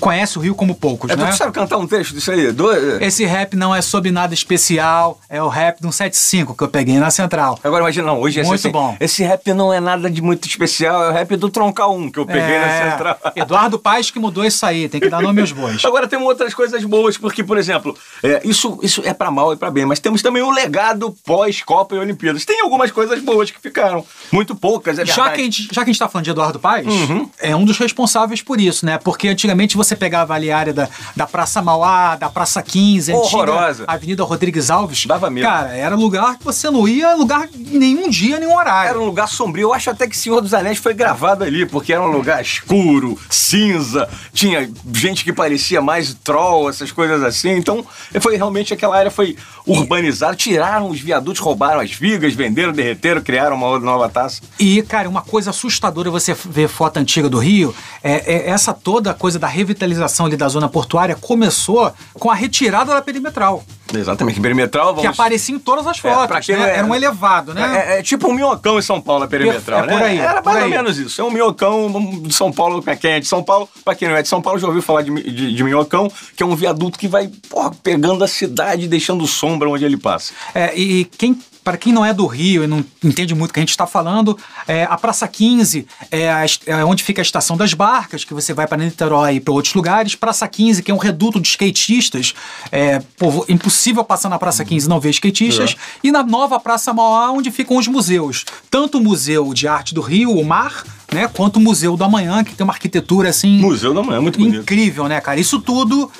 conhece 0.00 0.38
o 0.38 0.40
Rio 0.40 0.54
como 0.54 0.74
poucos, 0.74 1.10
é, 1.10 1.16
né? 1.16 1.30
Tu 1.30 1.36
sabe 1.36 1.52
cantar 1.52 1.78
um 1.78 1.86
texto 1.86 2.14
disso 2.14 2.30
aí? 2.30 2.52
Do... 2.52 2.70
Esse 3.02 3.24
rap 3.24 3.56
não 3.56 3.74
é 3.74 3.82
sobre 3.82 4.10
nada 4.10 4.34
especial, 4.34 5.18
é 5.28 5.42
o 5.42 5.48
rap 5.48 5.80
do 5.80 5.92
175 5.92 6.54
que 6.54 6.62
eu 6.62 6.68
peguei 6.68 6.98
na 6.98 7.10
Central. 7.10 7.58
Agora 7.62 7.82
imagina, 7.82 8.06
não, 8.06 8.20
hoje 8.20 8.42
Muito 8.42 8.54
assim, 8.54 8.70
bom. 8.70 8.96
Esse 9.00 9.22
rap 9.22 9.52
não 9.52 9.72
é 9.72 9.80
nada 9.80 10.10
de 10.10 10.22
muito 10.22 10.46
especial, 10.46 11.04
é 11.04 11.08
o 11.10 11.12
rap 11.12 11.36
do 11.36 11.48
Troncal 11.48 11.96
1 11.96 12.10
que 12.10 12.18
eu 12.18 12.26
peguei 12.26 12.42
é... 12.42 12.60
na 12.60 12.90
Central. 12.90 13.18
Eduardo 13.36 13.78
Paes 13.78 14.10
que 14.10 14.18
mudou 14.18 14.44
isso 14.44 14.64
aí, 14.64 14.88
tem 14.88 15.00
que 15.00 15.08
dar 15.08 15.22
nome 15.22 15.40
aos 15.40 15.52
bois. 15.52 15.84
Agora 15.84 16.06
temos 16.06 16.26
outras 16.26 16.54
coisas 16.54 16.82
boas, 16.84 17.16
porque, 17.16 17.42
por 17.42 17.58
exemplo, 17.58 17.96
é, 18.22 18.40
isso, 18.44 18.78
isso 18.82 19.02
é 19.04 19.12
para 19.12 19.30
mal 19.30 19.52
e 19.52 19.56
para 19.56 19.70
bem, 19.70 19.84
mas 19.84 19.98
temos 19.98 20.22
também 20.22 20.42
o 20.42 20.50
legado 20.50 21.14
pós-Copa 21.24 21.94
e 21.94 21.98
Olimpíadas. 21.98 22.44
Tem 22.44 22.60
algumas 22.60 22.90
coisas 22.90 23.20
boas 23.20 23.50
que 23.50 23.60
ficaram, 23.60 24.04
muito 24.32 24.54
poucas, 24.54 24.98
é 24.98 25.04
verdade. 25.04 25.16
Já 25.16 25.30
que 25.30 25.40
a 25.40 25.44
gente, 25.44 25.68
já 25.72 25.84
que 25.84 25.90
a 25.90 25.92
gente 25.92 25.98
tá 25.98 26.08
falando 26.08 26.24
de 26.24 26.30
Eduardo 26.30 26.58
Paes, 26.58 26.86
uhum. 26.86 27.30
é 27.38 27.54
um 27.54 27.64
dos 27.64 27.78
responsáveis 27.78 28.42
por 28.42 28.60
isso, 28.60 28.84
né? 28.84 28.98
Porque 28.98 29.28
antigamente 29.28 29.76
você 29.76 29.87
pegava 29.96 30.34
ali 30.34 30.50
a 30.50 30.58
área 30.58 30.72
da, 30.72 30.88
da 31.14 31.26
Praça 31.26 31.60
Mauá, 31.62 32.16
da 32.16 32.28
Praça 32.28 32.62
15, 32.62 33.12
Horrorosa. 33.12 33.84
Avenida 33.86 34.24
Rodrigues 34.24 34.70
Alves. 34.70 35.06
Dava 35.06 35.30
medo. 35.30 35.46
Cara, 35.46 35.76
era 35.76 35.94
lugar 35.94 36.38
que 36.38 36.44
você 36.44 36.70
não 36.70 36.86
ia 36.86 37.14
lugar 37.14 37.48
nenhum 37.54 38.08
dia, 38.08 38.38
nenhum 38.38 38.56
horário. 38.56 38.90
Era 38.90 39.00
um 39.00 39.04
lugar 39.04 39.28
sombrio. 39.28 39.68
Eu 39.68 39.74
acho 39.74 39.90
até 39.90 40.06
que 40.06 40.16
Senhor 40.16 40.40
dos 40.40 40.54
Anéis 40.54 40.78
foi 40.78 40.94
gravado 40.94 41.44
ali, 41.44 41.66
porque 41.66 41.92
era 41.92 42.02
um 42.02 42.10
lugar 42.10 42.40
escuro, 42.40 43.18
cinza, 43.30 44.08
tinha 44.32 44.70
gente 44.92 45.24
que 45.24 45.32
parecia 45.32 45.80
mais 45.80 46.14
troll, 46.14 46.68
essas 46.68 46.92
coisas 46.92 47.22
assim. 47.22 47.50
Então, 47.50 47.84
foi 48.20 48.36
realmente 48.36 48.72
aquela 48.74 48.96
área 48.96 49.10
foi 49.10 49.36
urbanizada, 49.66 50.34
tiraram 50.34 50.88
os 50.88 51.00
viadutos, 51.00 51.40
roubaram 51.40 51.80
as 51.80 51.92
vigas, 51.92 52.34
venderam, 52.34 52.72
derreteram, 52.72 53.20
criaram 53.20 53.56
uma 53.56 53.78
nova 53.78 54.08
taça. 54.08 54.40
E, 54.58 54.82
cara, 54.82 55.08
uma 55.08 55.22
coisa 55.22 55.50
assustadora 55.50 56.10
você 56.10 56.34
ver 56.34 56.68
foto 56.68 56.98
antiga 56.98 57.28
do 57.28 57.38
Rio, 57.38 57.74
é, 58.02 58.34
é 58.34 58.50
essa 58.50 58.72
toda 58.72 59.12
coisa 59.12 59.38
da 59.38 59.46
revitalização 59.46 59.77
ali 59.84 60.36
da 60.36 60.48
zona 60.48 60.68
portuária 60.68 61.16
começou 61.16 61.92
com 62.14 62.30
a 62.30 62.34
retirada 62.34 62.92
da 62.92 63.02
perimetral. 63.02 63.64
Exatamente, 63.94 64.40
perimetral. 64.40 64.86
Vamos... 64.86 65.02
Que 65.02 65.06
aparecia 65.06 65.54
em 65.54 65.58
todas 65.58 65.86
as 65.86 65.98
é, 65.98 66.00
fotos, 66.00 66.48
é, 66.48 66.56
né? 66.56 66.76
Era 66.76 66.86
um 66.86 66.94
elevado, 66.94 67.54
né? 67.54 67.94
É, 67.96 67.98
é, 67.98 68.02
tipo 68.02 68.28
um 68.28 68.34
minhocão 68.34 68.78
em 68.78 68.82
São 68.82 69.00
Paulo, 69.00 69.24
a 69.24 69.28
perimetral, 69.28 69.84
é, 69.84 69.86
né? 69.86 70.04
Aí, 70.04 70.18
Era 70.18 70.42
mais 70.42 70.62
ou 70.62 70.68
menos 70.68 70.98
isso. 70.98 71.20
É 71.20 71.24
um 71.24 71.30
minhocão 71.30 72.20
de 72.22 72.34
São 72.34 72.52
Paulo, 72.52 72.82
pra 72.82 72.96
quem 72.96 73.12
é 73.12 73.20
de 73.20 73.26
São 73.26 73.42
Paulo, 73.42 73.68
pra 73.84 73.94
quem 73.94 74.08
não 74.08 74.16
é 74.16 74.22
de 74.22 74.28
São 74.28 74.42
Paulo, 74.42 74.58
já 74.58 74.66
ouviu 74.66 74.82
falar 74.82 75.02
de, 75.02 75.10
de, 75.10 75.54
de 75.54 75.64
minhocão, 75.64 76.10
que 76.36 76.42
é 76.42 76.46
um 76.46 76.54
viaduto 76.54 76.98
que 76.98 77.08
vai 77.08 77.30
porra, 77.48 77.70
pegando 77.82 78.22
a 78.24 78.28
cidade 78.28 78.84
e 78.84 78.88
deixando 78.88 79.26
sombra 79.26 79.68
onde 79.68 79.84
ele 79.84 79.96
passa. 79.96 80.32
É, 80.54 80.76
e 80.78 81.04
quem 81.04 81.38
para 81.68 81.76
quem 81.76 81.92
não 81.92 82.02
é 82.02 82.14
do 82.14 82.24
Rio 82.24 82.64
e 82.64 82.66
não 82.66 82.82
entende 83.04 83.34
muito 83.34 83.50
o 83.50 83.52
que 83.52 83.60
a 83.60 83.62
gente 83.62 83.68
está 83.68 83.86
falando, 83.86 84.38
é, 84.66 84.84
a 84.84 84.96
Praça 84.96 85.28
15 85.28 85.86
é, 86.10 86.30
a, 86.30 86.46
é, 86.64 86.82
onde 86.82 87.04
fica 87.04 87.20
a 87.20 87.22
estação 87.22 87.58
das 87.58 87.74
barcas, 87.74 88.24
que 88.24 88.32
você 88.32 88.54
vai 88.54 88.66
para 88.66 88.78
Niterói 88.78 89.34
e 89.34 89.40
para 89.40 89.52
outros 89.52 89.74
lugares. 89.74 90.14
Praça 90.14 90.48
15, 90.48 90.82
que 90.82 90.90
é 90.90 90.94
um 90.94 90.98
reduto 90.98 91.38
de 91.38 91.46
skatistas. 91.46 92.32
É, 92.72 93.00
pô, 93.18 93.44
impossível 93.50 93.77
passar 94.04 94.28
na 94.28 94.38
Praça 94.38 94.64
15 94.64 94.86
e 94.86 94.88
não 94.88 95.00
ver 95.00 95.10
skatistas. 95.10 95.76
É. 95.78 96.08
E 96.08 96.12
na 96.12 96.22
nova 96.22 96.58
Praça 96.58 96.92
Mauá, 96.92 97.30
onde 97.30 97.50
ficam 97.50 97.76
os 97.76 97.86
museus. 97.86 98.44
Tanto 98.70 98.98
o 98.98 99.00
Museu 99.00 99.52
de 99.54 99.68
Arte 99.68 99.94
do 99.94 100.00
Rio, 100.00 100.32
o 100.32 100.44
Mar, 100.44 100.84
né, 101.12 101.28
quanto 101.28 101.56
o 101.56 101.60
Museu 101.60 101.96
do 101.96 102.04
Amanhã, 102.04 102.44
que 102.44 102.54
tem 102.54 102.64
uma 102.64 102.72
arquitetura 102.72 103.28
assim. 103.28 103.58
Museu 103.58 103.94
do 103.94 104.00
Amanhã, 104.00 104.20
muito 104.20 104.38
bonito. 104.38 104.62
Incrível, 104.62 105.08
né, 105.08 105.20
cara? 105.20 105.40
Isso 105.40 105.58
tudo 105.58 106.10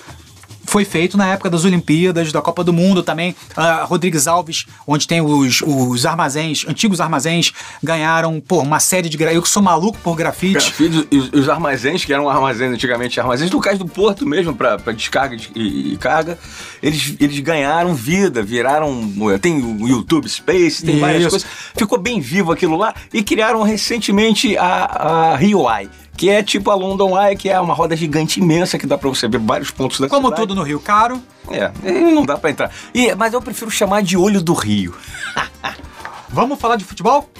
foi 0.69 0.85
feito 0.85 1.17
na 1.17 1.27
época 1.27 1.49
das 1.49 1.65
Olimpíadas, 1.65 2.31
da 2.31 2.43
Copa 2.43 2.63
do 2.63 2.73
Mundo 2.73 3.03
também. 3.03 3.35
Uh, 3.57 3.87
Rodrigues 3.87 4.27
Alves, 4.27 4.67
onde 4.87 5.09
tem 5.09 5.21
os, 5.21 5.63
os 5.63 6.05
armazéns, 6.05 6.65
antigos 6.69 7.01
armazéns, 7.01 7.53
ganharam 7.83 8.41
pô, 8.41 8.61
uma 8.61 8.79
série 8.79 9.09
de. 9.09 9.21
Eu 9.23 9.43
que 9.43 9.49
sou 9.49 9.63
maluco 9.63 9.99
por 9.99 10.15
grafite. 10.15 10.53
Grafite, 10.53 11.09
os, 11.11 11.33
os 11.33 11.49
armazéns, 11.49 12.05
que 12.05 12.13
eram 12.13 12.29
armazéns 12.29 12.73
antigamente, 12.73 13.19
armazéns 13.19 13.51
do 13.51 13.59
cais 13.61 13.79
do 13.79 13.87
Porto 13.87 14.27
mesmo, 14.27 14.55
para 14.55 14.77
descarga 14.93 15.37
e, 15.55 15.95
e, 15.95 15.97
carga, 15.97 16.39
eles, 16.83 17.15
eles 17.19 17.39
ganharam 17.41 17.95
vida, 17.95 18.43
viraram. 18.43 19.11
Tem 19.41 19.61
o 19.61 19.89
YouTube 19.89 20.29
Space, 20.29 20.85
tem 20.85 20.97
Isso. 20.97 21.01
várias 21.01 21.27
coisas. 21.27 21.49
Ficou 21.75 21.99
bem 21.99 22.21
vivo 22.21 22.53
aquilo 22.53 22.77
lá 22.77 22.95
e 23.13 23.23
criaram 23.23 23.63
recentemente 23.63 24.57
a, 24.59 25.33
a 25.33 25.37
Rio 25.37 25.63
Eye 25.71 25.89
que 26.19 26.29
é 26.29 26.43
tipo 26.43 26.69
a 26.69 26.75
London 26.75 27.17
Eye, 27.17 27.37
que 27.37 27.49
é 27.49 27.59
uma 27.61 27.73
roda 27.73 27.95
gigante 27.95 28.41
imensa 28.41 28.77
que 28.77 28.89
dá 28.89 28.99
para 28.99 29.09
você 29.09 29.29
ver 29.29 29.39
vários 29.39 29.71
pontos 29.71 30.01
da 30.01 30.09
Como 30.09 30.27
cidade. 30.27 30.43
tudo 30.43 30.55
no 30.57 30.65
Rio, 30.65 30.81
caro. 30.81 31.23
É, 31.49 31.71
não 32.11 32.27
dá 32.27 32.37
para 32.37 32.51
entrar. 32.51 32.73
E, 32.93 33.15
mas 33.15 33.33
eu 33.33 33.41
prefiro 33.41 33.71
chamar 33.71 34.03
de 34.03 34.17
olho 34.17 34.43
do 34.43 34.53
Rio. 34.53 34.97
Vamos 36.29 36.61
falar 36.61 36.75
de 36.75 36.85
futebol? 36.85 37.31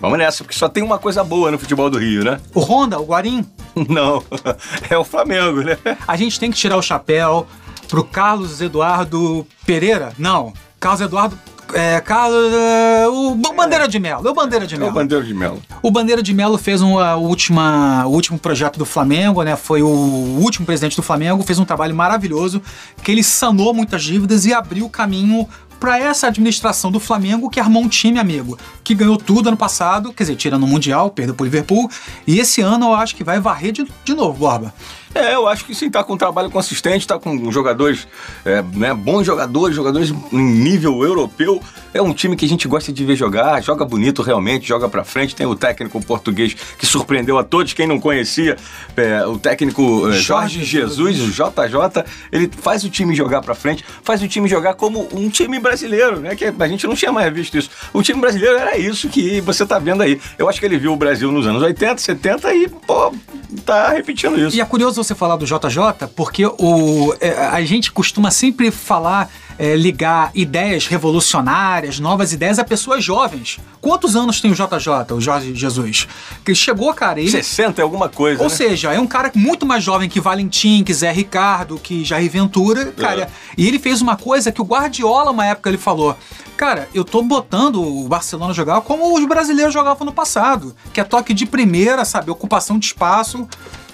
Vamos 0.00 0.18
nessa, 0.18 0.42
porque 0.42 0.58
só 0.58 0.66
tem 0.66 0.82
uma 0.82 0.98
coisa 0.98 1.22
boa 1.22 1.50
no 1.50 1.58
futebol 1.58 1.90
do 1.90 1.98
Rio, 1.98 2.24
né? 2.24 2.40
O 2.54 2.60
Honda, 2.60 2.98
o 2.98 3.04
Guarim? 3.04 3.46
Não, 3.88 4.24
é 4.88 4.96
o 4.96 5.04
Flamengo, 5.04 5.60
né? 5.60 5.76
A 6.08 6.16
gente 6.16 6.40
tem 6.40 6.50
que 6.50 6.56
tirar 6.56 6.78
o 6.78 6.82
chapéu 6.82 7.46
pro 7.86 8.02
Carlos 8.02 8.62
Eduardo 8.62 9.46
Pereira? 9.66 10.14
Não, 10.18 10.54
Carlos 10.80 11.02
Eduardo 11.02 11.38
é, 11.72 12.00
Carlos, 12.00 12.52
é, 12.52 13.06
o 13.08 13.34
Bandeira 13.34 13.88
de 13.88 13.98
Melo. 13.98 14.28
O 14.28 14.34
Bandeira 14.34 14.66
de 14.66 14.76
Melo. 14.76 14.88
É 14.88 14.90
o 14.90 14.94
Bandeira 14.94 15.24
de 15.24 15.34
Melo. 15.34 15.62
O 15.82 15.90
Bandeira 15.90 16.22
de 16.22 16.34
Melo 16.34 16.58
fez 16.58 16.80
uma 16.80 17.16
última, 17.16 18.06
o 18.06 18.10
último 18.10 18.38
projeto 18.38 18.78
do 18.78 18.84
Flamengo, 18.84 19.42
né? 19.42 19.56
Foi 19.56 19.82
o 19.82 19.88
último 19.88 20.66
presidente 20.66 20.96
do 20.96 21.02
Flamengo, 21.02 21.42
fez 21.42 21.58
um 21.58 21.64
trabalho 21.64 21.94
maravilhoso, 21.94 22.62
que 23.02 23.10
ele 23.10 23.22
sanou 23.22 23.72
muitas 23.74 24.02
dívidas 24.02 24.46
e 24.46 24.52
abriu 24.52 24.86
o 24.86 24.90
caminho 24.90 25.48
para 25.82 25.98
essa 25.98 26.28
administração 26.28 26.92
do 26.92 27.00
Flamengo 27.00 27.50
que 27.50 27.58
armou 27.58 27.82
um 27.82 27.88
time 27.88 28.20
amigo, 28.20 28.56
que 28.84 28.94
ganhou 28.94 29.16
tudo 29.16 29.48
ano 29.48 29.56
passado, 29.56 30.12
quer 30.12 30.22
dizer, 30.22 30.36
tirando 30.36 30.62
o 30.62 30.66
Mundial, 30.68 31.10
perdeu 31.10 31.34
pro 31.34 31.44
Liverpool, 31.44 31.90
e 32.24 32.38
esse 32.38 32.60
ano 32.60 32.86
eu 32.86 32.94
acho 32.94 33.16
que 33.16 33.24
vai 33.24 33.40
varrer 33.40 33.72
de, 33.72 33.84
de 34.04 34.14
novo, 34.14 34.38
Borba. 34.38 34.72
É, 35.14 35.34
eu 35.34 35.46
acho 35.46 35.64
que 35.64 35.74
sim, 35.74 35.90
tá 35.90 36.02
com 36.02 36.14
um 36.14 36.16
trabalho 36.16 36.50
consistente, 36.50 37.06
tá 37.06 37.18
com 37.18 37.50
jogadores, 37.50 38.06
é, 38.44 38.62
né, 38.62 38.94
bons 38.94 39.26
jogadores, 39.26 39.76
jogadores 39.76 40.10
em 40.32 40.42
nível 40.42 41.02
europeu. 41.04 41.60
É 41.92 42.00
um 42.00 42.14
time 42.14 42.34
que 42.34 42.46
a 42.46 42.48
gente 42.48 42.66
gosta 42.66 42.90
de 42.90 43.04
ver 43.04 43.14
jogar, 43.14 43.62
joga 43.62 43.84
bonito 43.84 44.22
realmente, 44.22 44.66
joga 44.66 44.88
pra 44.88 45.04
frente. 45.04 45.36
Tem 45.36 45.46
o 45.46 45.54
técnico 45.54 46.02
português 46.02 46.54
que 46.78 46.86
surpreendeu 46.86 47.36
a 47.36 47.44
todos, 47.44 47.74
quem 47.74 47.86
não 47.86 48.00
conhecia, 48.00 48.56
é, 48.96 49.26
o 49.26 49.38
técnico 49.38 50.08
é, 50.08 50.12
Jorge 50.12 50.64
Jesus, 50.64 51.20
o 51.20 51.30
JJ, 51.30 52.04
ele 52.30 52.50
faz 52.60 52.82
o 52.82 52.88
time 52.88 53.14
jogar 53.14 53.42
pra 53.42 53.54
frente, 53.54 53.84
faz 54.02 54.22
o 54.22 54.28
time 54.28 54.48
jogar 54.48 54.74
como 54.74 55.06
um 55.12 55.28
time 55.28 55.58
brasileiro, 55.58 55.71
né? 56.20 56.34
Que 56.34 56.46
a 56.46 56.68
gente 56.68 56.86
não 56.86 56.94
tinha 56.94 57.12
mais 57.12 57.32
visto 57.32 57.56
isso. 57.56 57.70
O 57.92 58.02
time 58.02 58.20
brasileiro 58.20 58.58
era 58.58 58.76
isso 58.76 59.08
que 59.08 59.40
você 59.40 59.64
tá 59.64 59.78
vendo 59.78 60.02
aí. 60.02 60.20
Eu 60.38 60.48
acho 60.48 60.60
que 60.60 60.66
ele 60.66 60.78
viu 60.78 60.92
o 60.92 60.96
Brasil 60.96 61.30
nos 61.32 61.46
anos 61.46 61.62
80, 61.62 62.00
70 62.00 62.54
e, 62.54 62.68
pô, 62.68 63.12
tá 63.64 63.90
repetindo 63.90 64.38
isso. 64.38 64.56
E 64.56 64.60
é 64.60 64.64
curioso 64.64 65.02
você 65.02 65.14
falar 65.14 65.36
do 65.36 65.46
JJ, 65.46 66.08
porque 66.14 66.46
o, 66.46 67.14
é, 67.20 67.30
a 67.46 67.62
gente 67.64 67.92
costuma 67.92 68.30
sempre 68.30 68.70
falar, 68.70 69.30
é, 69.58 69.76
ligar 69.76 70.30
ideias 70.34 70.86
revolucionárias, 70.86 71.98
novas 71.98 72.32
ideias 72.32 72.58
a 72.58 72.64
pessoas 72.64 73.04
jovens. 73.04 73.58
Quantos 73.80 74.14
anos 74.14 74.40
tem 74.40 74.50
o 74.50 74.54
JJ, 74.54 75.14
o 75.14 75.20
Jorge 75.20 75.54
Jesus? 75.54 76.06
Que 76.44 76.54
chegou, 76.54 76.92
cara, 76.94 77.20
ele... 77.20 77.30
60 77.30 77.80
é 77.80 77.82
alguma 77.82 78.08
coisa, 78.08 78.42
Ou 78.42 78.48
né? 78.48 78.54
seja, 78.54 78.92
é 78.92 79.00
um 79.00 79.06
cara 79.06 79.30
muito 79.34 79.66
mais 79.66 79.82
jovem 79.82 80.08
que 80.08 80.20
Valentim, 80.20 80.82
que 80.84 80.94
Zé 80.94 81.10
Ricardo, 81.10 81.78
que 81.78 82.04
Jair 82.04 82.30
Ventura, 82.30 82.92
cara. 82.92 83.28
E 83.56 83.66
ele 83.66 83.78
fez 83.78 84.00
uma 84.00 84.16
coisa 84.16 84.52
que 84.52 84.60
o 84.60 84.64
Guardiola, 84.64 85.30
uma 85.30 85.46
época, 85.46 85.68
ele 85.68 85.78
falou: 85.78 86.16
Cara, 86.56 86.88
eu 86.94 87.04
tô 87.04 87.22
botando 87.22 87.82
o 87.82 88.06
Barcelona 88.08 88.54
jogar 88.54 88.80
como 88.82 89.16
os 89.16 89.26
brasileiros 89.26 89.72
jogavam 89.72 90.04
no 90.04 90.12
passado, 90.12 90.74
que 90.92 91.00
é 91.00 91.04
toque 91.04 91.34
de 91.34 91.46
primeira, 91.46 92.04
sabe? 92.04 92.30
Ocupação 92.30 92.78
de 92.78 92.86
espaço. 92.86 93.48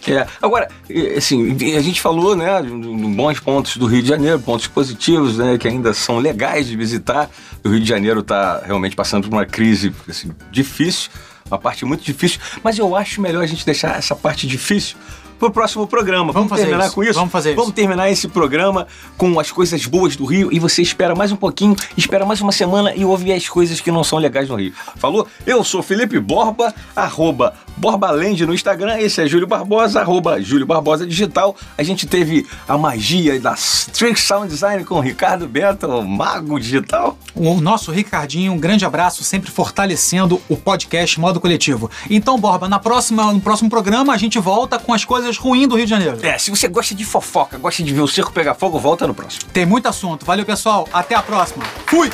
É. 0.07 0.26
Agora, 0.40 0.68
assim, 1.16 1.57
a 1.76 1.80
gente 1.80 2.01
falou, 2.01 2.36
né, 2.36 2.62
de 2.62 2.68
bons 2.68 3.40
pontos 3.40 3.76
do 3.76 3.86
Rio 3.86 4.03
de 4.03 4.09
Janeiro, 4.09 4.38
pontos 4.38 4.66
positivos, 4.66 5.38
né, 5.38 5.59
que 5.59 5.66
ainda 5.66 5.92
são 5.92 6.18
legais 6.18 6.66
de 6.66 6.76
visitar. 6.76 7.28
O 7.64 7.68
Rio 7.68 7.80
de 7.80 7.88
Janeiro 7.88 8.20
está 8.20 8.62
realmente 8.64 8.94
passando 8.96 9.28
por 9.28 9.34
uma 9.34 9.46
crise 9.46 9.92
assim, 10.09 10.30
difícil, 10.51 11.11
uma 11.46 11.59
parte 11.59 11.84
muito 11.84 12.05
difícil, 12.05 12.40
mas 12.62 12.78
eu 12.78 12.94
acho 12.94 13.20
melhor 13.20 13.42
a 13.42 13.46
gente 13.46 13.64
deixar 13.64 13.96
essa 13.96 14.14
parte 14.14 14.46
difícil 14.46 14.96
pro 15.39 15.51
próximo 15.51 15.86
programa. 15.86 16.32
Vamos 16.32 16.49
fazer 16.49 16.62
terminar 16.62 16.86
isso. 16.86 16.95
com 16.95 17.05
isso? 17.05 17.14
Vamos 17.14 17.32
fazer 17.32 17.51
Vamos 17.55 17.68
isso. 17.68 17.74
terminar 17.74 18.11
esse 18.11 18.28
programa 18.28 18.86
com 19.16 19.39
as 19.39 19.51
coisas 19.51 19.86
boas 19.86 20.16
do 20.16 20.24
Rio 20.24 20.49
e 20.53 20.59
você 20.59 20.82
espera 20.82 21.14
mais 21.14 21.32
um 21.32 21.36
pouquinho, 21.36 21.76
espera 21.97 22.26
mais 22.26 22.41
uma 22.41 22.53
semana 22.53 22.95
e 22.95 23.05
ouve 23.05 23.32
as 23.32 23.49
coisas 23.49 23.80
que 23.80 23.91
não 23.91 24.03
são 24.03 24.18
legais 24.18 24.49
no 24.49 24.57
Rio. 24.57 24.72
Falou? 24.97 25.26
Eu 25.47 25.62
sou 25.62 25.82
Felipe 25.82 26.18
Borba, 26.18 26.74
arroba 26.95 27.55
Borbalende 27.76 28.45
no 28.45 28.53
Instagram, 28.53 28.99
esse 28.99 29.22
é 29.22 29.26
Júlio 29.26 29.47
Barbosa, 29.47 30.01
arroba 30.01 30.43
Júlio 30.43 30.66
Barbosa 30.66 31.07
Digital. 31.07 31.55
A 31.76 31.82
gente 31.82 32.07
teve 32.07 32.45
a 32.66 32.76
magia 32.76 33.39
da 33.41 33.55
Trick 33.93 34.20
Sound 34.20 34.49
Design 34.49 34.84
com 34.84 34.97
o 34.97 35.01
Ricardo 35.01 35.47
Bento, 35.47 35.86
o 35.86 36.07
mago 36.07 36.59
digital. 36.59 37.16
O 37.34 37.61
nosso 37.61 37.93
Ricardinho, 37.93 38.53
um 38.53 38.59
grande 38.59 38.84
abraço, 38.84 39.22
sempre 39.22 39.51
fortalecendo 39.51 40.43
o 40.49 40.57
podcast 40.57 41.20
Modo 41.20 41.41
Coletivo. 41.41 41.89
Então, 42.11 42.39
Borba, 42.39 42.68
na 42.68 42.80
próxima, 42.80 43.32
no 43.32 43.41
próximo 43.41 43.70
programa 43.70 44.12
a 44.12 44.16
gente 44.16 44.39
volta 44.41 44.78
com 44.78 44.93
as 44.93 45.05
coisas 45.28 45.36
ruins 45.36 45.68
do 45.68 45.76
Rio 45.76 45.84
de 45.84 45.90
Janeiro. 45.90 46.18
É, 46.22 46.38
se 46.38 46.50
você 46.50 46.68
gosta 46.68 46.94
de 46.94 47.04
fofoca, 47.04 47.58
gosta 47.58 47.82
de 47.82 47.92
ver 47.92 48.00
o 48.00 48.08
circo 48.08 48.32
pegar 48.32 48.54
fogo, 48.54 48.78
volta 48.78 49.06
no 49.06 49.14
próximo. 49.14 49.44
Tem 49.52 49.66
muito 49.66 49.86
assunto. 49.86 50.24
Valeu, 50.24 50.44
pessoal. 50.44 50.88
Até 50.92 51.14
a 51.14 51.22
próxima. 51.22 51.64
Fui! 51.86 52.10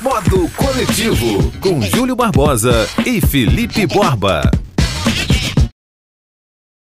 Modo 0.00 0.48
Coletivo, 0.56 1.52
com 1.60 1.80
Júlio 1.82 2.16
Barbosa 2.16 2.88
e 3.04 3.20
Felipe 3.20 3.86
Borba. 3.86 4.50